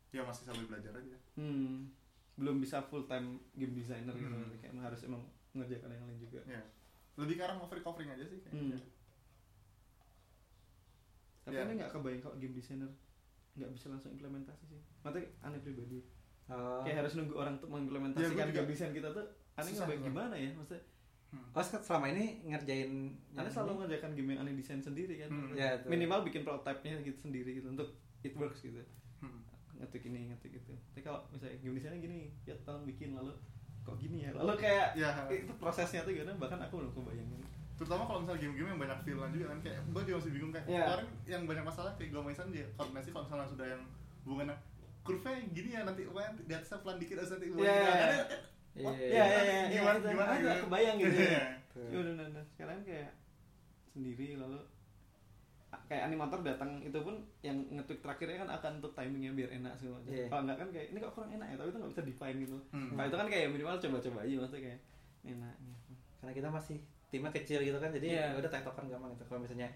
[0.10, 1.88] ya masih sambil belajar aja hmm,
[2.36, 4.52] belum bisa full time game designer gitu Hmm.
[4.58, 6.40] kayak harus emang mengerjakan yang lain juga.
[6.46, 6.62] ya
[7.16, 8.76] lebih arah cover covering aja sih Hmm.
[8.76, 8.80] kayaknya
[11.43, 11.64] Tapi Ya.
[11.64, 12.92] aneh nggak kebayang kalau game designer
[13.55, 14.82] nggak bisa langsung implementasi sih.
[15.00, 16.04] Maksudnya aneh pribadi.
[16.47, 16.79] Oh.
[16.82, 19.95] Kayak harus nunggu orang untuk Ya, mengimplementasikan game design kita tuh aneh gua.
[19.99, 20.83] gimana ya maksudnya.
[21.28, 21.43] Hmm.
[21.51, 22.91] Oh, se- selama ini ngerjain
[23.36, 23.78] Aneh selalu ini?
[23.78, 25.28] mengerjakan game yang aneh desain sendiri kan.
[25.28, 25.51] Hmm.
[25.53, 25.86] Ya, itu.
[25.87, 27.89] Minimal bikin prototype-nya gitu sendiri gitu untuk
[28.21, 28.79] it works gitu.
[29.19, 29.43] Hmm.
[29.75, 30.71] Ngetik ini, ngetik itu.
[30.87, 33.36] Tapi kalau misalnya game desainnya gini, ya tolong bikin lalu
[33.83, 34.32] kok gini ya.
[34.32, 35.11] Lalu kayak Ya.
[35.28, 37.43] itu prosesnya tuh gimana bahkan aku belum kebayangin.
[37.78, 40.65] terutama kalau misalnya game-game yang banyak feelan juga kan kayak gue juga masih bingung kayak
[40.65, 40.82] Iya.
[40.82, 43.82] kemarin yang banyak masalah kayak gue mainan dia koordinasi kalau misalnya sudah yang
[44.25, 44.57] hubungannya
[45.08, 48.17] kurva gini ya nanti apa di atasnya pelan dikit terus nanti Iya, iya, iya.
[48.78, 50.63] Iya, iya, Ya, ya, ya, Gimana- ya, gimana itu gitu?
[50.63, 51.17] kebayang gitu.
[51.17, 51.25] ya.
[51.25, 51.43] Iya.
[51.93, 52.43] Udah, udah, udah.
[52.47, 53.09] Sekarang kayak
[53.88, 54.59] sendiri lalu
[55.84, 59.97] kayak animator datang itu pun yang ngetweet terakhirnya kan akan untuk timingnya biar enak segala
[59.97, 60.12] macam.
[60.12, 60.25] Iya.
[60.28, 62.58] Kalau enggak kan kayak ini kok kurang enak ya, tapi itu nggak bisa define gitu.
[62.70, 62.89] Hmm.
[62.92, 64.79] Kalau itu kan kayak minimal coba-coba aja maksudnya kayak
[65.25, 65.55] enak.
[65.58, 65.93] gitu.
[66.17, 66.78] karena kita masih
[67.08, 68.25] timnya kecil gitu kan jadi Iya.
[68.28, 69.70] ya udah tektokan gampang gitu kalau misalnya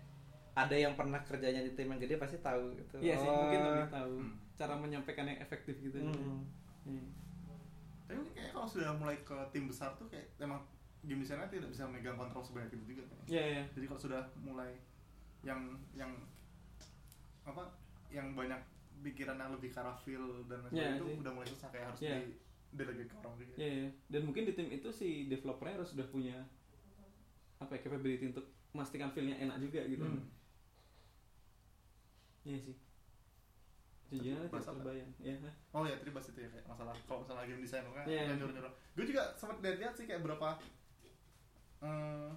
[0.54, 3.36] ada yang pernah kerjanya di tim yang gede pasti tahu gitu Iya sih, Oh.
[3.38, 4.34] mungkin lebih tahu Hmm.
[4.54, 5.98] Cara menyampaikan yang efektif gitu.
[5.98, 6.44] Hmm.
[6.84, 7.06] Iya.
[8.08, 10.60] tapi kayak kalau sudah mulai ke tim besar tuh kayak emang
[11.02, 13.18] game designer tidak bisa megang kontrol sebanyak itu juga kan.
[13.26, 13.64] Iya iya.
[13.72, 14.76] jadi kalau sudah mulai
[15.42, 15.62] yang
[15.94, 16.12] yang
[17.42, 17.72] apa
[18.10, 18.60] yang banyak
[19.00, 21.18] pikiran yang lebih ke arah feel dan lain Iya sebagainya itu sih.
[21.18, 22.18] udah mulai susah kayak harus Iya.
[22.20, 22.30] di
[22.72, 23.90] delegate ke orang juga Iya, iya.
[24.08, 26.38] Dan mungkin di tim itu si developernya harus sudah punya
[27.58, 30.04] apa ya, capability untuk memastikan feel-nya enak juga gitu.
[30.04, 30.28] Hmm.
[32.44, 32.76] Iya sih.
[34.12, 34.78] Sejujurnya tidak Bahasa apa?
[34.78, 35.10] terbayang.
[35.18, 35.36] Iya.
[35.40, 35.54] hah?
[35.72, 38.22] Oh ya, tadi bahas itu ya kayak masalah kalau masalah game design kan Iya.
[38.22, 38.36] yeah.
[38.36, 38.74] nyuruh nyuruh.
[38.92, 40.50] Gue juga sempat lihat sih kayak berapa
[41.80, 42.30] hmm,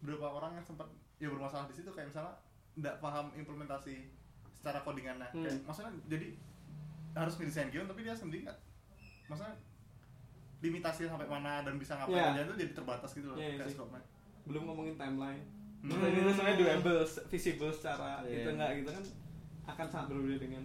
[0.00, 2.32] berapa orang yang sempat ya bermasalah di situ kayak misalnya
[2.74, 4.08] nggak paham implementasi
[4.50, 5.28] secara codingannya.
[5.28, 5.44] Hmm.
[5.44, 6.26] Kayak maksudnya jadi
[7.12, 8.58] harus ngedesain game tapi dia sendiri nggak
[9.26, 9.54] maksudnya
[10.58, 12.32] limitasi sampai mana dan bisa ngapain Iya.
[12.32, 14.02] aja itu jadi terbatas gitu loh Iya, iya kayak scope-nya.
[14.48, 15.44] Belum ngomongin timeline.
[15.78, 15.90] Hmm.
[15.94, 16.98] Terus ini sebenarnya doable,
[17.28, 18.34] visible secara Iya.
[18.34, 19.04] gitu enggak gitu kan
[19.68, 20.64] akan sangat berbeda dengan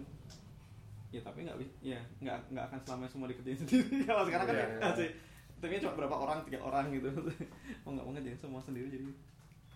[1.10, 4.54] ya tapi nggak bi- ya nggak nggak akan selamanya semua dikerjain sendiri kalau sekarang kan
[4.54, 4.90] Iya, ya iya.
[4.96, 5.10] sih
[5.56, 7.08] tapi cuma berapa orang tiga orang gitu
[7.80, 9.04] mau nggak mau ngerjain semua sendiri jadi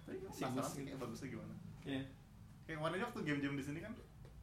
[0.03, 0.87] Tapi penasaran sih gitu.
[0.87, 1.55] kayak bagusnya gimana.
[1.87, 2.01] ya
[2.65, 3.93] Kayak kemarin aja waktu game-game di sini kan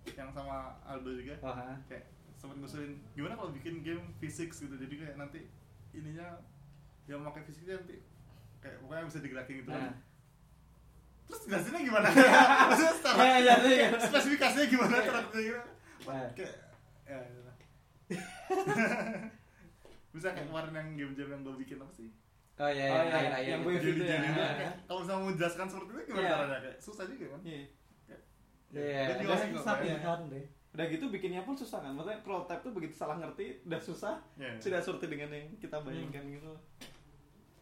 [0.07, 1.73] yang sama Aldo juga Oh, ha.
[1.85, 2.05] kayak
[2.35, 5.49] sempat ngusulin gimana kalau bikin game physics gitu jadi kayak nanti
[5.91, 6.37] ininya
[7.05, 7.97] yang memakai fisiknya nanti
[8.59, 9.77] kayak pokoknya bisa digerakin gitu Nah.
[9.79, 9.93] kan
[11.25, 12.07] terus jelasinnya gimana?
[12.69, 13.55] Maksudnya secara Ya, ya, ya.
[13.57, 14.93] kayak spesifikasinya gimana?
[14.99, 15.61] Cara kerjanya
[16.31, 16.53] kayak
[17.05, 17.53] ya, ya.
[20.09, 22.09] bisa kayak kemarin yang game-game yang gue bikin apa sih?
[22.55, 24.19] Oh iya, Oh, iya, iya, air air yang gue- jadi gitu ya.
[24.85, 26.31] kalau misalnya mau menjelaskan seperti itu gimana Iya.
[26.31, 26.57] caranya?
[26.61, 27.41] Kayak susah juga kan?
[27.43, 27.61] Iya.
[28.71, 29.01] Iya,
[29.51, 29.99] susah bayang.
[29.99, 30.45] pilihan deh.
[30.71, 31.91] udah gitu bikinnya pun susah kan?
[31.93, 34.55] Maksudnya prototype tuh begitu salah ngerti udah susah Iya.
[34.57, 36.51] tidak seperti dengan yang kita bayangkan gitu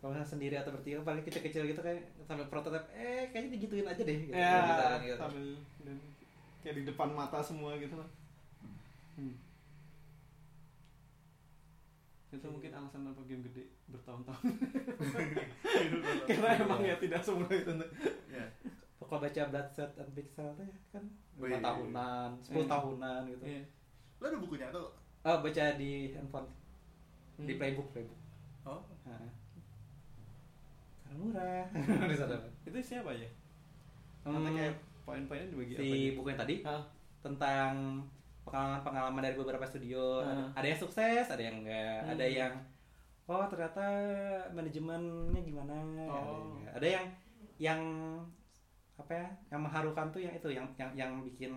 [0.04, 4.04] Kalau misalnya sendiri atau bertiga paling kecil-kecil gitu kayak sampai prototipe eh kayaknya digituin aja
[4.04, 4.36] deh gitu.
[4.36, 5.16] ya Gitu, gitu.
[5.18, 5.46] sambil
[5.82, 5.98] dan
[6.60, 8.10] kayak di depan mata semua gitu loh
[9.14, 9.38] Hmm.
[12.30, 14.42] itu mungkin alasan apa game gede bertahun-tahun
[16.28, 17.72] karena emang ya tidak semudah itu
[18.28, 18.46] Iya.
[19.00, 21.62] Kalau baca Bloodshot and Pixel tuh ya kan Oh, lima iya.
[21.64, 22.74] tahunan, sepuluh Iya.
[22.74, 23.44] tahunan gitu.
[23.46, 23.64] Iya.
[24.18, 24.88] lo ada bukunya tuh
[25.22, 26.50] Oh baca di handphone,
[27.38, 27.60] di Hmm.
[27.62, 28.20] playbook playbook.
[28.66, 29.30] oh Nah.
[31.14, 31.66] Murah.
[32.68, 33.30] Itu siapa ya
[34.24, 34.72] Hmm, kayak
[35.04, 36.16] poin-poinnya dibagi apa si gitu?
[36.16, 36.80] buku yang tadi Ah,
[37.20, 38.00] tentang
[38.42, 40.24] pengalaman-pengalaman dari beberapa studio.
[40.24, 40.48] Hmm.
[40.54, 42.00] Ada yang sukses, ada yang enggak.
[42.02, 42.12] Hmm.
[42.16, 42.54] Ada yang
[43.24, 43.84] oh ternyata
[44.52, 45.76] manajemennya gimana.
[45.76, 46.56] Ada yang Oh.
[46.72, 47.06] Ada yang
[47.58, 47.82] yang
[48.96, 49.28] apa ya?
[49.50, 51.52] Yang mengharukan tuh yang itu yang yang yang bikin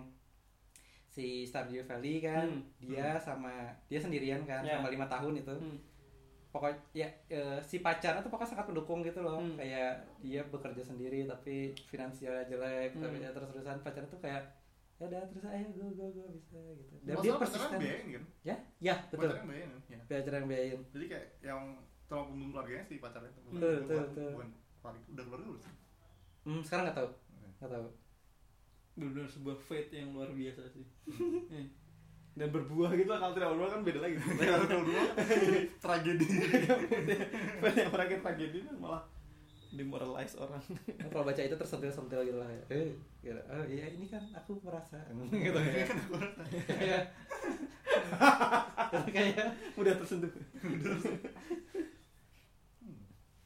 [1.06, 2.66] si Stardew Valley kan Hmm.
[2.76, 3.48] dia sama
[3.86, 4.76] dia sendirian kan Ya.
[4.76, 5.78] sama lima tahun itu hmm.
[6.56, 9.36] Pokoknya ya eh, si pacarnya tuh pokoknya sangat mendukung gitu loh.
[9.36, 9.54] Hmm.
[9.54, 11.54] kayak dia bekerja sendiri tapi
[11.84, 13.02] finansialnya jelek Hmm.
[13.04, 14.42] tapi ya terus terusan pacarnya tuh kayak
[14.96, 16.94] ya udah terus ayo go go go bisa gitu.
[17.04, 18.56] Dan Masalah dia pacaran persisten biayain kan ya?
[18.80, 19.28] Ya betul.
[19.28, 20.00] pacaran biayain kan ya.
[20.08, 20.80] pacar yang biayain.
[20.88, 21.60] Jadi kayak yang
[22.06, 24.30] tolong punggung keluarganya si pacarnya itu Betul, betul, bukan, betul.
[24.32, 24.48] bukan
[24.80, 25.74] keluarga udah keluarga belum sih?
[26.42, 27.08] Hmm, sekarang nggak tahu.
[27.58, 27.86] Nggak tahu.
[28.96, 30.86] Benar-benar sebuah fate yang luar biasa sih.
[31.52, 31.66] Eh.
[32.36, 34.16] Dan berbuah gitu kalau tidak berbuah kan beda lagi.
[34.44, 35.02] Kalau dua
[35.82, 36.26] tragedi.
[37.64, 39.02] Fate yang berakhir tragedi kan malah
[39.72, 40.60] demoralize orang.
[41.02, 43.40] Kalau baca itu tersentil-sentil gitu lah eh gitu.
[43.40, 45.00] oh iya ini kan aku merasa.
[45.08, 45.84] Gitu ya.
[46.68, 47.08] Kayak-
[48.86, 50.28] Terus kayak mudah tersentuh.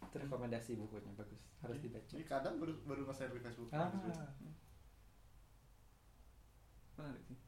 [0.03, 1.39] Itu rekomendasi bukunya bagus.
[1.63, 2.03] Harus dibaca.
[2.05, 3.71] Jadi kadang baru baru nge-share di Facebook.
[3.71, 3.87] Ah.
[6.99, 7.39] Menarik sih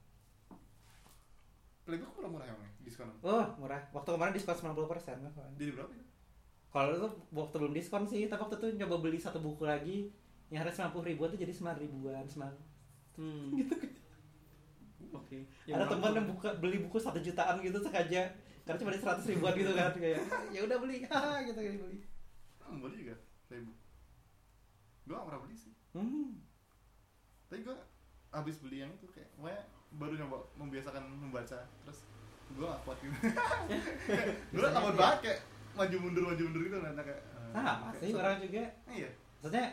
[1.92, 3.12] playbook murah-murah ya diskon?
[3.20, 3.84] Oh murah.
[3.92, 5.16] Waktu kemarin diskon 90% persen
[5.60, 6.04] jadi berapa ya
[6.72, 10.08] kalau itu waktu belum diskon sih tapi waktu itu nyoba beli satu buku lagi
[10.48, 12.40] yang harga 90 ribuan tuh jadi 9 ribuan 9
[13.20, 13.46] hmm.
[13.60, 13.76] gitu.
[15.12, 15.44] Oke.
[15.68, 18.32] Ada teman yang buka beli buku satu jutaan gitu sengaja.
[18.64, 21.04] Karena cuma di 100 ribuan gitu kan kayak ya udah beli.
[21.12, 22.00] Haha gitu kayak beli.
[22.64, 23.14] Hmm, boleh juga
[23.52, 23.76] playbook
[25.02, 25.72] gua gak pernah beli sih.
[25.92, 26.40] Hmm.
[27.52, 27.76] tapi gua
[28.32, 29.54] habis beli yang itu kayak gue
[29.96, 31.58] baru nyoba membiasakan membaca.
[31.84, 31.98] Terus
[32.52, 33.16] gua gak kuat gitu.
[34.52, 35.38] Biasanya takut banget kayak
[35.72, 38.64] maju mundur maju mundur gitu nanti kayak eh, sama kayak orang juga.
[38.86, 39.08] Iya.
[39.40, 39.66] Maksudnya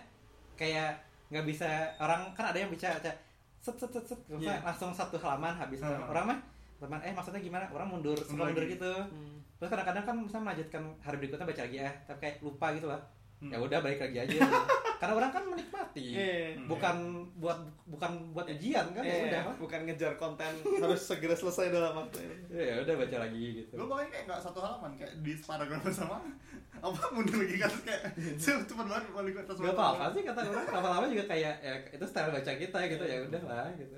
[0.55, 0.91] kayak
[1.29, 1.69] nggak bisa
[1.99, 3.15] orang kan ada yang bicara set
[3.59, 4.19] set set set.
[4.27, 4.65] Maksudnya Iya.
[4.65, 5.79] langsung satu halaman habis.
[5.83, 6.07] Hmm.
[6.07, 6.39] orang mah
[6.79, 7.67] teman eh maksudnya gimana?
[7.69, 8.93] Orang mundur suka Mundur mundur gitu.
[9.11, 9.37] Hmm.
[9.59, 13.01] terus kadang-kadang kan misalnya melanjutkan hari berikutnya baca lagi ya tapi kayak lupa gitu lah.
[13.43, 13.51] Hmm.
[13.51, 14.35] ya udah balik lagi aja
[14.99, 16.67] karena orang kan menikmati Eh, Hmm.
[16.67, 16.95] bukan
[17.35, 17.55] buat
[17.85, 19.55] bukan buat ujian kan ya eh, udah.
[19.57, 20.51] bukan ngejar konten
[20.83, 22.35] harus segera selesai dalam waktu ini.
[22.51, 23.73] Ya udah baca lagi gitu.
[23.73, 26.19] Gue makanya kayak nggak satu halaman kayak di paragraf sama
[26.85, 28.03] apa mundur lagi kan kayak
[28.41, 30.67] cepet banget balik ke atas Gak apa-apa sih kata orang.
[30.69, 33.97] Lama-lama juga kayak ya, itu style baca kita gitu ya udah lah gitu.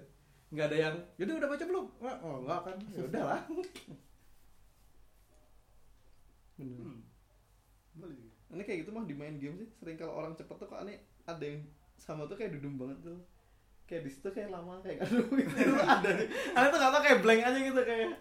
[0.51, 1.85] Nggak ada yang yaudah udah baca belum?
[1.97, 2.77] Wah, oh enggak kan.
[2.91, 3.39] Ya udah lah.
[3.47, 3.67] Bener.
[6.59, 6.97] hmm.
[7.93, 8.30] Boleh.
[8.51, 10.95] Ini kayak gitu mah di main game sih sering kalau orang cepet tuh kok aneh
[11.23, 11.63] ada yang
[11.95, 13.19] sama tuh kayak dudum banget tuh.
[13.83, 16.27] Kayak di situ kayak lama kayak aduh gitu ada nih.
[16.51, 18.11] Aneh tuh gak tau kayak blank aja gitu kayak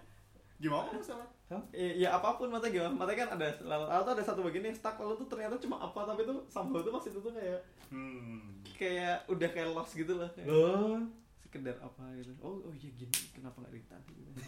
[0.57, 1.25] Gimana masalah?
[1.73, 4.63] ya, ya apa pun mata gimana mata kan ada lalu, lalu tuh ada satu bagian
[4.63, 7.59] yang stuck lalu tuh ternyata cuma apa tapi tuh sambal tuh pas itu tuh kayak
[7.91, 8.63] Hmm.
[8.71, 11.03] kayak udah kayak lost gitu lah kayak Oh.
[11.51, 14.39] Sekedar apa gitu oh oh iya gini kenapa nggak dari tadi gitu.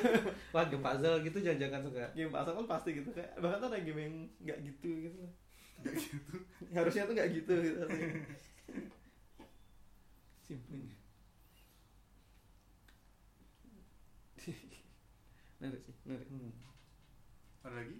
[0.56, 2.08] Wah, game puzzle gitu jangan-jangan suka.
[2.16, 5.32] game pasal kan pasti gitu kayak bahkan tuh ada game yang nggak gitu gitu lah
[6.80, 7.84] harusnya tuh nggak gitu gitu
[10.40, 10.96] simpelnya
[15.58, 16.52] menarik sih menarik Hmm.
[17.60, 17.98] Ada lagi?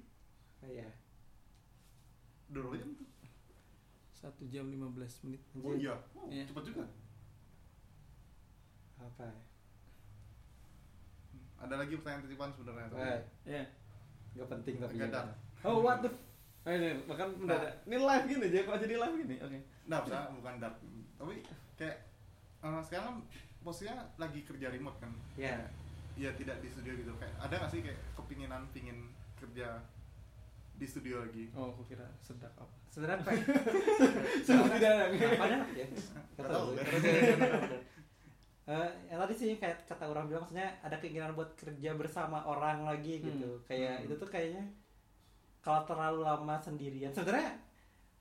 [2.47, 3.09] Udah berapa jam tuh?
[4.17, 5.93] satu jam 15 menit Oh iya.
[6.15, 6.47] Oh, Iya.
[6.49, 6.87] cepet juga.
[9.07, 9.23] Apa?
[9.23, 9.35] ya?
[11.59, 12.89] Ada lagi pertanyaan titipan sebenarnya.
[12.89, 13.63] tapi- Eh, ya
[14.35, 14.95] nggak penting tapi.
[14.99, 15.09] Ya.
[15.65, 16.11] Oh, what the
[16.63, 20.19] oh, ini bahkan mendadak ini live gini aja kok jadi live gini oke Nah, bisa
[20.31, 20.77] bukan dark.
[21.17, 21.35] Tapi
[21.75, 21.97] kayak
[22.61, 23.17] eh, sekarang kan
[23.63, 25.11] posisinya lagi kerja remote kan.
[25.35, 25.57] Ya.
[26.15, 27.13] Iya tidak di studio gitu.
[27.17, 29.81] Kayak ada nggak sih kayak kepinginan pingin kerja
[30.75, 31.49] di studio lagi?
[31.51, 33.31] oh aku kira sedak apa Sebenarnya apa?
[33.33, 33.41] ya?
[34.47, 35.05] Sudah tidak ada.
[35.09, 35.59] Apanya?
[35.73, 35.87] Ya.
[36.37, 36.49] Nggak
[38.67, 38.83] Ya, ya, benar.
[38.83, 42.83] Eh, yang tadi sih kayak kata orang bilang maksudnya ada keinginan buat kerja bersama orang
[42.85, 43.51] lagi gitu.
[43.53, 43.65] Hmm.
[43.65, 44.05] Kayak Hmm.
[44.05, 44.65] itu tuh kayaknya
[45.61, 47.63] kalau terlalu lama sendirian sebenarnya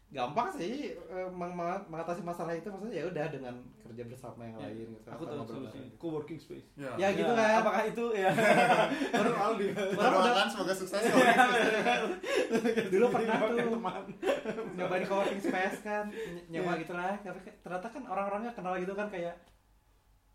[0.08, 4.56] gampang sih eh, meng- meng- mengatasi masalah itu maksudnya ya udah dengan kerja bersama yang
[4.56, 5.08] Ya, lain gitu.
[5.08, 6.94] aku tahu solusinya co-working space Ya.
[6.96, 7.60] Ya, gitu kan.
[7.60, 8.30] apakah itu ya
[9.16, 11.02] baru Aldi udah Doakan semoga sukses.
[12.88, 14.04] dulu pernah tuh teman
[14.76, 16.82] nyobain coworking space kan ny- nyoba Iya.
[16.82, 17.14] gitu lah
[17.60, 19.36] ternyata kan orang-orangnya kenal gitu kan kayak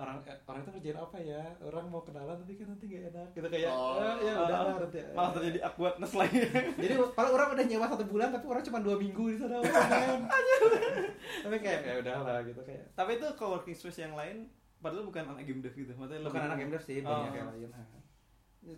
[0.01, 1.43] orang eh, orang itu kerjain apa ya?
[1.61, 3.29] Orang mau kenalan tapi kan nanti gak enak.
[3.31, 4.01] Gitu kayak Oh.
[4.01, 4.99] "Eh, ya udah lah nanti.
[5.13, 6.41] Malah terjadi awkwardness lagi.
[6.83, 9.57] Jadi kalau orang udah nyewa satu bulan tapi orang cuma dua minggu di sana.
[9.57, 10.21] Orang
[11.45, 12.85] tapi kayak ya udah lah gitu kayak.
[12.93, 14.49] Tapi itu co-working space yang lain
[14.79, 15.93] padahal bukan anak game dev gitu.
[15.93, 17.13] Maksudnya bukan anak game dev sih Oh.
[17.13, 17.71] banyak yang lain.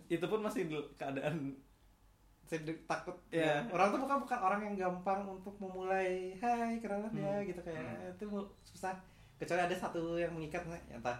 [0.08, 1.54] Itu pun masih keadaan
[2.42, 3.16] saya takut.
[3.30, 3.64] Iya.
[3.64, 3.70] ya.
[3.70, 7.46] orang tuh bukan bukan orang yang gampang untuk memulai hai kenalan ya Hmm.
[7.46, 7.80] gitu kayak.
[7.80, 8.12] Hmm.
[8.12, 8.24] itu
[8.66, 8.92] susah
[9.42, 11.18] kecuali ada satu yang mengikat nah, ya entah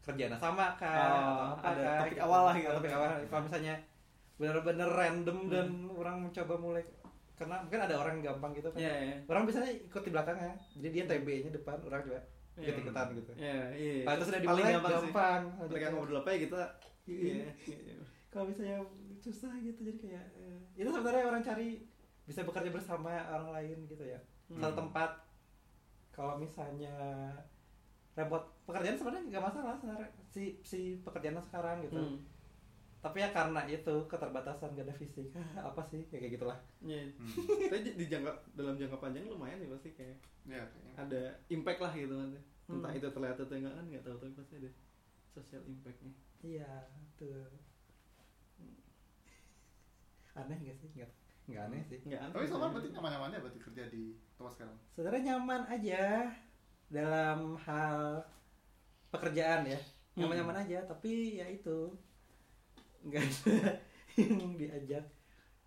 [0.00, 2.24] kerjaan sama kan Oh, atau apa ada kan, topik gitu.
[2.24, 2.72] awal lah gitu.
[2.74, 3.74] topik awal kalau misalnya
[4.34, 5.50] bener-bener random Hmm.
[5.50, 6.82] dan orang mencoba mulai
[7.32, 9.16] karena mungkin ada orang yang gampang gitu kan Iya, iya.
[9.26, 12.20] orang biasanya ikut di belakangnya jadi dia TB-nya depan orang coba
[12.52, 12.66] Iya.
[12.66, 13.58] ikut ikutan gitu iya.
[14.02, 15.68] kalau itu sudah Paling dimulai gampang gampang, sih.
[15.68, 16.60] Mereka ngobrol apa ya kita
[17.04, 17.22] Iya.
[17.22, 17.46] iya.
[17.68, 17.94] iya.
[18.28, 18.76] kalau misalnya
[19.18, 21.68] susah gitu jadi kayak eh, itu sebenarnya orang cari
[22.22, 24.58] bisa bekerja bersama orang lain gitu ya Hmm.
[24.58, 25.10] satu tempat
[26.12, 26.92] kalau misalnya
[28.12, 32.20] remote pekerjaan sebenarnya nggak masalah sebenarnya si si pekerjaan sekarang gitu Hmm.
[33.02, 37.10] tapi ya karena itu keterbatasan gak ada fisik apa sih Ya kayak gitulah Iya.
[37.10, 37.34] Hmm.
[37.66, 40.92] Tapi di- jangka dalam jangka panjang lumayan sih pasti kayak Ya, kayaknya.
[40.96, 42.30] ada impact lah gitu kan.
[42.68, 42.98] Entah Hmm.
[42.98, 44.70] itu terlihat atau enggak kan nggak tahu tapi pasti ada
[45.26, 46.12] social impactnya.
[46.42, 46.70] iya
[47.16, 47.46] tuh
[50.32, 51.10] aneh gak sih nggak
[51.44, 52.32] nggak aneh sih Nggak aneh.
[52.32, 54.02] Tapi sama berarti nyaman-nyamannya berarti kerja di
[54.32, 54.76] tempat sekarang.
[54.90, 56.02] sebenarnya nyaman aja
[56.86, 57.98] dalam hal
[59.08, 59.78] pekerjaan ya
[60.12, 60.22] Hmm.
[60.22, 61.88] nyaman-nyaman aja tapi ya itu
[63.02, 63.56] nggak ada
[64.20, 65.04] yang diajak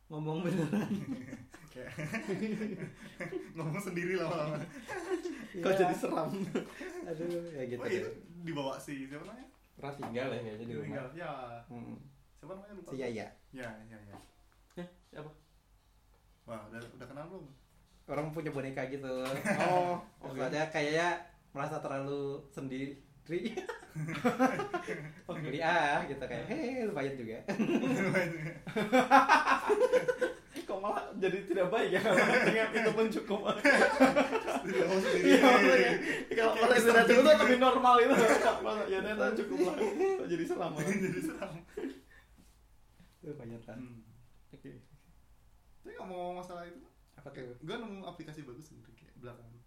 [0.06, 0.86] ngomong beneran
[1.68, 1.92] Kayak
[3.58, 4.62] ngomong sendiri lama-lama.
[5.56, 6.30] Kok Ya, jadi seram.
[7.04, 8.10] aduh ya gitu Oh, deh itu
[8.44, 9.48] dibawa si siapa namanya?
[9.74, 11.08] pernah tinggal ya kayaknya di rumah Tinggal.
[11.16, 11.32] Ya.
[11.68, 11.96] Hmm.
[12.38, 12.90] Siapa namanya lupa.
[12.90, 14.18] si Yaya Ya, ya, ya.
[14.78, 15.32] Eh, siapa?
[16.46, 17.46] Wah, udah udah kenal belum?
[18.06, 19.10] orang punya boneka gitu
[19.70, 21.08] Oh, Terus aja kayaknya
[21.56, 23.02] merasa terlalu sendiri
[25.26, 27.42] oh beli ah gitu kayak heh lumayan juga
[30.66, 32.02] Kok malah jadi tidak baik ya
[32.50, 33.54] ingat itu pun cukup.
[34.66, 35.46] Iya,
[36.34, 38.18] kalau kalau sudah cukup tuh lebih normal itu.
[38.90, 39.78] Ya ternyata cukup lah.
[40.26, 40.90] Jadi seram malah.
[40.90, 41.54] Jadi seram.
[43.22, 44.02] lumayan Hmm.
[44.58, 44.85] Oke.
[45.86, 46.82] Tapi ngomong masalah itu,
[47.14, 49.62] apa tuh gue nemu aplikasi bagus sebenernya kayak belakangan.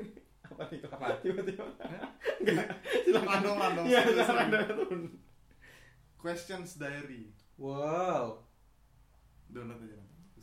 [0.50, 0.80] Apa nih?
[0.88, 1.06] Apa?
[1.20, 1.68] Tiba-tiba.
[3.28, 3.84] Random random.
[3.84, 4.00] Iya,
[4.72, 5.20] turun.
[6.16, 7.28] Questions Diary.
[7.60, 8.40] wow
[9.52, 10.42] Download aja nanti.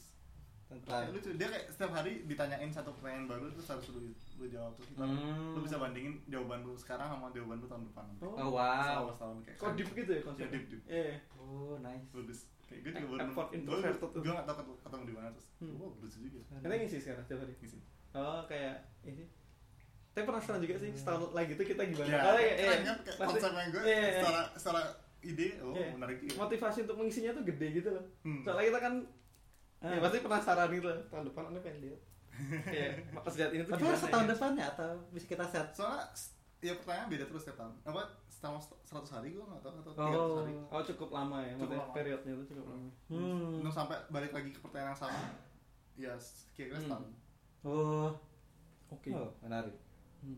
[0.70, 1.30] Tentang Kayak lucu.
[1.34, 5.02] Dia kayak setiap hari ditanyain satu pertanyaan baru terus harus lu, lu jawab terus kita
[5.02, 5.52] Hmm.
[5.52, 8.06] lu bisa bandingin jawaban lu sekarang sama jawaban lu tahun depan.
[8.20, 8.50] oh Oh.
[8.52, 9.58] wow Setahun setahun kayak.
[9.58, 10.52] Kok deep gitu ya Ya konsepnya?
[10.52, 10.82] deep deep.
[10.88, 11.14] Iya.
[11.36, 12.40] oh nice Bagus.
[12.64, 14.22] Kayak gue juga baru Effort gue introverted tuh.
[14.22, 15.48] gue gak tau ketemu, ketemu di mana terus.
[15.58, 15.74] Hmm.
[15.74, 16.40] Wow, lucu juga.
[16.54, 17.54] Kita ngisi sekarang tiap hari.
[17.56, 17.78] Ngisi.
[18.14, 19.24] Oh, kayak ini.
[20.10, 22.08] Tapi penasaran juga sih setahun lagi itu kita gimana?
[22.08, 22.82] Ya, Kalau ya, keren iya.
[22.84, 24.12] kan kayak Pasti- konsep yang gue iya, iya.
[24.18, 24.82] secara secara
[25.20, 25.88] ide oh Iya.
[25.94, 26.34] menarik juga.
[26.40, 28.06] motivasi untuk mengisinya tuh gede gitu loh.
[28.22, 28.42] Hmm.
[28.44, 28.94] Soalnya kita kan
[29.80, 32.02] ya pasti penasaran gitu tahun depan anda pengen lihat
[32.64, 34.32] kayak pas lihat ini tuh Tapi harus setahun ya?
[34.32, 35.68] depan ya atau bisa kita set?
[35.72, 36.06] soalnya
[36.60, 40.10] ya pertanyaan beda terus setiap tahun apa selama 100 hari gue nggak tahu atau 300
[40.12, 40.36] Oh.
[40.40, 41.92] hari oh cukup lama ya Cukup lama.
[41.92, 43.54] periodnya itu cukup lama Hmm.
[43.60, 45.22] Nung sampai balik lagi ke pertanyaan yang sama
[45.96, 46.14] ya
[46.52, 46.86] kira-kira Hmm.
[46.88, 47.06] setahun
[47.64, 48.10] Oh.
[48.88, 49.76] oke Oh, menarik.
[50.20, 50.38] Hmm.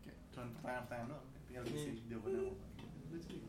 [0.00, 1.74] kayak cuma pertanyaan-pertanyaan doang tinggal Iya.
[1.76, 2.52] isi jawabannya apa
[3.08, 3.48] lucu juga.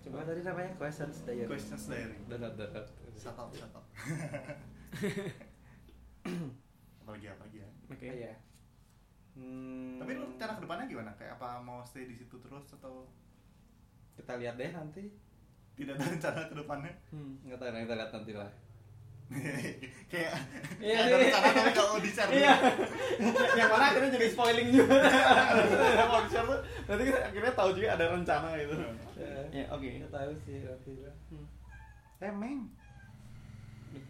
[0.00, 1.50] Coba tadi namanya questions diary.
[1.50, 2.86] questions diary Donat donat.
[3.12, 3.82] shut up shut up
[6.98, 8.34] apalagi apa lagi ya oke Iya.
[9.36, 10.00] Hmm.
[10.00, 13.04] tapi lu cara ke depannya gimana kayak apa mau stay di situ terus atau
[14.14, 15.12] kita lihat deh nanti.
[15.76, 17.36] tidak ada rencana ke depannya Hmm.
[17.44, 18.50] Enggak tahu kita lihat nanti lah.
[20.08, 20.32] kayak
[20.78, 22.54] Iya, ada rencana tapi kalau mau di share Iya.
[23.60, 24.96] yang mana akhirnya jadi spoiling juga.
[25.98, 28.74] Kalau di-share tuh nanti kita akhirnya tahu juga ada rencana gitu.
[29.50, 29.88] Ya, oke.
[30.00, 31.16] Nggak tahu sih nanti lah.
[31.28, 31.46] Hmm.
[32.22, 32.60] Emeng.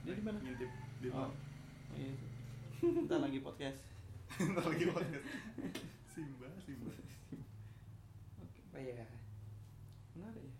[0.02, 0.38] Dia di mana?
[0.38, 1.16] ngintip di Oh.
[1.18, 1.30] luar
[1.92, 2.12] Iya.
[2.76, 3.80] Kita lagi podcast.
[4.52, 5.24] Ntar lagi podcast
[6.06, 6.90] Simba Simba
[8.36, 8.60] Oke.
[8.70, 9.06] Oh iya.
[10.12, 10.54] Menarik ya.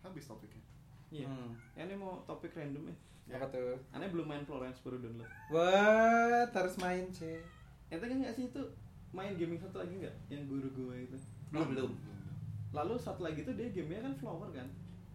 [0.00, 0.62] habis topiknya
[1.10, 1.26] Iya.
[1.26, 1.50] Hmm.
[1.74, 2.94] Ya, ini mau topik random ya.
[3.26, 3.34] Ya.
[3.36, 3.74] Apa tuh?
[3.90, 5.26] Aneh belum main Florence baru download.
[5.48, 6.50] What?
[6.50, 7.42] Harus main, C.
[7.88, 8.62] Ente kan nggak sih itu
[9.10, 10.14] main gaming satu lagi nggak?
[10.30, 11.18] Yang guru gue itu.
[11.50, 11.90] Belum, belum.
[12.70, 14.70] Lalu satu lagi tuh dia gamenya kan Flower kan,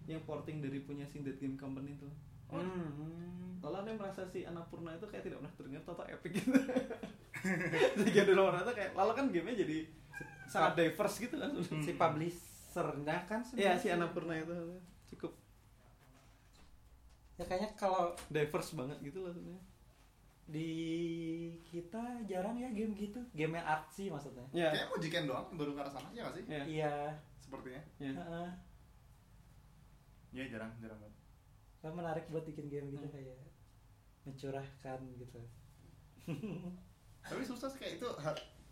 [0.06, 2.10] yang porting dari punya Sindet Game Company itu.
[2.53, 2.61] Oh.
[2.61, 3.57] Hmm.
[3.65, 6.53] Lalu aneh merasa si Annapurna itu kayak tidak pernah terdengar Toto epic gitu.
[8.06, 9.77] Tiga dulu orang itu kayak, lalu kan gamenya jadi
[10.45, 11.49] sangat diverse gitu kan.
[11.82, 14.57] Si publishernya kan Iya sebenarnya si Annapurna itu
[15.14, 15.34] cukup
[17.36, 19.64] Ya kayaknya kalau diverse banget gitu loh sebenarnya.
[20.45, 20.69] di
[21.65, 23.18] kita jarang ya game gitu.
[23.34, 24.45] Game yang artsy maksudnya.
[24.53, 24.69] Iya.
[24.69, 26.44] Kayaknya mau jiken doang baru ke arah sana ya gak sih?
[26.45, 26.64] Iya.
[26.69, 26.95] Iya.
[27.41, 28.14] Sepertinya Iya.
[28.14, 28.49] Heeh.
[30.35, 31.15] Iya jarang jarang banget
[31.79, 33.13] Kan menarik buat bikin game gitu Hmm.
[33.13, 33.39] kayak
[34.23, 35.39] mencurahkan gitu.
[37.21, 38.07] Tapi susah sih kayak itu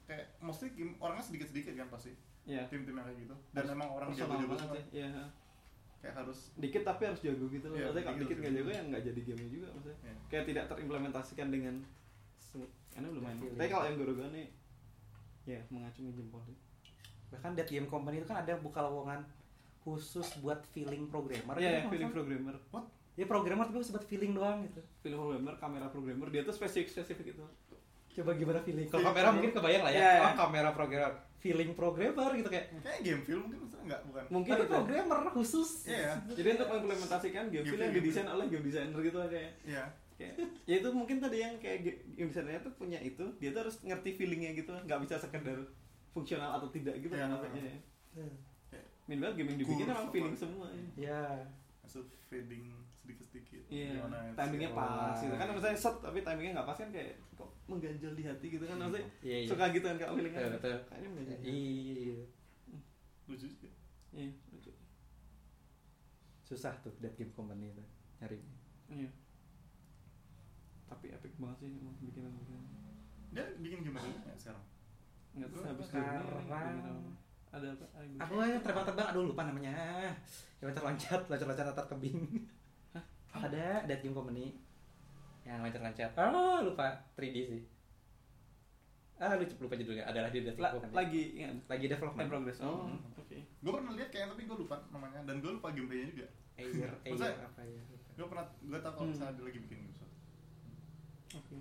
[0.03, 2.11] Kayak mostly game orangnya sedikit-sedikit kan pasti
[2.43, 2.67] Iya.
[2.67, 4.85] Tim-tim yang kayak gitu Dan emang orang jago-jago semua sih.
[4.93, 5.23] Iya.
[5.97, 7.77] Kayak harus Dikit tapi harus jago gitu loh.
[7.77, 8.69] Iya, Maksudnya kalau dikit nggak jago.
[8.69, 9.97] ya nggak jadi game juga maksudnya.
[10.03, 10.13] ya.
[10.27, 11.75] Kayak tidak terimplementasikan dengan
[12.91, 13.37] karena belum main.
[13.39, 14.47] Tapi kalau yang guru-guru nih
[15.45, 16.53] ya mengacungi jempol sih.
[17.29, 19.23] Bahkan Dead Game Company itu kan ada buka lowongan
[19.83, 21.55] khusus buat feeling programmer.
[21.55, 22.09] Iya, gitu, ya, feeling maksudnya.
[22.09, 22.55] programmer.
[23.13, 24.81] Ya programmer tapi buat feeling doang gitu.
[24.99, 27.45] Film programmer, kamera programmer, dia tuh spesifik spesifik itu.
[28.13, 28.85] Coba gimana feeling?
[28.85, 29.97] Kalau Feeling kamera mungkin kebayang lah ya.
[29.97, 30.21] Iya, iya.
[30.23, 31.13] Oh, kamera programmer.
[31.35, 32.65] Feeling programmer gitu kayak.
[32.79, 34.71] Kayak game film mungkin maksudnya enggak bukan Mungkin Tapi itu.
[34.71, 35.69] programmer khusus.
[35.85, 39.83] Iya Jadi untuk mengimplementasikan game Game film yang didesain oleh game designer gitu kayak Iya
[40.13, 41.79] kayak ya itu mungkin tadi yang kayak
[42.13, 45.57] game designernya tuh punya itu dia tuh harus ngerti feelingnya gitu nggak bisa sekedar
[46.13, 47.25] fungsional atau tidak gitu Iya.
[47.25, 47.81] kan makanya
[48.13, 48.29] Hmm.
[49.03, 50.83] Minimal game yang dibikin emang feeling semua ya.
[51.11, 51.23] Ya.
[51.79, 54.77] Masuk fading sedikit-sedikit Iya, Gimana ya, timingnya sih?
[54.77, 58.45] pas gitu kan misalnya set tapi timingnya nggak pas kan kayak kok mengganjal di hati
[58.47, 59.47] gitu kan maksudnya Iya, iya.
[59.51, 60.77] suka gitu kan kalau feelingnya Betul, betul.
[60.87, 61.51] kayaknya mengganjal di hati.
[61.51, 62.17] Iya.
[63.23, 63.69] Lucu juga
[64.13, 64.71] iya lucu
[66.43, 67.83] Susah tuh Dead Game Company itu
[68.17, 68.39] nyari.
[68.89, 69.09] iya
[70.85, 72.63] tapi epic banget sih emang bikinan bikinan
[73.33, 74.63] Dia bikin ya sekarang?
[75.33, 77.15] nggak tahu Gua habis sekarang-
[77.53, 79.73] ada apa ada yang Aku yang terbang-terbang aduh lupa namanya.
[80.57, 82.17] Yang loncat-loncat, loncat-loncat atar tebing.
[83.31, 84.57] Ada Dead Game Company
[85.43, 86.13] yang loncat-loncat.
[86.13, 87.61] Ah, lupa 3D sih.
[89.15, 90.01] Ah, lucu lupa judulnya.
[90.03, 90.93] Adalah di Dead Game La- Company.
[90.93, 92.25] lagi ingat lagi development.
[92.25, 92.99] in progress oh Hmm.
[93.15, 96.69] oke Gue pernah lihat kayaknya tapi gue lupa namanya Dan gue lupa gameplaynya juga Air,
[96.75, 97.81] air Maksudnya- apa ya?
[97.83, 98.09] lupa.
[98.13, 99.11] Gue pernah, gue tau kalau Hmm.
[99.11, 99.93] misalnya dia lagi bikin game
[101.33, 101.57] oke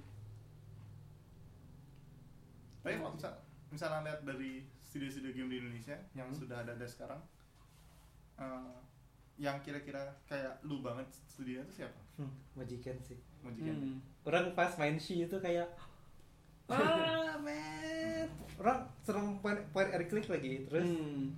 [2.82, 3.32] Tapi kalau misal,
[3.69, 4.52] misalnya lihat dari
[4.93, 6.36] studio-studio game di Indonesia yang Hmm.
[6.36, 7.16] sudah ada, ada sekarang,
[8.36, 8.77] eh,
[9.40, 11.97] yang kira-kira kayak lu banget studionya itu siapa?
[12.14, 13.16] Hmm, majikan sih.
[13.40, 13.73] Majikan.
[13.73, 13.98] Hmm.
[14.23, 15.73] Orang pas main Shi itu kayak
[16.69, 18.28] Ah, man.
[18.56, 20.69] Orang serem poin poin Eric Click lagi.
[20.69, 21.32] Terus Hmm.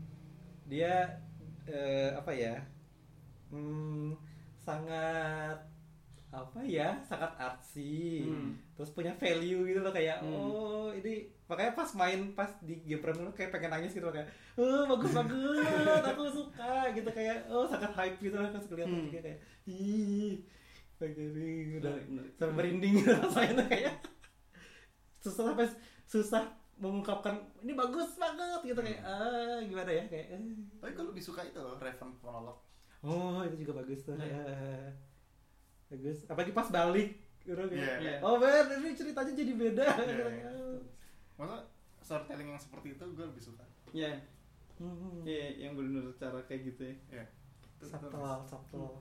[0.66, 1.22] dia
[1.64, 2.60] eh, apa ya
[3.48, 4.12] hmm,
[4.58, 5.56] sangat
[6.36, 8.58] apa ya sangat artsy Hmm.
[8.72, 10.34] terus punya value gitu loh kayak Hmm.
[10.34, 11.12] oh ini
[11.44, 15.12] makanya pas main pas di game premier kayak pengen nangis gitu loh kayak oh bagus
[15.12, 15.62] bagus
[16.04, 19.08] aku suka gitu kayak oh sangat hype gitu loh pas ngeliat Hmm.
[19.08, 20.42] kayak ih
[20.94, 21.30] pengen
[21.76, 22.32] udah Menarik, menarik.
[22.34, 23.94] sampai merinding gitu rasanya kayak
[25.16, 25.66] susah sampai
[26.04, 26.44] susah
[26.74, 30.42] mengungkapkan ini bagus banget gitu kayak ah gimana ya kayak eh.
[30.76, 32.58] Tapi gue lebih suka itu loh, Raven Monolog.
[33.00, 34.24] oh itu juga bagus tuh Nah.
[34.24, 34.42] Ya.
[35.96, 37.08] Bagus apalagi pas balik
[37.40, 37.94] gitu Iya.
[37.98, 38.16] Iya.
[38.20, 40.50] oh ben ini ceritanya jadi beda Iya, iya.
[41.34, 41.60] Maksudnya
[41.98, 43.64] storytelling yang seperti itu gue lebih suka.
[43.90, 44.12] ya
[44.74, 45.22] Hmm.
[45.22, 47.24] ya yang benar cara kayak gitu ya Ya.
[47.78, 48.10] Subtle,
[48.42, 48.98] subtle.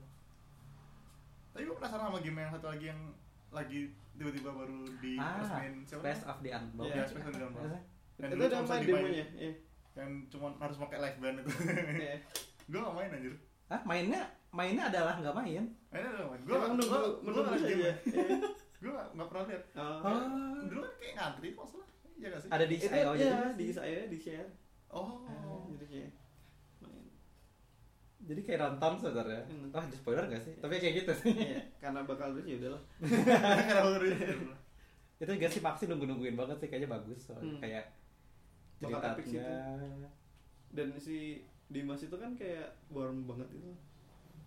[1.50, 3.02] Tapi gue penasaran sama game yang satu lagi yang
[3.50, 3.80] lagi
[4.14, 6.02] tiba-tiba baru di Ah, resmin siapa?
[6.04, 6.26] Namanya?
[6.28, 6.90] of the Unblocked.
[6.92, 7.80] Iya, Space of the?
[8.14, 9.52] Yang itu udah cuma main demonya iya
[9.96, 11.50] Yang cuma harus pakai live band itu.
[11.96, 12.16] Iya.
[12.70, 13.34] gue gak main anjir.
[13.66, 14.22] Hah, mainnya
[14.54, 15.64] mainnya adalah nggak main.
[15.90, 16.42] Mainnya udah main.
[16.42, 17.60] Gue Emang gue nunggu gak game.
[17.60, 17.94] aja Iya.
[18.84, 19.64] Gue gak gak pernah lihat.
[19.74, 20.00] Oh.
[20.64, 21.88] Dulu kan kayak ngantri kok salah.
[22.14, 22.50] Iya gak sih?
[22.50, 24.50] Ada di IO ya di saya di share
[24.88, 25.26] Oh.
[25.72, 26.12] jadi kayak
[26.80, 27.06] main
[28.24, 29.42] Jadi kayak nonton sebenarnya.
[29.46, 29.68] Hmm.
[29.70, 30.54] Wah, di spoiler gak sih?
[30.58, 31.32] Tapi kayak gitu sih.
[31.34, 34.28] Iya, karena bakal terus ya udahlah Kenapa baru ini?
[35.16, 37.60] itu juga sih Maxi nunggu-nungguin banget sih kayaknya bagus soalnya Hmm.
[37.60, 37.86] kayak
[38.78, 40.10] Bakal sih ceritanya.
[40.70, 41.18] dan si
[41.66, 43.72] Dimas itu kan kayak warm banget itu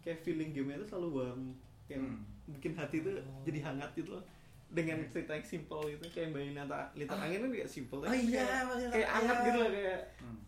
[0.07, 1.43] kayak feeling gamenya itu selalu warm
[1.87, 2.23] yang Hmm.
[2.49, 4.23] bikin hati tuh jadi hangat gitu loh
[4.69, 8.47] dengan cerita yang simple gitu kayak bayi nata lintas angin kan kayak simple Oh iya,
[8.87, 10.39] kayak, hangat gitu loh kayak Hmm.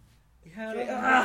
[0.41, 1.25] Ya, Kayak- ah.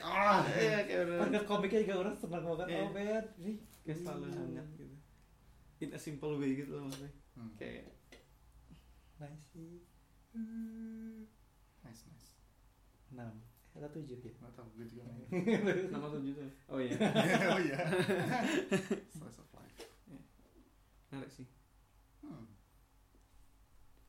[0.00, 0.40] Ah.
[0.56, 2.66] iya kayak Harga komiknya juga orang seneng banget.
[2.68, 2.80] Iya.
[2.80, 3.24] Oh, man.
[3.36, 4.94] Nih, kayak selalu hangat gitu
[5.76, 7.50] in a simple way gitu loh maksudnya Hmm.
[7.58, 7.90] kayak
[9.14, 9.82] Nice sih.
[11.80, 12.28] Nice nice.
[13.10, 14.30] 6 atau 7 ya?
[14.32, 15.26] Gak tau gue juga main.
[15.92, 16.94] nama tujuh tuh oh iya
[17.52, 17.76] oh iya.
[19.12, 19.76] Slice of life.
[21.08, 21.46] menarik sih
[22.20, 22.48] Hmm.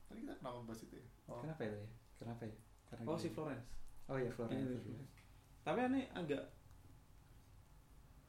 [0.05, 1.05] Tadi kita kenapa bahas itu ya?
[1.25, 1.41] Oh.
[1.41, 1.73] Kenapa ya?
[1.73, 1.87] ya?
[2.15, 2.55] Kenapa ya?
[2.85, 3.21] Karena oh gini.
[3.21, 3.67] si Florence
[4.05, 4.55] Oh iya, Florence.
[4.55, 5.11] Iya, Florence.
[5.59, 6.43] tapi aneh agak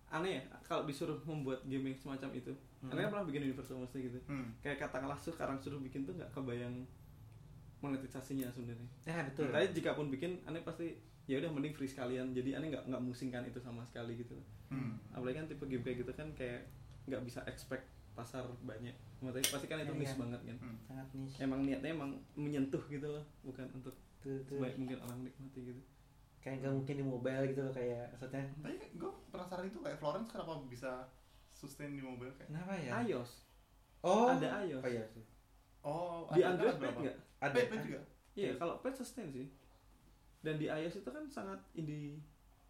[0.09, 2.93] aneh ya kalau disuruh membuat game yang semacam itu Hmm.
[2.93, 4.53] aneh kan pernah bikin universal monster gitu Hmm.
[4.59, 6.85] kayak katakanlah sekarang suruh bikin tuh nggak kebayang
[7.79, 9.49] monetisasinya sebenarnya Ya, betul.
[9.49, 10.97] tapi jika pun bikin aneh pasti
[11.27, 14.99] ya udah mending free sekalian jadi aneh nggak nggak musingkan itu sama sekali gitu Hmm.
[15.11, 16.67] apalagi kan tipe game kayak gitu kan kayak
[17.05, 20.19] nggak bisa expect pasar banyak maksudnya pasti kan itu Iya, niche iya.
[20.19, 20.77] banget kan Hmm.
[20.83, 21.37] Sangat niche.
[21.39, 24.57] emang niatnya emang menyentuh gitu loh bukan untuk Tuh, tuh.
[24.57, 25.83] sebaik mungkin orang menikmati gitu
[26.39, 28.47] Kayak gak mungkin di mobile gitu loh kayak maksudnya.
[28.57, 30.91] Tapi gue penasaran itu kayak Florence kenapa bisa
[31.49, 32.47] sustain di mobile kayak?
[32.49, 32.91] Kenapa ya?
[33.05, 33.31] iOS
[34.01, 34.79] Oh, ada iOS.
[34.79, 35.25] Oh iya sih.
[35.81, 37.01] Oh, di ada- Android ada pad berapa?
[37.03, 37.59] nggak Ada.
[37.65, 38.01] Pad juga.
[38.33, 39.47] iya kalau pad sustain sih
[40.47, 42.23] dan di iOS itu kan sangat indie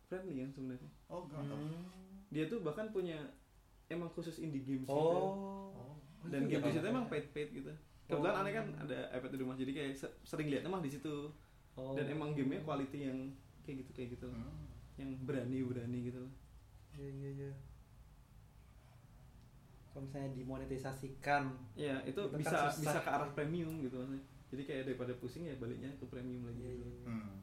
[0.02, 1.44] friendly kan sebenarnya Oh, tahu.
[1.44, 1.84] Hmm.
[2.26, 3.20] dia tuh bahkan punya
[3.86, 5.68] emang khusus indie games gitu Oh.
[5.70, 5.94] Oh.
[6.24, 7.68] dan game di situ kalau emang paid paid gitu
[8.04, 8.40] kebetulan Oh.
[8.40, 11.28] aneh kan ada iPad di rumah jadi kayak se- sering lihat emang di situ
[11.74, 11.92] Oh.
[11.92, 13.18] dan emang gamenya quality yang
[13.60, 14.64] kayak gitu kayak gitu Hmm.
[14.96, 16.32] yang berani berani gitu loh
[16.90, 17.52] Iya iya iya.
[19.86, 21.42] Kalau misalnya dimonetisasikan,
[21.74, 25.44] ya itu Itu kan bisa bisa ke arah premium gitu maksudnya jadi kayak daripada pusing
[25.44, 26.84] ya baliknya ke premium lagi iya gitu.
[26.84, 26.92] iya.
[26.94, 27.08] iya.
[27.10, 27.36] Hmm.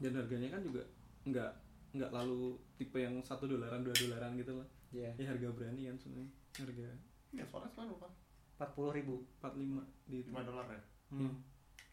[0.00, 0.82] Dan harganya kan juga
[1.22, 1.50] nggak
[1.92, 2.40] nggak lalu
[2.74, 5.14] tipe yang satu dolaran dua dolaran gitu loh Iya.
[5.14, 6.86] ya harga berani kan sebenarnya harga
[7.30, 8.10] Ya, Florence kan berapa?
[8.56, 9.22] Empat puluh ribu.
[9.38, 10.80] 45 di itu 5 dolar ya?
[11.08, 11.38] Hmm.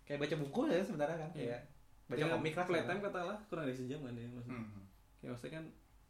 [0.02, 1.32] Kayak baca buku ya sebenarnya kan.
[1.32, 1.46] Iya.
[1.46, 1.62] Kayak
[2.10, 2.66] baca Ya, komik lah.
[2.66, 4.82] playtime katakanlah kurang dari sejam kan ya maksudnya Hmm.
[5.16, 5.66] kayak maksudnya kan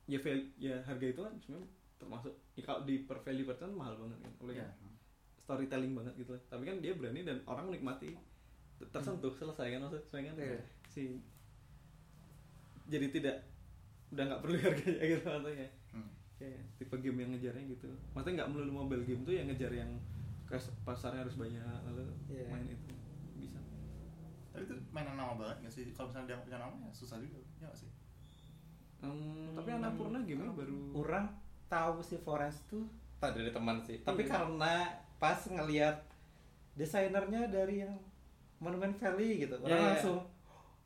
[0.05, 1.67] ya val- ya harga itu kan sebenarnya
[1.97, 4.69] termasuk ya kalau di per value per ton mahal banget kan Apalagi Iya.
[5.37, 8.15] storytelling banget gitu lah tapi kan dia berani dan orang menikmati
[8.85, 10.61] tersentuh selesai kan maksudnya kan Iya.
[10.87, 11.19] si
[12.87, 13.35] jadi tidak
[14.09, 16.09] udah nggak perlu harganya gitu maksudnya Hmm.
[16.35, 19.91] kayak tipe game yang ngejarnya gitu maksudnya nggak melulu mobile game tuh yang ngejar yang
[20.81, 22.47] pasarnya harus banyak lalu Iya.
[22.47, 22.87] main itu
[23.35, 23.59] bisa
[24.49, 25.85] Tapi itu mainan nama banget nggak sih?
[25.91, 27.91] Kalau misalnya dia punya nama ya susah juga, ya nggak sih?
[28.97, 31.29] Em, tapi Annapurna game baru Orang
[31.67, 32.87] tahu si Florence tuh
[33.17, 33.99] tak dari teman sih.
[33.99, 34.31] Tapi Iya.
[34.31, 34.73] karena
[35.17, 35.99] pas ngelihat
[36.73, 37.93] desainernya dari yang
[38.57, 39.89] Monument Valley gitu, orang Iya, iya.
[39.91, 40.19] langsung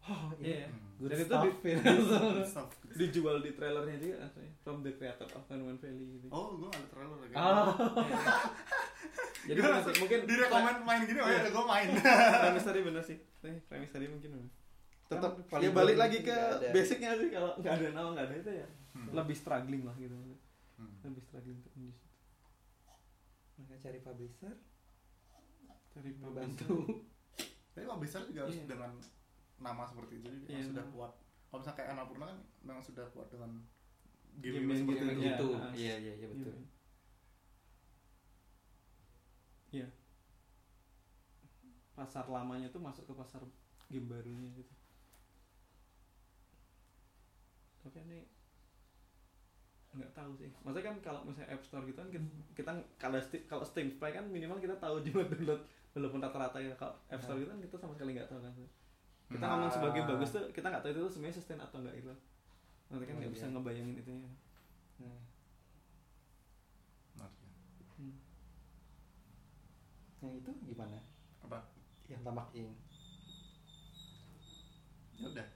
[0.02, 0.66] oh Iya.
[0.66, 0.81] Hmm.
[1.02, 1.82] Good Dan itu stuff di- gitu.
[1.82, 2.46] langsung.
[2.46, 2.70] Stuff.
[2.92, 6.88] dijual di trailernya juga aslinya from the creator of Monument Valley gitu Oh, gue ada
[6.88, 7.34] trailer lagi.
[7.34, 7.72] Oh,
[9.42, 11.88] jadi Gua mungkin, langsung mungkin di rekomend main gini, oh ya, gue main.
[12.42, 14.50] premis tadi bener sih eh, premis tadi mungkin bener.
[15.08, 16.38] tetap Kan ya balik lagi ke
[16.70, 19.08] basicnya sih kalau nggak ada nama nggak ada itu ya Hmm.
[19.10, 20.14] lebih struggling lah gitu
[20.76, 20.94] Hmm.
[21.02, 22.12] lebih struggling untuk di situ
[23.58, 24.54] mereka cari publisher,
[25.88, 27.00] cari membantu.
[27.72, 28.68] Tapi bisa juga harus Iya.
[28.68, 28.92] dengan
[29.62, 31.12] nama seperti itu juga Iya, yang sudah kuat.
[31.48, 33.52] Kalau misalnya kayak Annapurna kan memang sudah kuat dengan
[34.40, 35.20] Game game, seperti gitu, itu.
[35.20, 35.48] Iya, gitu.
[35.76, 36.54] Iya iya iya betul.
[36.56, 36.66] Iya.
[39.72, 39.88] Iya.
[41.92, 43.44] Pasar lamanya tuh masuk ke pasar
[43.92, 44.74] game barunya gitu.
[47.84, 48.20] Tapi ini
[49.92, 50.48] nggak tahu sih.
[50.64, 52.24] Maksudnya kan kalau misalnya App Store gitu kan kita,
[52.56, 55.62] kita kalau Steam, kalau Steam Spy kan minimal kita tahu cuma download
[55.92, 56.72] walaupun rata-rata ya.
[56.80, 58.54] Kalau App Store gitu kan kita sama sekali nggak tahu kan.
[59.32, 59.50] Kita Nah.
[59.54, 62.14] ngomong sebagai bagus tuh kita nggak tahu itu sebenarnya sustain atau enggak gitu.
[62.88, 63.54] Nanti kan Oh, nggak bisa iya.
[63.54, 64.32] ngebayangin itunya.
[65.00, 65.20] Nah,
[67.18, 67.52] Nah, iya.
[67.96, 68.16] Hmm.
[70.20, 71.00] yang itu gimana?
[71.42, 71.60] Apa?
[72.06, 72.70] Yang tamak ing.
[75.14, 75.48] Ya udah.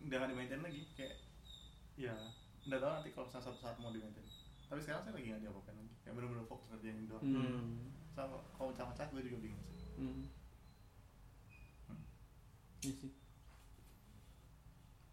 [0.00, 1.14] Nggak dimainin lagi kayak
[1.94, 2.14] ya
[2.64, 4.22] nggak tahu nanti kalau misalnya suatu saat mau dimainin
[4.64, 7.88] tapi sekarang saya lagi nggak diapa-apain lagi kayak bener-bener fokus ngerjain doang Hmm.
[8.06, 9.88] sama kalau macam-macam gue juga bingung sih.
[9.96, 10.22] Hmm.
[12.84, 13.12] Iya sih.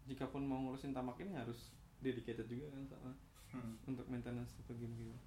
[0.06, 3.10] Jikapun mau ngurusin tamak ini harus dedicated juga kan sama
[3.52, 3.90] hmm.
[3.90, 5.18] untuk maintenance itu game-game.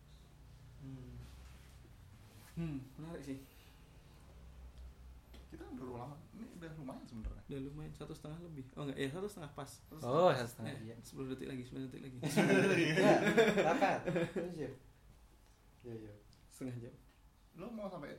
[0.80, 1.16] Hmm.
[2.56, 3.40] Hmm, menarik sih.
[5.50, 8.70] kita udah lama ini udah lumayan sebenarnya Udah lumayan satu setengah lebih.
[8.78, 9.72] Oh enggak, ya satu setengah pas.
[9.90, 10.96] Terus- Oh, satu setengah Eh, iya.
[11.02, 12.18] 10 detik lagi, 10 detik lagi.
[13.02, 13.14] Ya,
[13.58, 13.90] berapa?
[14.30, 14.70] Terus ya.
[15.82, 16.14] Ya, ya.
[16.54, 16.94] setengah jam.
[17.58, 18.14] lo mau sampai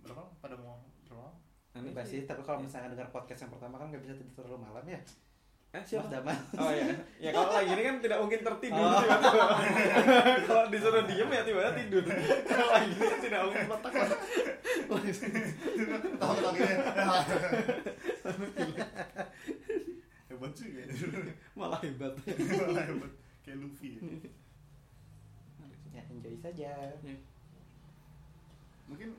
[0.00, 1.34] berapa pada mau berapa
[1.72, 1.92] sih.
[2.04, 5.00] sih, tapi kalau misalnya dengar podcast yang pertama kan nggak bisa tidur terlalu malam ya.
[5.72, 6.04] Eh, Mas siapa?
[6.12, 6.36] Daman.
[6.60, 6.84] Oh iya.
[7.16, 9.00] Ya kalau lagi ini kan tidak mungkin tertidur Oh.
[9.00, 9.44] tiba-tiba.
[10.52, 12.04] kalau disuruh diem ya tiba-tiba tidur.
[12.44, 13.92] Kalau lagi ini kan tidak mungkin petak
[16.20, 16.74] tahu tahu gini
[20.28, 20.86] hebat juga ya
[21.56, 22.12] malah hebat.
[22.20, 24.00] Malah hebat kayak Luffy ya.
[25.92, 26.70] Ya, enjoy saja.
[27.00, 27.16] Ya.
[28.92, 29.16] mungkin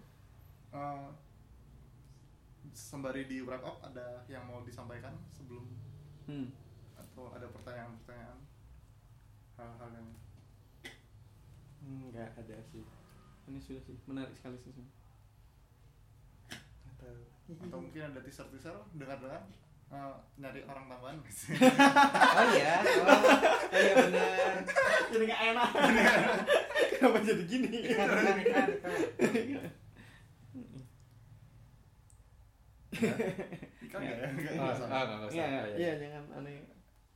[0.69, 1.07] eh,
[2.74, 5.66] sembari di wrap up ada yang mau disampaikan sebelum
[6.24, 6.48] Hmm.
[6.95, 8.40] atau ada pertanyaan-pertanyaan
[9.60, 10.10] hal-hal yang
[11.84, 12.80] Enggak ada sih.
[13.44, 14.72] Ini sudah sih menarik sekali sih.
[16.88, 19.44] Atau atau mungkin ada teaser-teaser dengar-dengar
[19.91, 21.20] eh, nyari orang tambahan
[22.40, 22.80] Oh iya.
[23.04, 23.20] Oh,
[23.68, 24.54] oh iya benar.
[25.12, 25.70] Jadi nggak enak.
[26.95, 27.80] Kenapa jadi gini?
[33.03, 34.13] Ya
[34.57, 34.71] Oh,
[35.30, 35.31] usah.
[35.75, 36.65] Iya, jangan aneh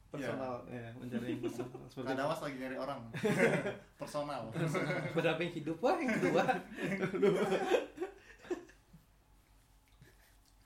[0.08, 3.00] personal ya, mencari yang personal seperti Kak Dawas lagi nyari orang.
[4.02, 4.42] Personal.
[5.12, 6.44] Berdamping hidup wah yang kedua.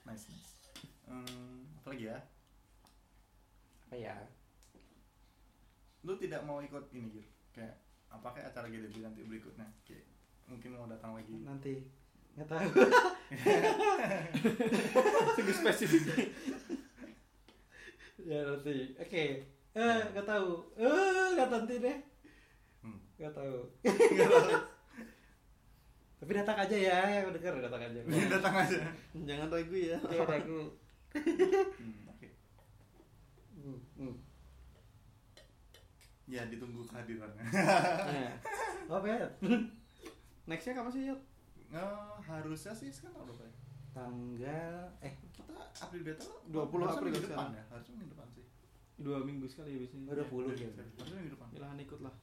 [0.08, 0.54] nice nice.
[1.10, 2.20] Hmm, apa lagi ya?
[3.90, 4.16] Apa ya?
[6.02, 7.78] lu tidak mau ikut ini Gir kayak
[8.10, 9.70] apa kayak acara GDB nanti berikutnya?
[9.86, 10.10] Kayak
[10.50, 11.46] mungkin mau datang lagi.
[11.46, 11.86] Nanti
[12.32, 12.70] nggak tahu.
[15.36, 16.04] sungguh spesifik.
[18.22, 18.76] ya nanti.
[18.98, 19.24] Oke.
[19.72, 20.50] Eh, nggak tahu.
[20.76, 21.98] Eh, nggak nanti deh.
[22.84, 23.00] hmm.
[23.22, 23.58] Nggak tahu.
[26.22, 28.00] Tapi datang aja ya, yang denger datang aja.
[28.38, 28.78] datang aja
[29.18, 29.98] Jangan ragu ya.
[29.98, 30.62] Oke, ragu.
[31.18, 32.28] hmm, oke
[33.62, 34.16] Hmm, hmm.
[36.26, 38.34] ya ditunggu kehadirannya Nah,
[38.90, 39.30] Oh, bet.
[40.46, 41.22] nextnya kapan sih Yot?
[41.72, 41.88] Eh,
[42.22, 43.54] harusnya sih sekarang berapa ya
[43.92, 47.52] Tanggal eh kita April beta 20 harusnya April minggu depan sekarang.
[47.54, 48.46] ya harusnya minggu depan sih
[48.98, 50.06] Dua minggu sekali ya biasanya.
[50.06, 50.68] Oh, 20 ya.
[50.94, 52.14] harusnya minggu depan Yalah ikut lah.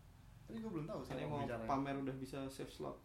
[0.43, 2.97] tapi gue belum tahu sih apa mau bicara pamer udah bisa save slot.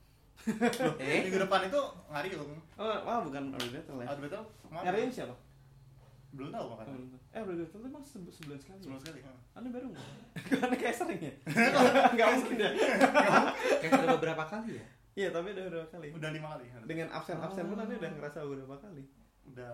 [0.97, 4.07] eh minggu depan itu ngari dong Oh, wah bukan Early Battle ya.
[4.09, 5.35] April beta kemarin Nyariin siapa?
[6.31, 7.21] belum tahu Oh, makanya belum tahu.
[7.29, 8.79] Eh, Early Battle itu emang sebu- sebulan sekali.
[8.79, 9.01] sebelum Ya?
[9.01, 9.33] sekali ha.
[9.53, 10.07] Anda baru nggak?
[10.49, 11.33] Karena kayak sering ya.
[12.11, 12.69] Enggak mungkin ya.
[13.77, 14.85] kayak udah beberapa kali ya.
[15.13, 16.07] Iya, tapi udah beberapa kali.
[16.09, 17.83] udah lima kali Dengan absen-absen pun Oh.
[17.85, 19.03] Anda udah ngerasa beberapa kali.
[19.45, 19.73] udah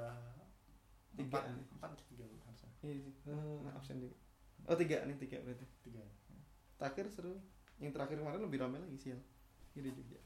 [1.16, 1.41] Tiga.
[1.52, 3.14] empat tiga harusnya Iya sih.
[3.28, 4.16] Nah, absen juga.
[4.68, 5.66] Oh, tiga nih, tiga berarti.
[5.84, 6.03] tiga
[6.80, 7.34] Terakhir seru.
[7.80, 9.16] Yang terakhir kemarin lebih ramai lagi sih.
[9.76, 10.20] Ini juga.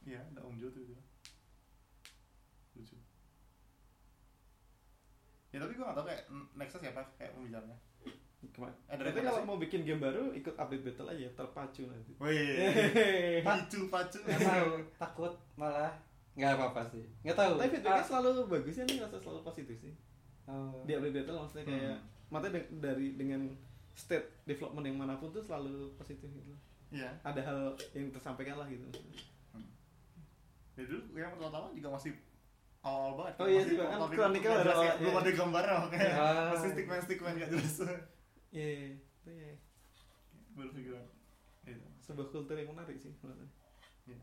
[0.00, 0.96] iya ada Om Jo tuh juga
[2.72, 2.96] lucu
[5.50, 6.22] ya tapi gue gak tau kayak
[6.54, 7.76] nextnya siapa kayak pembicaranya
[8.42, 8.72] Kemarin.
[8.86, 12.12] Ada Tapi kalau mau bikin game baru ikut update battle aja terpacu nanti.
[12.16, 13.40] Wih, Hehehe.
[13.46, 14.18] pacu pacu.
[14.18, 15.92] Nggak tahu, takut malah
[16.32, 17.04] nggak apa-apa sih.
[17.20, 17.52] Nggak tahu.
[17.56, 19.92] Tapi feedbacknya Ah, selalu bagus ya nih rasa selalu positif sih.
[20.46, 20.80] oh.
[20.82, 22.06] Di update battle maksudnya kayak Hmm.
[22.28, 23.40] matanya de- dari dengan
[23.92, 26.52] state development yang mana pun tuh selalu positif gitu.
[26.90, 27.12] Iya.
[27.22, 27.58] Ada hal
[27.92, 28.88] yang tersampaikan lah gitu.
[30.72, 32.12] Ya dulu yang pertama juga masih
[32.80, 33.34] awal banget.
[33.36, 35.20] Oh iya Masih juga kan Chronicle kayak belum iya.
[35.20, 36.48] ada gambarnya makanya Ah.
[36.50, 37.76] masih stickman stickman gak jelas.
[38.50, 39.54] Iya, iya, itu ya
[40.52, 41.06] Baru figuran.
[41.62, 41.76] Iya.
[42.00, 43.50] sebuah kultur yang menarik sih menurut saya.
[44.06, 44.18] Iya.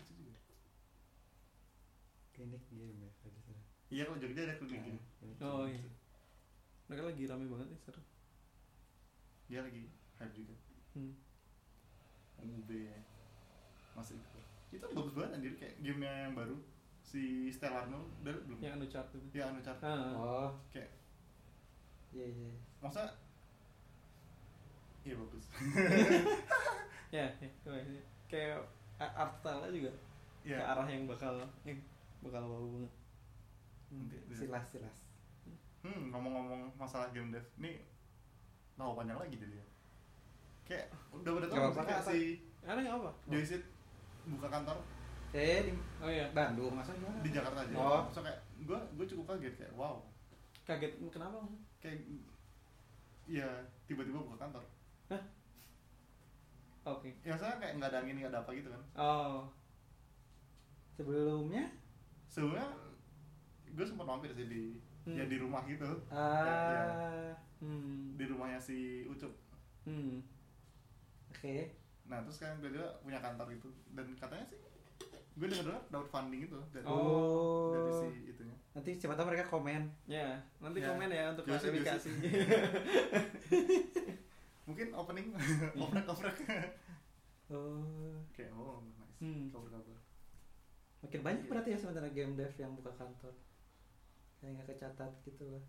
[0.00, 0.34] Itu juga.
[2.32, 3.60] Klinik game ya sana.
[3.88, 4.84] Iya kalau Jogja ada klinik
[5.20, 5.42] gitu.
[5.42, 5.84] Oh iya.
[6.88, 8.02] Mereka lagi rame banget nih seru.
[9.46, 9.82] Dia lagi
[10.16, 10.54] hype juga.
[10.94, 11.12] Hmm.
[12.38, 12.70] UB
[13.92, 14.44] masih ikut.
[14.70, 16.56] Itu bagus banget anjir kayak gamenya yang baru
[17.02, 18.58] si Stellar Null udah belum?
[18.62, 19.26] Yang anu chart itu.
[19.34, 19.80] Ya anu Chart.
[19.82, 20.94] Ah, Oh, Kayak
[22.08, 22.50] iya iya.
[22.78, 23.04] masa
[25.08, 25.44] Iya bagus.
[27.16, 28.60] ya, ya, kayak- kayak
[28.98, 29.88] a- art style juga
[30.38, 30.60] ke Iya.
[30.60, 31.80] arah yang bakal yang
[32.20, 32.92] bakal wow banget.
[33.88, 34.44] Nanti bisa.
[34.44, 34.98] Silas silas.
[35.80, 37.80] Hmm, ngomong-ngomong masalah game dev, ini
[38.74, 39.66] tahu panjang lagi jadi ya.
[40.66, 42.04] Kayak udah Gak tahu apa?
[42.04, 43.10] si Ada yang apa?
[43.26, 43.64] Joysit
[44.28, 44.76] buka kantor
[45.30, 46.28] Eh di Oh iya.
[46.32, 47.16] Bandung masa gimana?
[47.20, 47.72] di Jakarta aja.
[47.74, 48.04] Oh.
[48.10, 50.04] So kayak gua gua cukup kaget kayak wow.
[50.64, 51.40] Kaget kenapa?
[51.78, 52.04] Kayak
[53.24, 53.48] ya
[53.84, 54.64] tiba-tiba buka kantor.
[56.84, 57.08] Oke.
[57.20, 58.82] Ya maksudnya kayak nggak ada angin nggak ada apa gitu kan.
[58.94, 59.36] Oh.
[60.94, 61.64] Sebelumnya?
[62.26, 62.64] Sebelumnya
[63.68, 64.62] gue sempat mampir sih di
[65.04, 65.16] Hmm.
[65.16, 65.88] ya di rumah gitu.
[66.12, 67.32] Ah
[67.64, 68.12] hmm.
[68.14, 69.32] di rumahnya si Ucup.
[69.84, 70.20] Hmm.
[71.32, 71.72] Oke.
[72.04, 73.68] Nah terus kan gue juga punya kantor gitu.
[73.92, 74.58] Dan katanya sih
[75.32, 77.72] gue denger dengar dapat funding itu dari, Oh.
[77.72, 78.56] dari si itunya.
[78.74, 79.82] Nanti siapa tahu mereka komen.
[80.04, 80.86] Ya nanti Ya.
[80.90, 82.10] komen ya untuk klarifikasi
[84.68, 85.32] mungkin opening
[85.80, 86.36] oprek oprek
[87.48, 89.16] oh kayak oh nice.
[89.24, 89.48] Hmm.
[89.48, 89.98] kabar kabar
[90.98, 93.30] makin banyak berarti ya sementara game dev yang buka kantor.
[94.42, 95.64] Kayak nggak kecatat gitu lah.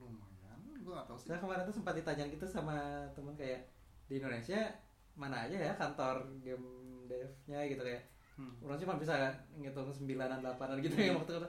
[0.00, 1.28] Lumayan gue gak tau sih.
[1.28, 3.68] Saya kemarin tuh sempat ditanya gitu sama temen kayak
[4.08, 4.72] di Indonesia
[5.12, 6.66] mana aja ya kantor game
[7.04, 8.04] devnya gitu kayak.
[8.32, 8.56] Hmm.
[8.64, 9.28] orang cuma bisa
[9.60, 11.48] ngitung sembilanan delapanan gitu ya waktu itu.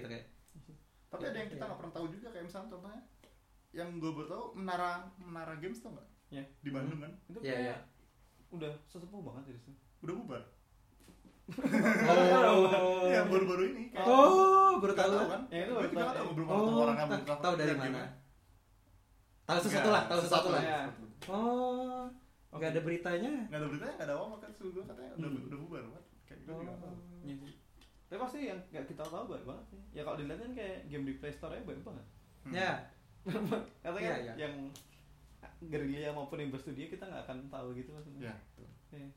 [0.00, 0.24] Gitu kayak.
[1.12, 1.68] Tapi Ya, ada yang kita ya.
[1.68, 3.00] nggak pernah tahu juga kayak misalnya contohnya
[3.70, 6.08] yang gue baru tahu menara menara games tau nggak?
[6.30, 6.42] Ya.
[6.58, 7.12] Di Bandung kan?
[7.24, 7.76] Itu Iya, kayak iya.
[8.48, 10.42] udah sesepuh banget jadi sih udah bubar?
[11.48, 13.06] Oh.
[13.06, 15.10] Iya baru-baru ini kayak oh baru tahu.
[15.12, 15.40] tahu kan?
[15.40, 16.34] Kan Ya, itu gue baru tahu, nggak tahu ya.
[16.34, 18.02] belum oh ketemu orang yang ta- belum tahu dari mana.
[19.44, 20.60] tahu sesuatu lah tahu sesuatu lah.
[20.60, 20.80] ya.
[21.28, 22.02] oh
[22.52, 23.32] nggak ada beritanya?
[23.46, 24.50] Nggak ada beritanya nggak ada apa kan?
[24.56, 25.46] Gue katanya udah Hmm.
[25.46, 26.94] udah bubar kan kayak nggak tahu.
[27.22, 27.52] Iya sih.
[28.06, 29.80] Tapi pasti yang nggak kita tahu banyak banget sih.
[29.92, 32.06] Ya kalau dilihat kan kayak game di Play Store nya banyak banget.
[32.42, 32.52] Hmm.
[32.52, 32.70] ya
[33.26, 34.34] Katanya Iya, kan iya.
[34.38, 34.54] yang
[35.62, 38.28] gerilya maupun yang berstudio kita nggak akan tahu gitu maksudnya.
[38.28, 38.68] ya betul.
[38.92, 39.08] Iya.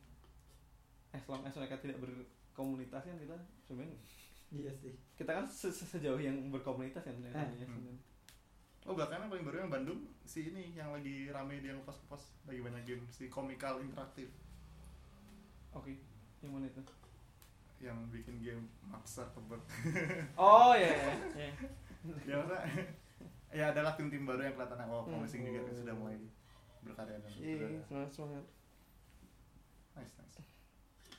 [1.12, 3.98] As long as mereka tidak berkomunitas kan kita sebenarnya
[4.50, 7.38] iya sih kita kan se- se- sejauh yang berkomunitas kan ya, Eh.
[7.56, 7.78] ya, Hmm.
[7.78, 8.02] sebenarnya.
[8.84, 12.26] oh belakangan yang paling baru yang Bandung si ini yang lagi rame dia ngepost ngepost
[12.44, 14.30] lagi banyak game si komikal interaktif
[15.70, 15.94] Oke.
[16.40, 16.82] Yang mana itu?
[17.80, 19.62] yang bikin game maksa kebet
[20.36, 21.14] Oh iya iya.
[21.38, 21.52] iya.
[22.28, 22.66] ya maksudnya
[23.52, 25.12] ya adalah tim-tim baru yang kelihatan oh Hmm.
[25.12, 26.18] promising juga kan sudah mulai
[26.82, 27.82] berkarya dan Iya, berkarya.
[27.84, 28.46] semangat semangat.
[29.96, 30.38] nice nice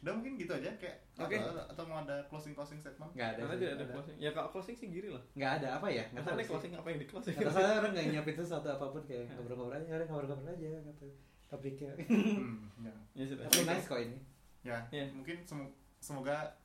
[0.00, 1.36] udah mungkin gitu aja kayak Oke.
[1.36, 4.16] atau, atau mau ada closing closing statement nggak ada tidak ada nggak closing.
[4.16, 5.20] Ya kalau closing sih giri lah.
[5.34, 6.48] nggak ada apa ya nggak sih.
[6.48, 7.36] closing apa yang di closing?
[7.36, 11.06] Atau saya orang nggak nyiapin sesuatu apa pun kayak ngobrol-ngobrol aja, udah ngobrol-ngobrol aja gitu.
[11.46, 11.92] Topiknya.
[12.00, 12.94] hmm, ya.
[13.12, 13.44] Ya sudah.
[13.44, 14.18] Tapi nice kok ini.
[14.60, 15.04] ya Iya.
[15.10, 16.56] mungkin semu- semoga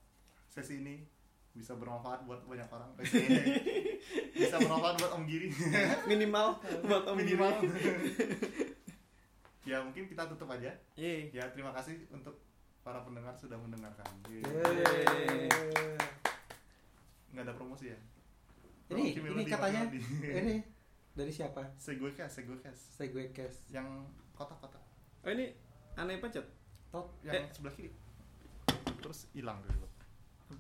[0.48, 1.04] sesi ini
[1.56, 2.90] bisa bermanfaat buat banyak orang
[4.36, 5.48] bisa bermanfaat buat Om Giri
[6.12, 7.84] Minimal buat Om minimal Giri.
[9.72, 11.32] ya mungkin kita tutup aja Yeay.
[11.32, 12.38] ya terima kasih untuk
[12.82, 14.44] para pendengar sudah mendengarkan Yeay.
[14.44, 15.48] Yeay.
[17.32, 17.98] nggak ada promosi ya
[18.86, 20.56] Ini, Rocky ini katanya ini
[21.12, 21.64] dari siapa?
[21.76, 23.72] Segwecast, Segwecast Segway Cast.
[23.72, 23.88] yang
[24.32, 24.84] kotak-kotak
[25.24, 25.50] Oh ini
[25.96, 26.44] aneh pencet.
[26.92, 27.48] Tot yang Eh.
[27.50, 27.90] sebelah kiri
[29.00, 29.88] terus hilang dulu